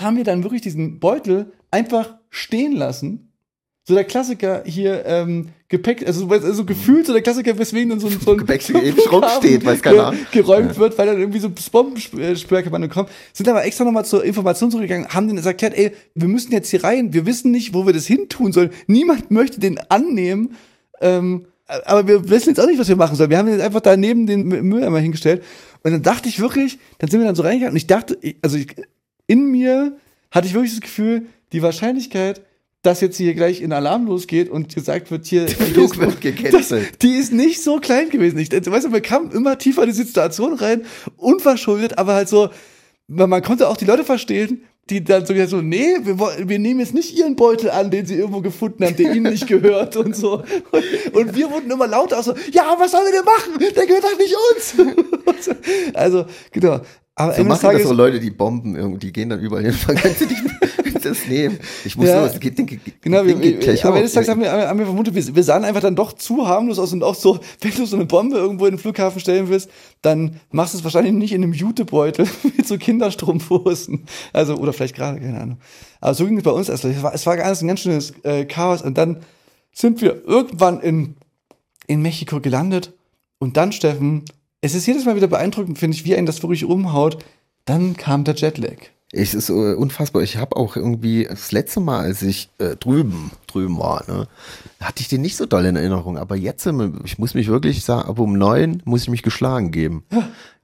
haben 0.00 0.16
wir 0.16 0.24
dann 0.24 0.42
wirklich 0.42 0.62
diesen 0.62 0.98
Beutel 1.00 1.52
einfach 1.70 2.16
stehen 2.30 2.72
lassen. 2.72 3.26
So 3.84 3.94
der 3.94 4.04
Klassiker 4.04 4.62
hier, 4.66 5.04
ähm, 5.06 5.48
Gepäck, 5.68 6.06
also, 6.06 6.28
also 6.28 6.64
gefühlt 6.64 7.06
so 7.06 7.12
der 7.12 7.22
Klassiker, 7.22 7.58
weswegen 7.58 7.90
dann 7.90 8.00
so 8.00 8.08
ein, 8.08 8.20
so 8.20 8.32
ein 8.32 8.38
Gepäck 8.38 8.68
ewig 8.70 9.10
rumsteht, 9.10 9.64
weiß 9.64 9.82
keiner. 9.82 10.10
ge 10.10 10.42
geräumt 10.42 10.78
wird, 10.78 10.98
weil 10.98 11.06
dann 11.06 11.18
irgendwie 11.18 11.38
so 11.38 11.50
Bombensperrkampagne 11.72 12.88
kommt. 12.88 13.08
Sind 13.32 13.48
aber 13.48 13.64
extra 13.64 13.84
nochmal 13.84 14.04
zur 14.04 14.22
Information 14.24 14.70
zurückgegangen, 14.70 15.08
haben 15.08 15.28
denen 15.28 15.44
erklärt, 15.44 15.76
ey, 15.76 15.92
wir 16.14 16.28
müssen 16.28 16.52
jetzt 16.52 16.70
hier 16.70 16.84
rein, 16.84 17.12
wir 17.12 17.24
wissen 17.26 17.50
nicht, 17.50 17.72
wo 17.72 17.86
wir 17.86 17.92
das 17.92 18.06
hin 18.06 18.28
tun 18.28 18.52
sollen. 18.52 18.70
Niemand 18.86 19.30
möchte 19.30 19.60
den 19.60 19.78
annehmen. 19.88 20.56
Ähm, 21.00 21.46
aber 21.66 22.06
wir 22.06 22.28
wissen 22.28 22.50
jetzt 22.50 22.60
auch 22.60 22.66
nicht, 22.66 22.78
was 22.78 22.88
wir 22.88 22.96
machen 22.96 23.16
sollen. 23.16 23.30
Wir 23.30 23.38
haben 23.38 23.48
jetzt 23.48 23.62
einfach 23.62 23.80
da 23.80 23.96
neben 23.96 24.26
den 24.26 24.52
Mü- 24.52 24.62
Mülleimer 24.62 24.98
hingestellt. 24.98 25.42
Und 25.82 25.92
dann 25.92 26.02
dachte 26.02 26.28
ich 26.28 26.40
wirklich, 26.40 26.78
dann 26.98 27.10
sind 27.10 27.20
wir 27.20 27.26
dann 27.26 27.36
so 27.36 27.42
reingegangen 27.42 27.72
und 27.72 27.76
ich 27.76 27.86
dachte, 27.86 28.18
also 28.42 28.56
ich, 28.58 28.74
in 29.30 29.50
mir 29.50 29.96
hatte 30.32 30.46
ich 30.48 30.54
wirklich 30.54 30.72
das 30.72 30.80
Gefühl, 30.80 31.26
die 31.52 31.62
Wahrscheinlichkeit, 31.62 32.42
dass 32.82 33.00
jetzt 33.00 33.16
hier 33.16 33.34
gleich 33.34 33.60
in 33.60 33.72
Alarm 33.72 34.06
losgeht 34.06 34.48
und 34.48 34.74
gesagt 34.74 35.10
wird, 35.10 35.26
hier, 35.26 35.46
hier 35.46 35.56
Flug 35.56 35.92
ist- 35.94 36.00
wird 36.00 36.20
gecancelt. 36.20 36.54
das, 36.92 36.98
die 37.02 37.12
ist 37.14 37.32
nicht 37.32 37.62
so 37.62 37.78
klein 37.78 38.08
gewesen. 38.10 38.38
Ich, 38.38 38.50
weißt 38.50 38.86
du, 38.86 38.90
man 38.90 39.02
kam 39.02 39.30
immer 39.30 39.56
tiefer 39.58 39.82
in 39.82 39.90
die 39.90 39.94
Situation 39.94 40.54
rein, 40.54 40.82
unverschuldet, 41.16 41.98
aber 41.98 42.14
halt 42.14 42.28
so, 42.28 42.48
man, 43.06 43.30
man 43.30 43.42
konnte 43.42 43.68
auch 43.68 43.76
die 43.76 43.84
Leute 43.84 44.04
verstehen, 44.04 44.62
die 44.88 45.04
dann 45.04 45.24
so 45.24 45.34
gesagt 45.34 45.50
so, 45.50 45.60
nee, 45.60 45.94
wir, 46.02 46.18
wir 46.18 46.58
nehmen 46.58 46.80
jetzt 46.80 46.94
nicht 46.94 47.16
ihren 47.16 47.36
Beutel 47.36 47.70
an, 47.70 47.90
den 47.92 48.06
sie 48.06 48.14
irgendwo 48.16 48.40
gefunden 48.40 48.84
haben, 48.84 48.96
der 48.96 49.12
ihnen 49.14 49.30
nicht 49.30 49.46
gehört 49.46 49.94
und 49.96 50.16
so. 50.16 50.42
Und, 50.72 51.14
und 51.14 51.36
wir 51.36 51.48
wurden 51.50 51.70
immer 51.70 51.86
lauter 51.86 52.20
so, 52.24 52.34
ja, 52.50 52.74
was 52.76 52.90
sollen 52.90 53.04
wir 53.04 53.12
denn 53.12 53.24
machen? 53.24 53.74
Der 53.76 53.86
gehört 53.86 54.02
doch 54.04 54.18
nicht 54.18 54.34
uns. 55.36 55.54
also, 55.94 56.24
genau. 56.50 56.80
Aber 57.20 57.34
So 57.34 57.44
machen 57.44 57.70
das 57.72 57.82
so 57.82 57.92
Leute, 57.92 58.20
die 58.20 58.30
Bomben, 58.30 58.76
irgendwie, 58.76 58.98
die 58.98 59.12
gehen 59.12 59.28
dann 59.28 59.40
überall 59.40 59.64
hin. 59.64 59.74
Man 59.86 59.96
kann 59.96 60.12
sie 60.14 60.26
nicht 60.26 60.42
das 61.04 61.26
nehmen. 61.26 61.58
Ich 61.84 61.96
muss 61.96 62.08
Ja. 62.08 62.22
los, 62.22 62.32
das 62.32 62.40
geht, 62.40 62.58
den, 62.58 62.66
Genau, 63.00 63.24
wir, 63.24 63.34
den 63.34 63.40
geht 63.40 63.54
wir, 63.54 63.60
gleich 63.60 63.84
aber 63.84 63.96
eines 63.96 64.12
Tages 64.12 64.28
haben 64.28 64.40
wir, 64.40 64.50
haben 64.52 64.78
wir 64.78 64.86
vermutet, 64.86 65.14
wir, 65.14 65.34
wir 65.34 65.42
sahen 65.42 65.64
einfach 65.64 65.80
dann 65.80 65.96
doch 65.96 66.12
zu 66.12 66.46
harmlos 66.46 66.78
aus 66.78 66.92
und 66.92 67.02
auch 67.02 67.14
so, 67.14 67.38
wenn 67.60 67.70
du 67.72 67.86
so 67.86 67.96
eine 67.96 68.06
Bombe 68.06 68.36
irgendwo 68.36 68.66
in 68.66 68.72
den 68.72 68.78
Flughafen 68.78 69.20
stellen 69.20 69.48
willst, 69.48 69.70
dann 70.02 70.36
machst 70.50 70.74
du 70.74 70.78
es 70.78 70.84
wahrscheinlich 70.84 71.12
nicht 71.14 71.32
in 71.32 71.42
einem 71.42 71.52
Jutebeutel 71.52 72.26
mit 72.56 72.66
so 72.66 72.76
Kinderstrumpfhosen. 72.78 74.04
Also, 74.32 74.56
oder 74.56 74.72
vielleicht 74.72 74.96
gerade, 74.96 75.20
keine 75.20 75.40
Ahnung. 75.40 75.58
Aber 76.00 76.14
so 76.14 76.26
ging 76.26 76.38
es 76.38 76.44
bei 76.44 76.50
uns 76.50 76.68
erst. 76.68 76.84
Es 76.84 77.02
war, 77.02 77.14
es 77.14 77.26
war 77.26 77.38
alles 77.38 77.62
ein 77.62 77.68
ganz 77.68 77.80
schönes 77.80 78.12
äh, 78.22 78.44
Chaos 78.44 78.82
und 78.82 78.96
dann 78.98 79.18
sind 79.72 80.00
wir 80.02 80.24
irgendwann 80.26 80.80
in, 80.80 81.16
in 81.86 82.02
Mexiko 82.02 82.40
gelandet 82.40 82.92
und 83.38 83.56
dann, 83.56 83.72
Steffen, 83.72 84.24
es 84.60 84.74
ist 84.74 84.86
jedes 84.86 85.04
Mal 85.04 85.16
wieder 85.16 85.26
beeindruckend, 85.26 85.78
finde 85.78 85.96
ich, 85.96 86.04
wie 86.04 86.16
einen 86.16 86.26
das 86.26 86.42
wirklich 86.42 86.64
umhaut. 86.64 87.24
Dann 87.64 87.96
kam 87.96 88.24
der 88.24 88.34
Jetlag. 88.34 88.76
Es 89.12 89.34
ist 89.34 89.48
äh, 89.48 89.74
unfassbar. 89.74 90.22
Ich 90.22 90.36
habe 90.36 90.56
auch 90.56 90.76
irgendwie 90.76 91.24
das 91.28 91.50
letzte 91.50 91.80
Mal, 91.80 92.00
als 92.00 92.22
ich 92.22 92.50
äh, 92.58 92.76
drüben 92.76 93.32
drüben 93.48 93.78
war, 93.78 94.04
ne, 94.06 94.28
hatte 94.80 95.00
ich 95.00 95.08
den 95.08 95.20
nicht 95.20 95.36
so 95.36 95.46
doll 95.46 95.64
in 95.64 95.76
Erinnerung. 95.76 96.16
Aber 96.16 96.36
jetzt, 96.36 96.66
ich 97.04 97.18
muss 97.18 97.34
mich 97.34 97.48
wirklich 97.48 97.84
sagen, 97.84 98.08
ab 98.08 98.18
um 98.18 98.38
neun 98.38 98.82
muss 98.84 99.02
ich 99.02 99.08
mich 99.08 99.22
geschlagen 99.22 99.72
geben. 99.72 100.04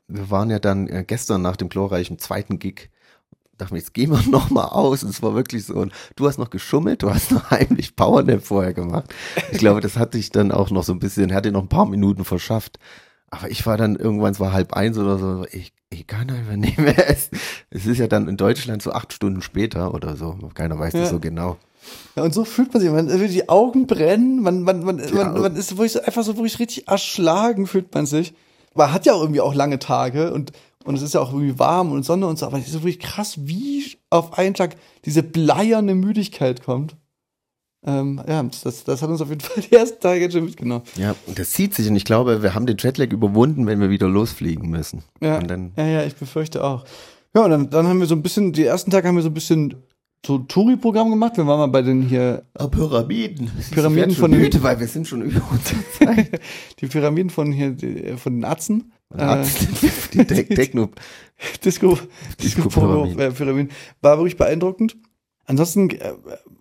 Wir 0.06 0.30
waren 0.30 0.50
ja 0.50 0.61
dann 0.61 0.87
äh, 0.88 1.04
gestern 1.04 1.42
nach 1.42 1.56
dem 1.56 1.68
glorreichen 1.68 2.18
zweiten 2.18 2.59
Gig 2.59 2.90
dachte 3.59 3.72
mir, 3.72 3.80
jetzt 3.80 3.94
gehen 3.94 4.11
wir 4.11 4.22
noch 4.30 4.50
mal 4.50 4.66
aus. 4.66 5.02
Und 5.02 5.11
es 5.11 5.22
war 5.22 5.35
wirklich 5.35 5.64
so. 5.64 5.74
Und 5.74 5.92
du 6.14 6.26
hast 6.26 6.38
noch 6.38 6.50
geschummelt, 6.50 7.02
du 7.02 7.11
hast 7.11 7.30
noch 7.32 7.50
heimlich 7.50 7.96
Powernap 7.96 8.44
vorher 8.44 8.74
gemacht. 8.74 9.12
Ich 9.52 9.59
glaube, 9.59 9.80
das 9.80 9.96
hat 9.96 10.14
dich 10.14 10.30
dann 10.30 10.52
auch 10.52 10.70
noch 10.70 10.85
so 10.85 10.92
ein 10.92 10.98
bisschen, 10.98 11.35
hat 11.35 11.44
dir 11.44 11.52
noch 11.52 11.62
ein 11.62 11.68
paar 11.68 11.87
Minuten 11.87 12.24
verschafft. 12.24 12.78
Aber 13.30 13.50
ich 13.50 13.66
war 13.66 13.76
dann 13.76 13.96
irgendwann, 13.96 14.32
es 14.32 14.40
war 14.40 14.52
halb 14.52 14.72
eins 14.74 14.96
oder 14.98 15.18
so, 15.18 15.44
ich, 15.50 15.72
ich 15.90 16.06
kann 16.06 16.30
einfach 16.30 16.56
nicht 16.56 16.78
mehr 16.78 17.10
essen. 17.10 17.38
Es 17.70 17.86
ist 17.86 17.98
ja 17.98 18.06
dann 18.06 18.28
in 18.28 18.36
Deutschland 18.36 18.82
so 18.82 18.92
acht 18.92 19.12
Stunden 19.12 19.42
später 19.42 19.94
oder 19.94 20.16
so. 20.16 20.38
Keiner 20.54 20.78
weiß 20.78 20.94
Ja. 20.94 21.00
das 21.00 21.10
so 21.10 21.18
genau. 21.20 21.56
Ja, 22.16 22.22
und 22.24 22.34
so 22.34 22.44
fühlt 22.44 22.72
man 22.72 22.80
sich, 22.80 22.90
man, 22.90 23.08
die 23.08 23.48
Augen 23.48 23.86
brennen, 23.86 24.42
man, 24.42 24.62
man, 24.62 24.84
man, 24.84 24.96
man, 24.96 25.28
Augen. 25.28 25.40
man 25.40 25.56
ist 25.56 25.72
wirklich 25.72 25.92
so, 25.92 26.00
einfach 26.00 26.24
so 26.24 26.36
wirklich 26.36 26.58
richtig 26.58 26.88
erschlagen 26.88 27.66
fühlt 27.66 27.94
man 27.94 28.06
sich. 28.06 28.34
Man 28.74 28.92
hat 28.92 29.06
ja 29.06 29.14
auch 29.14 29.20
irgendwie 29.22 29.40
auch 29.40 29.54
lange 29.54 29.78
Tage 29.78 30.32
und, 30.32 30.52
und 30.84 30.96
es 30.96 31.02
ist 31.02 31.14
ja 31.14 31.20
auch 31.20 31.32
irgendwie 31.32 31.58
warm 31.58 31.92
und 31.92 32.04
Sonne 32.04 32.26
und 32.26 32.38
so, 32.38 32.46
aber 32.46 32.58
es 32.58 32.66
ist 32.66 32.72
so 32.72 32.80
wirklich 32.82 32.98
krass, 33.00 33.38
wie 33.46 33.96
auf 34.10 34.36
einen 34.36 34.54
Tag 34.54 34.76
diese 35.04 35.22
bleierne 35.22 35.94
Müdigkeit 35.94 36.64
kommt. 36.64 36.96
Ähm, 37.87 38.20
ja, 38.29 38.42
das, 38.64 38.85
das 38.85 39.01
hat 39.03 39.09
uns 39.09 39.20
auf 39.20 39.29
jeden 39.29 39.40
Fall 39.42 39.62
die 39.62 39.75
ersten 39.75 40.01
Tage 40.01 40.20
jetzt 40.20 40.33
schon 40.33 40.44
mitgenommen. 40.44 40.83
Ja, 40.96 41.14
und 41.27 41.38
das 41.38 41.53
zieht 41.53 41.75
sich 41.75 41.88
und 41.88 41.96
ich 41.96 42.05
glaube, 42.05 42.42
wir 42.42 42.55
haben 42.55 42.66
den 42.66 42.77
Jetlag 42.79 43.11
überwunden, 43.12 43.66
wenn 43.66 43.81
wir 43.81 43.90
wieder 43.90 44.09
losfliegen 44.09 44.68
müssen. 44.68 45.03
Ja, 45.20 45.40
ja, 45.77 45.87
ja, 45.87 46.05
ich 46.05 46.16
befürchte 46.16 46.64
auch. 46.64 46.85
Ja, 47.35 47.44
und 47.44 47.51
dann, 47.51 47.70
dann 47.70 47.87
haben 47.87 48.01
wir 48.01 48.07
so 48.07 48.14
ein 48.14 48.22
bisschen, 48.22 48.53
die 48.53 48.64
ersten 48.64 48.90
Tage 48.90 49.07
haben 49.09 49.16
wir 49.16 49.22
so 49.22 49.29
ein 49.31 49.35
bisschen 49.35 49.75
so 50.25 50.38
Touri-Programm 50.38 51.11
gemacht. 51.11 51.37
Wir 51.37 51.46
waren 51.46 51.59
mal 51.59 51.66
bei 51.68 51.83
den 51.83 52.03
hier, 52.03 52.42
Ah, 52.55 52.66
Pyramiden. 52.66 53.49
Pyramiden 53.70 54.11
von 54.16 54.31
den- 54.33 54.40
müde, 54.40 54.61
weil 54.62 54.81
wir 54.81 54.88
sind 54.88 55.07
schon 55.07 55.22
über 55.22 55.40
unsere 55.51 55.81
Zeit. 55.92 56.40
die 56.81 56.87
Pyramiden 56.87 57.31
von 57.31 57.53
hier, 57.53 57.70
die, 57.70 58.14
von 58.16 58.33
den 58.35 58.44
Atzen. 58.44 58.92
Äh, 59.16 59.44
die 60.12 60.25
Techno. 60.55 60.88
Disco, 61.64 61.96
Disco. 62.42 62.68
Pyramiden. 62.68 63.35
Pyramiden. 63.35 63.70
War 64.01 64.18
wirklich 64.18 64.37
beeindruckend. 64.37 64.96
Ansonsten 65.46 65.90
äh, 65.90 66.12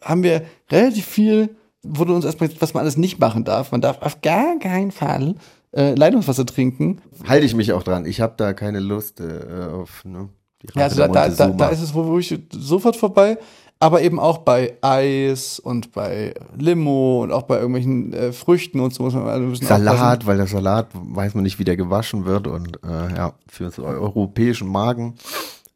haben 0.02 0.24
wir 0.24 0.43
relativ 0.71 1.06
viel, 1.06 1.56
wurde 1.84 2.13
uns 2.13 2.26
erstmal, 2.26 2.50
was 2.60 2.74
man 2.74 2.82
alles 2.82 2.98
nicht 2.98 3.19
machen 3.19 3.43
darf. 3.43 3.71
Man 3.71 3.82
darf 3.82 4.02
auf 4.02 4.21
gar 4.21 4.58
keinen 4.60 4.91
Fall 4.91 5.36
äh, 5.76 5.93
Leitungswasser 5.95 6.45
trinken. 6.45 7.02
Halte 7.28 7.45
ich 7.45 7.56
mich 7.56 7.74
auch 7.74 7.84
dran. 7.84 8.06
Ich 8.06 8.21
habe 8.21 8.34
da 8.38 8.54
keine 8.54 8.80
Lust 8.80 9.19
äh, 9.19 9.74
auf 9.74 10.06
ne, 10.06 10.30
Ja, 10.76 10.84
also 10.84 10.98
da, 10.98 11.08
da, 11.08 11.30
da, 11.30 11.48
da 11.50 11.67
ist 11.69 11.82
es 11.82 11.93
wohl 11.93 12.06
wirklich 12.06 12.39
sofort 12.52 12.95
vorbei. 12.95 13.38
Aber 13.78 14.02
eben 14.02 14.21
auch 14.21 14.38
bei 14.38 14.78
Eis 14.82 15.60
und 15.60 15.91
bei 15.91 16.34
Limo 16.58 17.24
und 17.24 17.34
auch 17.34 17.43
bei 17.43 17.58
irgendwelchen 17.58 18.13
äh, 18.13 18.32
Früchten 18.32 18.80
und 18.80 18.93
so 18.93 19.04
muss 19.04 19.13
man 19.13 19.28
ein 19.28 19.50
bisschen 19.50 19.67
aufpassen. 19.67 19.86
Salat, 19.86 20.26
weil 20.26 20.38
der 20.38 20.48
Salat 20.48 20.88
weiß 20.93 21.36
man 21.36 21.43
nicht, 21.43 21.60
wie 21.60 21.65
der 21.65 21.76
gewaschen 21.76 22.24
wird 22.24 22.48
und 22.48 22.80
äh, 22.86 23.13
ja, 23.13 23.34
für 23.48 23.71
so 23.71 23.84
europäischen 23.84 24.69
Magen 24.69 25.15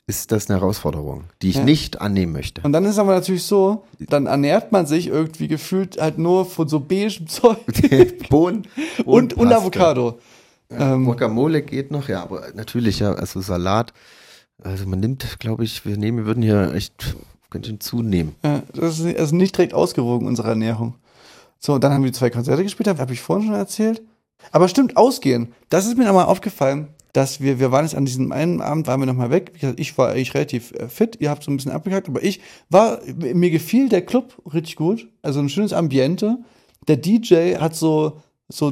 ist 0.09 0.31
das 0.31 0.49
eine 0.49 0.59
Herausforderung, 0.59 1.25
die 1.41 1.49
ich 1.49 1.55
Ja. 1.57 1.63
nicht 1.63 2.01
annehmen 2.01 2.33
möchte. 2.33 2.61
Und 2.63 2.73
dann 2.73 2.83
ist 2.85 2.97
aber 2.97 3.13
natürlich 3.13 3.43
so, 3.43 3.83
dann 3.99 4.25
ernährt 4.25 4.71
man 4.71 4.85
sich 4.85 5.07
irgendwie 5.07 5.47
gefühlt 5.47 6.01
halt 6.01 6.17
nur 6.17 6.45
von 6.45 6.67
so 6.67 6.79
beigem 6.79 7.27
Zeug 7.27 7.57
Bohnen 8.29 8.67
und, 9.05 9.35
und. 9.35 9.53
Avocado. 9.53 10.19
Ähm, 10.71 11.05
Guacamole 11.05 11.61
geht 11.61 11.91
noch, 11.91 12.09
ja, 12.09 12.21
aber 12.21 12.43
natürlich, 12.53 12.99
ja, 12.99 13.13
also 13.13 13.39
Salat, 13.41 13.93
also 14.63 14.85
man 14.87 14.99
nimmt, 14.99 15.39
glaube 15.39 15.63
ich, 15.63 15.85
wir 15.85 15.97
nehmen, 15.97 16.19
wir 16.19 16.25
würden 16.25 16.43
hier 16.43 16.73
echt 16.73 17.15
ganz 17.49 17.65
schön 17.67 17.79
zunehmen. 17.79 18.35
Ja, 18.43 18.61
das 18.73 18.99
ist 18.99 19.17
also 19.17 19.35
nicht 19.35 19.55
direkt 19.57 19.73
ausgewogen, 19.73 20.27
unsere 20.27 20.49
Ernährung. 20.49 20.95
So, 21.59 21.77
dann 21.79 21.91
haben 21.93 22.03
wir 22.03 22.13
zwei 22.13 22.29
Konzerte 22.29 22.63
gespielt, 22.63 22.87
habe 22.87 23.13
ich 23.13 23.21
vorhin 23.21 23.47
schon 23.47 23.55
erzählt. 23.55 24.01
Aber 24.51 24.67
stimmt, 24.69 24.95
ausgehen. 24.95 25.53
Das 25.69 25.85
ist 25.85 25.97
mir 25.97 26.05
nochmal 26.05 26.25
aufgefallen, 26.25 26.87
dass 27.13 27.41
wir, 27.41 27.59
wir 27.59 27.71
waren 27.71 27.85
jetzt 27.85 27.95
an 27.95 28.05
diesem 28.05 28.31
einen 28.31 28.61
Abend, 28.61 28.85
waren 28.87 28.99
wir 28.99 29.05
nochmal 29.07 29.31
weg. 29.31 29.53
Ich 29.77 29.97
war 29.97 30.09
eigentlich 30.09 30.33
relativ 30.33 30.71
äh, 30.73 30.87
fit, 30.87 31.17
ihr 31.19 31.29
habt 31.29 31.43
so 31.43 31.51
ein 31.51 31.57
bisschen 31.57 31.71
abgekackt, 31.71 32.07
aber 32.07 32.23
ich 32.23 32.39
war, 32.69 32.99
mir 33.15 33.49
gefiel 33.49 33.89
der 33.89 34.01
Club 34.05 34.33
richtig 34.53 34.75
gut. 34.75 35.07
Also 35.21 35.39
ein 35.39 35.49
schönes 35.49 35.73
Ambiente. 35.73 36.37
Der 36.87 36.97
DJ 36.97 37.55
hat 37.55 37.75
so, 37.75 38.17
so 38.47 38.71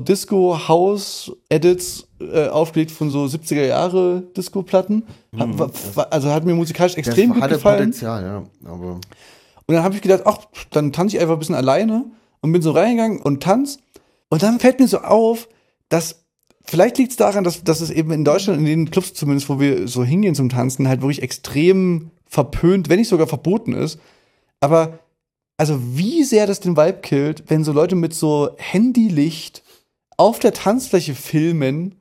Disco-House-Edits 0.87 2.07
äh, 2.19 2.47
aufgelegt 2.47 2.91
von 2.91 3.09
so 3.09 3.23
70er 3.25 3.65
Jahre 3.65 4.23
Disco-Platten. 4.35 5.03
Wa- 5.95 6.03
Also 6.09 6.29
hat 6.31 6.45
mir 6.45 6.55
musikalisch 6.55 6.95
extrem 6.95 7.29
gut 7.33 7.43
gefallen. 7.55 7.77
Potenzial, 7.79 8.23
ja, 8.23 8.43
aber 8.69 8.91
Und 8.93 9.01
dann 9.67 9.83
habe 9.83 9.95
ich 9.95 10.01
gedacht, 10.01 10.21
ach, 10.25 10.39
dann 10.71 10.91
tanze 10.93 11.15
ich 11.15 11.21
einfach 11.21 11.35
ein 11.35 11.39
bisschen 11.39 11.55
alleine 11.55 12.05
und 12.41 12.51
bin 12.51 12.61
so 12.61 12.71
reingegangen 12.71 13.19
und 13.21 13.41
tanz. 13.43 13.79
Und 14.29 14.43
dann 14.43 14.59
fällt 14.59 14.79
mir 14.79 14.87
so 14.87 14.99
auf, 14.99 15.47
dass 15.89 16.23
vielleicht 16.67 16.97
liegt 16.97 17.11
es 17.11 17.17
daran, 17.17 17.43
dass, 17.43 17.63
dass 17.63 17.81
es 17.81 17.89
eben 17.89 18.11
in 18.11 18.25
Deutschland, 18.25 18.59
in 18.59 18.65
den 18.65 18.91
Clubs 18.91 19.13
zumindest, 19.13 19.49
wo 19.49 19.59
wir 19.59 19.87
so 19.87 20.03
hingehen 20.03 20.35
zum 20.35 20.49
Tanzen, 20.49 20.87
halt 20.87 21.01
wirklich 21.01 21.21
extrem 21.21 22.11
verpönt, 22.25 22.89
wenn 22.89 22.99
nicht 22.99 23.07
sogar 23.09 23.27
verboten 23.27 23.73
ist. 23.73 23.99
Aber 24.59 24.99
also 25.57 25.79
wie 25.81 26.23
sehr 26.23 26.45
das 26.45 26.59
den 26.59 26.77
Vibe 26.77 26.99
killt, 27.01 27.43
wenn 27.47 27.63
so 27.63 27.71
Leute 27.71 27.95
mit 27.95 28.13
so 28.13 28.51
Handylicht 28.57 29.63
auf 30.17 30.39
der 30.39 30.53
Tanzfläche 30.53 31.15
filmen 31.15 31.95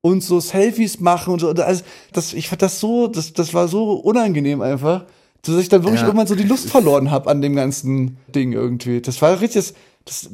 und 0.00 0.22
so 0.22 0.40
Selfies 0.40 1.00
machen 1.00 1.32
und 1.32 1.40
so. 1.40 1.48
Also 1.50 1.82
das, 2.12 2.32
ich 2.32 2.48
fand 2.48 2.62
das 2.62 2.80
so, 2.80 3.06
das, 3.08 3.32
das 3.32 3.52
war 3.54 3.68
so 3.68 3.92
unangenehm 3.94 4.60
einfach, 4.62 5.04
dass 5.42 5.56
ich 5.56 5.68
dann 5.68 5.82
wirklich 5.82 6.00
Ja. 6.00 6.06
irgendwann 6.06 6.26
so 6.26 6.34
die 6.34 6.44
Lust 6.44 6.70
verloren 6.70 7.10
habe 7.10 7.30
an 7.30 7.42
dem 7.42 7.54
ganzen 7.56 8.16
Ding 8.34 8.52
irgendwie. 8.52 9.00
Das 9.00 9.20
war 9.22 9.40
richtig, 9.40 9.54
das, 9.54 9.74
das, 10.04 10.30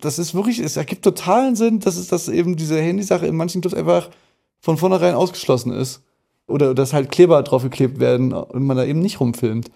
das 0.00 0.18
ist 0.18 0.34
wirklich, 0.34 0.58
es 0.58 0.76
ergibt 0.76 1.04
totalen 1.04 1.56
Sinn, 1.56 1.80
dass 1.80 1.96
es, 1.96 2.08
dass 2.08 2.28
eben 2.28 2.56
diese 2.56 2.80
Handysache 2.80 3.26
in 3.26 3.36
manchen 3.36 3.60
Clubs 3.60 3.74
einfach 3.74 4.10
von 4.60 4.78
vornherein 4.78 5.14
ausgeschlossen 5.14 5.72
ist. 5.72 6.02
Oder 6.46 6.74
dass 6.74 6.92
halt 6.92 7.10
Kleber 7.10 7.42
draufgeklebt 7.42 8.00
werden 8.00 8.32
und 8.32 8.64
man 8.64 8.76
da 8.76 8.84
eben 8.84 9.00
nicht 9.00 9.20
rumfilmt. 9.20 9.70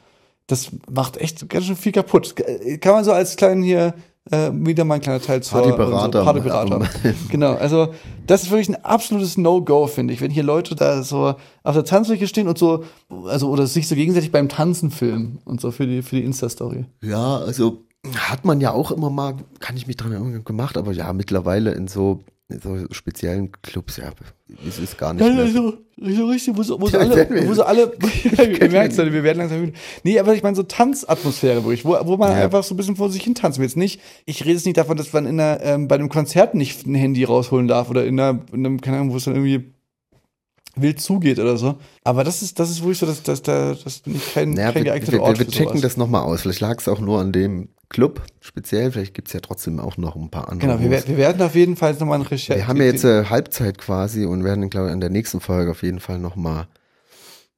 Das 0.46 0.70
macht 0.90 1.16
echt 1.16 1.48
ganz 1.48 1.66
schön 1.66 1.76
viel 1.76 1.92
kaputt. 1.92 2.34
Kann 2.80 2.94
man 2.94 3.04
so 3.04 3.12
als 3.12 3.36
kleinen 3.36 3.62
hier 3.62 3.94
äh, 4.30 4.50
wieder 4.52 4.84
mal 4.84 4.96
ein 4.96 5.00
kleiner 5.00 5.20
Teil 5.20 5.42
zur 5.42 5.60
Partyberater. 5.60 6.20
So, 6.20 6.24
Partyberater. 6.24 6.88
genau, 7.30 7.54
also 7.54 7.94
das 8.26 8.42
ist 8.42 8.50
wirklich 8.50 8.68
ein 8.68 8.84
absolutes 8.84 9.36
No-Go, 9.36 9.86
finde 9.86 10.14
ich, 10.14 10.20
wenn 10.20 10.30
hier 10.30 10.42
Leute 10.42 10.74
da 10.74 11.02
so 11.02 11.34
auf 11.62 11.74
der 11.74 11.84
Tanzfläche 11.84 12.26
stehen 12.26 12.48
und 12.48 12.58
so, 12.58 12.84
also 13.26 13.48
oder 13.48 13.66
sich 13.66 13.86
so 13.86 13.94
gegenseitig 13.94 14.32
beim 14.32 14.48
Tanzen 14.48 14.90
filmen 14.90 15.38
und 15.44 15.60
so 15.60 15.70
für 15.70 15.86
die, 15.86 16.02
für 16.02 16.16
die 16.16 16.24
Insta-Story. 16.24 16.86
Ja, 17.02 17.38
also 17.38 17.84
hat 18.14 18.44
man 18.44 18.60
ja 18.60 18.72
auch 18.72 18.90
immer 18.90 19.10
mal, 19.10 19.34
kann 19.60 19.76
ich 19.76 19.86
mich 19.86 19.96
dran 19.96 20.12
erinnern, 20.12 20.44
gemacht, 20.44 20.76
aber 20.76 20.92
ja, 20.92 21.12
mittlerweile 21.12 21.72
in 21.72 21.88
so, 21.88 22.20
in 22.48 22.60
so 22.60 22.76
speziellen 22.92 23.50
Clubs, 23.62 23.96
ja, 23.96 24.10
es 24.68 24.78
ist 24.78 24.96
gar 24.98 25.12
nicht 25.14 25.26
Ja, 25.26 25.34
mehr. 25.34 25.48
so, 25.48 25.74
so 25.98 26.26
richtig, 26.26 26.56
wo 26.56 26.62
so, 26.62 26.80
wo 26.80 26.86
so 26.88 26.96
Ja, 26.98 27.02
alle, 27.04 27.28
wir- 27.30 27.48
wo 27.48 27.54
so 27.54 27.62
alle, 27.64 27.92
ihr 28.60 28.68
merkt 28.70 28.92
es, 28.92 28.98
wir 28.98 29.22
werden 29.22 29.38
langsam 29.38 29.60
müde. 29.60 29.72
Nee, 30.04 30.18
aber 30.18 30.34
ich 30.34 30.42
meine 30.42 30.54
so 30.56 30.62
Tanzatmosphäre 30.62 31.64
wirklich, 31.64 31.84
wo, 31.84 31.96
wo 32.04 32.16
man 32.16 32.32
Ja. 32.32 32.44
einfach 32.44 32.62
so 32.62 32.74
ein 32.74 32.76
bisschen 32.76 32.96
vor 32.96 33.10
sich 33.10 33.22
hin 33.24 33.34
tanzen 33.34 33.60
will. 33.60 33.66
Jetzt 33.66 33.76
nicht, 33.76 34.00
ich 34.26 34.42
rede 34.44 34.54
jetzt 34.54 34.66
nicht 34.66 34.76
davon, 34.76 34.96
dass 34.96 35.12
man 35.12 35.26
in 35.26 35.40
einer, 35.40 35.60
ähm, 35.62 35.88
bei 35.88 35.96
einem 35.96 36.08
Konzert 36.08 36.54
nicht 36.54 36.86
ein 36.86 36.94
Handy 36.94 37.24
rausholen 37.24 37.66
darf 37.68 37.90
oder 37.90 38.04
in, 38.04 38.20
einer, 38.20 38.40
in 38.52 38.64
einem, 38.66 38.80
keine 38.80 38.98
Ahnung, 38.98 39.12
wo 39.12 39.16
es 39.16 39.24
dann 39.24 39.34
irgendwie 39.34 39.72
wild 40.78 41.00
zugeht 41.00 41.38
oder 41.38 41.56
so. 41.56 41.76
Aber 42.04 42.22
das 42.22 42.42
ist, 42.42 42.58
das 42.60 42.70
ist 42.70 42.80
wirklich 42.82 42.98
so, 42.98 43.06
dass, 43.06 43.22
dass 43.22 43.40
da, 43.42 43.74
das 43.82 44.04
nicht 44.04 44.34
kein, 44.34 44.50
Naja, 44.50 44.72
kein 44.72 44.84
wir, 44.84 44.90
geeigneter 44.92 45.12
wir, 45.12 45.22
Ort 45.22 45.38
wir 45.38 45.46
für 45.46 45.50
checken 45.50 45.68
sowas. 45.68 45.80
das 45.80 45.96
nochmal 45.96 46.22
aus. 46.22 46.42
Vielleicht 46.42 46.60
lag 46.60 46.78
es 46.78 46.86
auch 46.86 47.00
nur 47.00 47.18
an 47.20 47.32
dem 47.32 47.70
Club 47.88 48.22
speziell, 48.40 48.90
vielleicht 48.92 49.14
gibt 49.14 49.28
es 49.28 49.34
ja 49.34 49.40
trotzdem 49.40 49.78
auch 49.80 49.96
noch 49.96 50.16
ein 50.16 50.30
paar 50.30 50.48
andere. 50.50 50.76
Genau, 50.78 50.80
wir, 50.90 51.06
wir 51.08 51.16
werden 51.16 51.40
auf 51.42 51.54
jeden 51.54 51.76
Fall 51.76 51.92
nochmal 51.94 52.20
eine 52.20 52.30
Recherche. 52.30 52.58
wir 52.60 52.68
haben 52.68 52.78
ja 52.78 52.84
jetzt 52.84 53.04
äh, 53.04 53.24
Halbzeit 53.26 53.78
quasi 53.78 54.24
und 54.24 54.42
werden, 54.44 54.68
glaube 54.70 54.88
ich, 54.88 54.92
in 54.92 55.00
der 55.00 55.10
nächsten 55.10 55.40
Folge 55.40 55.70
auf 55.70 55.82
jeden 55.82 56.00
Fall 56.00 56.18
nochmal 56.18 56.66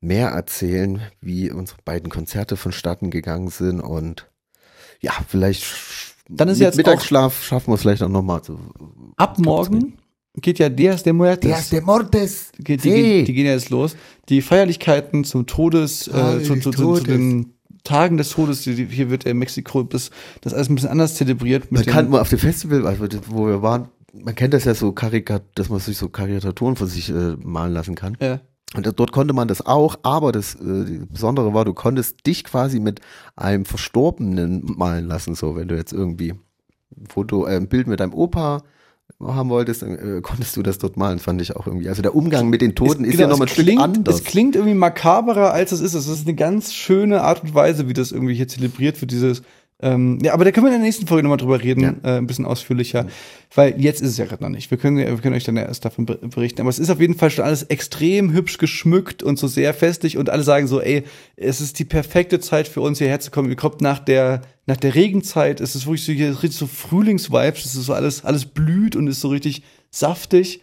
mehr 0.01 0.29
erzählen, 0.29 1.01
wie 1.21 1.51
unsere 1.51 1.79
beiden 1.85 2.11
Konzerte 2.11 2.57
vonstatten 2.57 3.11
gegangen 3.11 3.49
sind 3.49 3.81
und 3.81 4.29
ja, 5.01 5.13
vielleicht 5.27 5.65
Dann 6.29 6.49
ist 6.49 6.59
mit 6.59 6.67
jetzt 6.67 6.77
Mittagsschlaf 6.77 7.43
schaffen 7.45 7.71
wir 7.71 7.75
es 7.77 7.81
vielleicht 7.83 8.03
auch 8.03 8.09
nochmal 8.09 8.43
zu. 8.43 8.59
Ab 9.17 9.39
morgen 9.39 9.95
geht 10.37 10.59
ja 10.61 10.69
Dias 10.69 11.03
de 11.03 11.13
Muertes. 11.13 11.71
de 11.71 11.81
Mortes. 11.81 12.53
Geht, 12.59 12.85
die, 12.85 12.91
Sí. 12.91 13.25
die 13.25 13.33
gehen 13.33 13.47
ja 13.47 13.53
jetzt 13.53 13.71
los. 13.71 13.97
Die 14.29 14.43
Feierlichkeiten 14.43 15.25
zum 15.25 15.47
Todes, 15.47 16.07
äh, 16.09 16.43
zu, 16.43 16.55
zu, 16.55 16.61
zu, 16.61 16.71
zu 16.71 16.83
Todes. 16.83 17.03
den 17.05 17.55
Tagen 17.85 18.17
des 18.17 18.31
Todes, 18.31 18.63
hier 18.63 19.11
wird 19.11 19.25
in 19.25 19.39
Mexiko 19.39 19.83
das, 19.83 20.11
das 20.41 20.55
alles 20.55 20.69
ein 20.69 20.75
bisschen 20.75 20.91
anders 20.91 21.15
zelebriert. 21.15 21.71
Man 21.73 21.85
kann 21.85 22.11
mal 22.11 22.21
auf 22.21 22.29
dem 22.29 22.39
Festival, 22.39 22.87
also 22.87 23.07
wo 23.29 23.47
wir 23.47 23.63
waren, 23.63 23.89
man 24.13 24.35
kennt 24.35 24.55
das 24.55 24.65
ja 24.65 24.75
so, 24.75 24.93
Karikat, 24.93 25.43
dass 25.55 25.69
man 25.69 25.81
sich 25.81 25.97
so 25.97 26.09
Karikaturen 26.09 26.77
von 26.77 26.87
sich 26.87 27.11
äh, 27.11 27.37
malen 27.37 27.73
lassen 27.73 27.95
kann. 27.95 28.17
ja. 28.21 28.41
Und 28.75 28.87
dort 28.99 29.13
konnte 29.13 29.33
man 29.33 29.49
das 29.49 29.65
auch, 29.65 29.99
aber 30.03 30.31
das 30.31 30.55
äh, 30.57 31.01
Besondere 31.11 31.55
war, 31.55 31.65
du 31.65 31.73
konntest 31.73 32.27
dich 32.27 32.45
quasi 32.45 32.81
mit 32.81 33.01
einem 33.35 33.65
Verstorbenen 33.65 34.63
malen 34.77 35.07
lassen, 35.07 35.35
so 35.35 35.57
wenn 35.57 35.69
du 35.69 35.75
jetzt 35.75 35.95
irgendwie 35.95 36.35
ein 36.95 37.07
Foto, 37.09 37.47
äh, 37.47 37.57
ein 37.57 37.69
Bild 37.69 37.87
mit 37.87 38.01
deinem 38.01 38.13
Opa 38.13 38.63
haben 39.21 39.51
wolltest, 39.51 39.83
äh, 39.83 40.21
konntest 40.23 40.57
du 40.57 40.63
das 40.63 40.79
dort 40.79 40.97
malen, 40.97 41.19
fand 41.19 41.43
ich 41.43 41.57
auch 41.57 41.67
irgendwie. 41.67 41.89
Also 41.89 42.03
der 42.03 42.15
Umgang 42.15 42.49
mit 42.49 42.63
den 42.63 42.75
Toten 42.75 43.05
ist, 43.05 43.13
genau, 43.13 43.23
ja 43.23 43.29
nochmal 43.29 43.49
ein 43.49 43.53
es 43.57 43.65
klingt, 43.65 43.83
anders. 43.83 44.15
Es 44.17 44.25
klingt 44.25 44.55
irgendwie 44.55 44.75
makaberer, 44.75 45.53
als 45.53 45.73
es 45.73 45.81
ist. 45.81 45.95
Es 45.95 46.07
ist 46.07 46.27
eine 46.27 46.37
ganz 46.37 46.73
schöne 46.73 47.23
Art 47.23 47.43
und 47.43 47.55
Weise, 47.55 47.89
wie 47.89 47.95
das 47.95 48.13
irgendwie 48.13 48.35
hier 48.35 48.49
zelebriert 48.49 49.01
wird, 49.01 49.11
dieses 49.11 49.43
Ähm, 49.81 50.19
ja, 50.23 50.33
aber 50.35 50.45
da 50.45 50.51
können 50.51 50.67
wir 50.67 50.73
in 50.73 50.81
der 50.81 50.85
nächsten 50.87 51.07
Folge 51.07 51.23
nochmal 51.23 51.37
drüber 51.39 51.63
reden, 51.63 52.01
äh, 52.03 52.17
ein 52.19 52.27
bisschen 52.27 52.45
ausführlicher, 52.47 53.07
weil 53.55 53.81
jetzt 53.81 54.01
ist 54.03 54.11
es 54.11 54.17
ja 54.17 54.25
gerade 54.25 54.43
noch 54.43 54.51
nicht. 54.51 54.73
Wir 54.73 54.77
können, 54.79 54.99
ja- 54.99 55.07
wir 55.07 55.19
können 55.19 55.37
euch 55.37 55.45
dann 55.45 55.57
ja 55.57 55.63
erst 55.63 55.85
davon 55.85 56.05
ber- 56.05 56.17
berichten. 56.17 56.61
Aber 56.63 56.71
es 56.71 56.81
ist 56.81 56.91
auf 56.91 57.01
jeden 57.01 57.15
Fall 57.15 57.31
schon 57.31 57.45
alles 57.45 57.63
extrem 57.63 58.33
hübsch 58.33 58.59
geschmückt 58.59 59.23
und 59.23 59.39
so 59.39 59.47
sehr 59.47 59.73
festlich 59.75 60.17
und 60.19 60.31
alle 60.31 60.43
sagen 60.43 60.67
so, 60.67 60.81
ey, 60.81 61.05
es 61.37 61.61
ist 61.61 61.79
die 61.79 61.85
perfekte 61.85 62.41
Zeit 62.41 62.67
für 62.67 62.81
uns 62.81 62.99
hierher 62.99 63.21
zu 63.21 63.31
kommen. 63.31 63.51
Ihr 63.51 63.57
kommt 63.57 63.81
nach 63.81 64.01
der, 64.01 64.41
nach 64.67 64.79
der 64.79 64.97
Regenzeit, 64.97 65.61
es 65.61 65.77
ist 65.77 65.87
wirklich 65.87 66.05
so, 66.05 66.11
hier 66.13 66.31
richtig 66.43 66.59
so 66.59 66.67
Frühlingsvibes, 66.67 67.65
es 67.65 67.77
ist 67.77 67.87
so 67.87 67.93
alles, 67.93 68.25
alles 68.25 68.47
blüht 68.47 68.97
und 68.97 69.07
ist 69.07 69.21
so 69.21 69.29
richtig 69.29 69.63
saftig. 69.93 70.61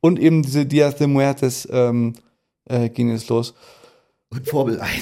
Und 0.00 0.18
eben 0.18 0.42
diese 0.42 0.64
Dias 0.64 0.96
de 0.96 1.06
Muertes 1.06 1.68
ähm, 1.70 2.14
äh, 2.66 2.88
ging 2.88 3.10
jetzt 3.10 3.28
los. 3.28 3.52
Und 4.34 4.48
Formel 4.48 4.80
1. 4.80 4.92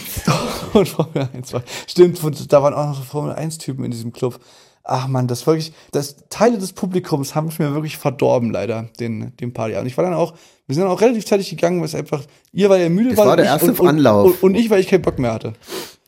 Und 0.75 0.89
Formel 0.89 1.29
1 1.35 1.53
war. 1.53 1.63
Stimmt, 1.87 2.21
da 2.53 2.63
waren 2.63 2.75
auch 2.75 2.87
noch 2.99 3.05
Formel 3.05 3.35
1-Typen 3.35 3.85
in 3.85 3.91
diesem 3.91 4.13
Club. 4.13 4.39
Ach 4.85 5.07
man, 5.07 5.29
das 5.29 5.47
wirklich, 5.47 5.73
das 5.93 6.17
Teile 6.29 6.59
des 6.59 6.73
Publikums 6.73 7.35
haben 7.37 7.47
es 7.49 7.59
mir 7.61 7.73
wirklich 7.73 7.99
verdorben, 7.99 8.51
leider, 8.51 8.89
den, 8.99 9.37
den 9.37 9.53
Party. 9.53 9.77
Und 9.77 9.87
ich 9.87 9.97
war 9.97 10.05
dann 10.05 10.15
auch, 10.15 10.35
wir 10.67 10.75
sind 10.75 10.83
dann 10.83 10.93
auch 10.93 11.01
relativ 11.01 11.25
zeitig 11.25 11.51
gegangen, 11.51 11.79
weil 11.79 11.87
es 11.87 11.95
einfach, 11.95 12.23
ihr, 12.53 12.69
weil 12.69 12.81
ihr 12.83 12.91
müde 12.91 13.11
Das 13.11 13.19
wart 13.19 13.29
war 13.29 13.37
der 13.37 13.53
und 13.53 13.63
ich- 13.63 13.69
erste 13.69 13.83
und, 13.83 13.89
Anlauf. 13.89 14.27
Und, 14.27 14.43
und 14.43 14.55
ich, 14.57 14.71
weil 14.71 14.81
ich 14.81 14.89
keinen 14.89 15.03
Bock 15.03 15.19
mehr 15.21 15.33
hatte. 15.35 15.53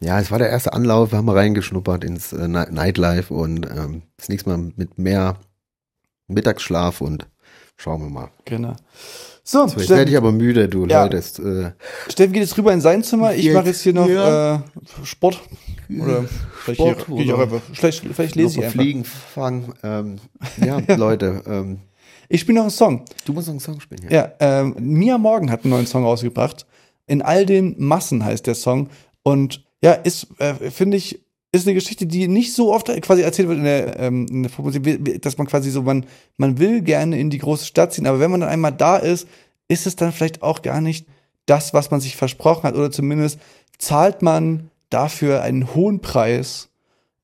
Ja, 0.01 0.19
es 0.19 0.31
war 0.33 0.39
der 0.41 0.49
erste 0.51 0.73
Anlauf, 0.73 1.13
wir 1.13 1.19
haben 1.19 1.25
mal 1.25 1.37
reingeschnuppert 1.37 2.03
ins 2.03 2.33
äh, 2.33 2.49
Ni- 2.49 2.67
Nightlife 2.71 3.33
und 3.33 3.65
ähm, 3.65 4.03
das 4.17 4.29
nächste 4.29 4.51
Mal 4.51 4.73
mit 4.77 4.99
mehr 4.99 5.37
Mittagsschlaf 6.27 7.01
und 7.01 7.27
schauen 7.77 8.03
wir 8.03 8.11
mal. 8.11 8.29
Genau. 8.45 8.75
So, 9.47 9.67
So, 9.69 9.79
jetzt 9.79 9.91
werde 9.91 10.11
ich 10.11 10.17
aber 10.17 10.33
müde, 10.33 10.69
du 10.69 10.87
Ja. 10.87 11.03
Leute. 11.05 11.19
Äh, 11.19 12.11
Steffen 12.11 12.33
geht 12.33 12.43
jetzt 12.43 12.57
rüber 12.57 12.73
in 12.73 12.81
sein 12.81 13.03
Zimmer. 13.05 13.35
Ich 13.35 13.53
mache 13.53 13.67
jetzt 13.67 13.83
hier 13.83 13.93
noch 13.93 14.09
ja. 14.09 14.57
äh, 14.57 14.61
Sport. 15.05 15.41
Oder 16.01 16.25
vielleicht, 16.63 16.81
Sport 16.81 17.07
hier, 17.07 17.17
gehe 17.17 17.25
ich 17.27 17.33
auch 17.33 17.37
oder- 17.37 17.43
einfach, 17.45 17.61
vielleicht, 17.75 18.01
vielleicht 18.07 18.35
lese 18.37 18.59
ich 18.61 18.65
einfach. 18.65 18.81
Fliegen 18.81 19.05
fangen. 19.05 19.75
Ähm, 19.83 20.17
ja, 20.65 20.79
Leute, 20.97 21.43
ähm, 21.47 21.81
Ich 22.31 22.41
spiele 22.41 22.57
noch 22.57 22.63
einen 22.65 22.71
Song. 22.71 23.05
du 23.27 23.35
musst 23.35 23.49
noch 23.49 23.53
einen 23.53 23.61
Song 23.61 23.81
spielen. 23.81 24.07
Ja, 24.11 24.33
ähm, 24.41 24.75
Mia 24.81 25.19
Morgan 25.19 25.51
hat 25.51 25.65
einen 25.65 25.71
neuen 25.73 25.87
Song 25.87 26.05
rausgebracht. 26.05 26.65
In 27.07 27.21
all 27.21 27.45
den 27.45 27.75
Massen 27.79 28.25
heißt 28.25 28.47
der 28.47 28.55
Song. 28.55 28.89
Und 29.23 29.63
ja, 29.83 29.93
ist, 29.93 30.29
äh, 30.39 30.55
finde 30.71 30.97
ich, 30.97 31.21
ist 31.55 31.67
eine 31.67 31.75
Geschichte, 31.75 32.07
die 32.07 32.29
nicht 32.29 32.53
so 32.55 32.73
oft 32.73 32.89
quasi 33.03 33.23
erzählt 33.23 33.49
wird 33.49 33.59
in 33.59 33.65
der, 33.65 33.99
ähm, 34.01 34.27
in 34.31 34.43
der 34.43 34.51
Popmusik, 34.51 35.23
dass 35.23 35.39
man 35.39 35.47
quasi 35.47 35.71
so, 35.71 35.83
man, 35.83 36.05
man 36.37 36.59
will 36.59 36.81
gerne 36.83 37.19
in 37.19 37.31
die 37.31 37.39
große 37.39 37.65
Stadt 37.67 37.93
ziehen, 37.93 38.07
aber 38.07 38.21
wenn 38.21 38.31
man 38.31 38.41
dann 38.41 38.49
einmal 38.51 38.73
da 38.73 38.97
ist, 38.97 39.27
ist 39.69 39.87
es 39.87 39.97
dann 39.97 40.13
vielleicht 40.13 40.43
auch 40.43 40.63
gar 40.63 40.81
nicht 40.81 41.07
das, 41.47 41.73
was 41.75 41.91
man 41.91 42.01
sich 42.01 42.17
versprochen 42.17 42.65
hat, 42.65 42.75
oder 42.75 42.91
zumindest 42.91 43.39
zahlt 43.79 44.23
man 44.23 44.71
dafür 44.91 45.43
einen 45.43 45.75
hohen 45.75 46.01
Preis. 46.01 46.69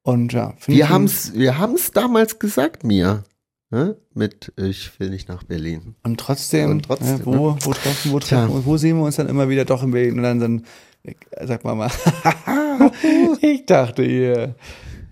Und 0.03 0.33
ja, 0.33 0.55
Wir 0.67 0.85
ich- 0.85 0.89
haben's, 0.91 1.33
wir 1.35 1.59
haben's 1.59 1.91
damals 1.91 2.39
gesagt, 2.39 2.85
Mia. 2.85 3.25
Ne? 3.73 3.97
Mit 4.15 4.53
Ich 4.57 4.99
will 4.99 5.11
nicht 5.11 5.29
nach 5.29 5.45
Berlin. 5.45 5.95
Und 6.03 6.19
trotzdem, 6.19 6.71
Und 6.71 6.87
trotzdem, 6.87 7.19
ja, 7.19 7.25
wo, 7.27 7.57
wo 7.61 7.73
treffen, 7.73 8.11
wo 8.11 8.19
Tja. 8.19 8.41
treffen, 8.41 8.57
und 8.57 8.67
wo 8.67 8.77
sehen 8.77 8.97
wir 8.99 9.05
uns 9.05 9.15
dann 9.17 9.29
immer 9.29 9.49
wieder 9.49 9.65
doch 9.65 9.83
in 9.85 9.93
Berlin? 9.93 10.17
Und 10.17 10.23
dann, 10.25 10.41
dann 10.41 10.65
äh, 11.03 11.15
sag 11.47 11.65
mal 11.65 11.75
mal, 11.75 11.91
ich 13.41 13.67
dachte 13.67 14.03
ihr. 14.03 14.55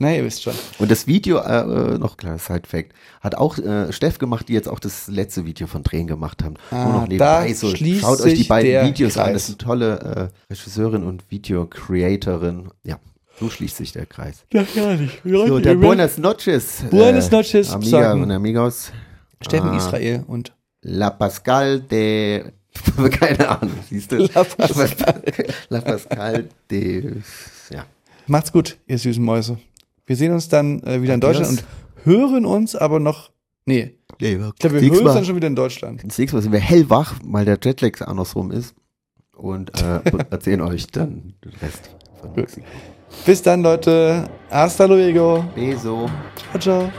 Na, 0.01 0.14
ihr 0.14 0.24
wisst 0.24 0.45
schon. 0.45 0.55
Und 0.78 0.93
das 0.93 1.09
Video, 1.09 1.39
äh, 1.39 1.95
äh, 1.95 1.99
noch 1.99 2.16
kleiner 2.16 2.39
Side-Fact, 2.39 2.93
hat 3.20 3.34
auch 3.34 3.59
äh, 3.59 3.93
Steff 3.93 4.18
gemacht, 4.18 4.49
die 4.49 4.53
jetzt 4.53 4.68
auch 4.68 4.78
das 4.78 5.09
letzte 5.09 5.45
Video 5.45 5.66
von 5.66 5.82
Drehen 5.82 6.07
gemacht 6.07 6.45
haben. 6.45 6.55
Ah, 6.70 6.84
Nur 6.84 6.93
noch 6.93 7.09
nebenbei 7.09 7.49
da 7.49 7.55
so. 7.55 7.74
Schaut 7.74 8.20
euch 8.20 8.34
die 8.34 8.45
beiden 8.45 8.86
Videos 8.86 9.16
an. 9.18 9.24
Kreis. 9.24 9.32
Das 9.34 9.43
ist 9.49 9.49
eine 9.49 9.59
tolle 9.59 10.30
äh, 10.49 10.53
Regisseurin 10.53 11.03
und 11.03 11.28
Video-Creatorin. 11.32 12.70
Ja, 12.84 13.01
so 13.41 13.51
schließt 13.51 13.76
sich 13.76 13.91
der 13.93 14.07
Kreis. 14.07 14.45
Ja, 14.53 14.62
gar 14.74 14.95
nicht. 14.95 15.20
So, 15.24 15.59
der 15.59 15.74
Buenas 15.74 16.16
Noches. 16.16 16.84
Buenas 16.91 17.30
noches, 17.32 17.70
Amiga 17.72 17.91
sagen. 18.03 18.22
und 18.22 18.30
Amigos. 18.30 18.93
Steffen 19.41 19.70
Ah, 19.70 19.76
Israel 19.76 20.24
und 20.28 20.53
La 20.82 21.11
Pascal 21.11 21.80
de. 21.80 22.45
Keine 23.11 23.49
Ahnung, 23.49 23.74
siehst 23.89 24.12
du? 24.12 24.16
La 24.35 24.45
Pascal. 24.45 25.22
La 25.68 25.81
Pascal 25.81 26.49
de. 26.70 27.16
Ja. 27.70 27.85
macht's 28.26 28.53
gut, 28.53 28.79
ihr 28.87 28.99
süßen 28.99 29.22
Mäuse. 29.24 29.59
Wir 30.07 30.16
sehen 30.16 30.33
uns 30.33 30.49
dann 30.49 30.83
äh, 30.85 31.03
wieder 31.03 31.14
in 31.14 31.20
Deutschland 31.20 31.51
und 31.51 31.64
hören 32.05 32.47
uns 32.47 32.74
aber 32.74 32.99
noch. 32.99 33.31
Nee, 33.66 33.95
Ich 34.18 34.26
ich 34.26 34.39
glaube, 34.59 34.81
wir 34.81 34.91
hören 34.91 35.07
uns 35.07 35.14
dann 35.14 35.24
schon 35.24 35.37
wieder 35.37 35.49
in 35.49 35.57
Deutschland. 35.57 36.03
Das 36.05 36.16
nächste 36.18 36.37
Mal 36.37 36.43
sind 36.43 36.53
wir 36.53 36.61
hellwach, 36.61 37.14
weil 37.24 37.45
der 37.45 37.59
Jetlag 37.62 38.01
andersrum 38.01 38.51
ist. 38.51 38.74
Und 39.37 39.70
äh, 39.83 40.01
erzählen 40.31 40.62
euch 40.62 40.87
dann 40.89 41.35
den 41.45 41.53
Rest 41.62 41.91
von. 42.20 42.33
Mexiko. 42.35 42.66
Bis 43.24 43.43
dann, 43.43 43.62
Leute. 43.62 44.29
Hasta 44.51 44.87
luego. 44.87 45.45
Beso. 45.55 46.09
Ciao, 46.53 46.59
ciao. 46.61 46.93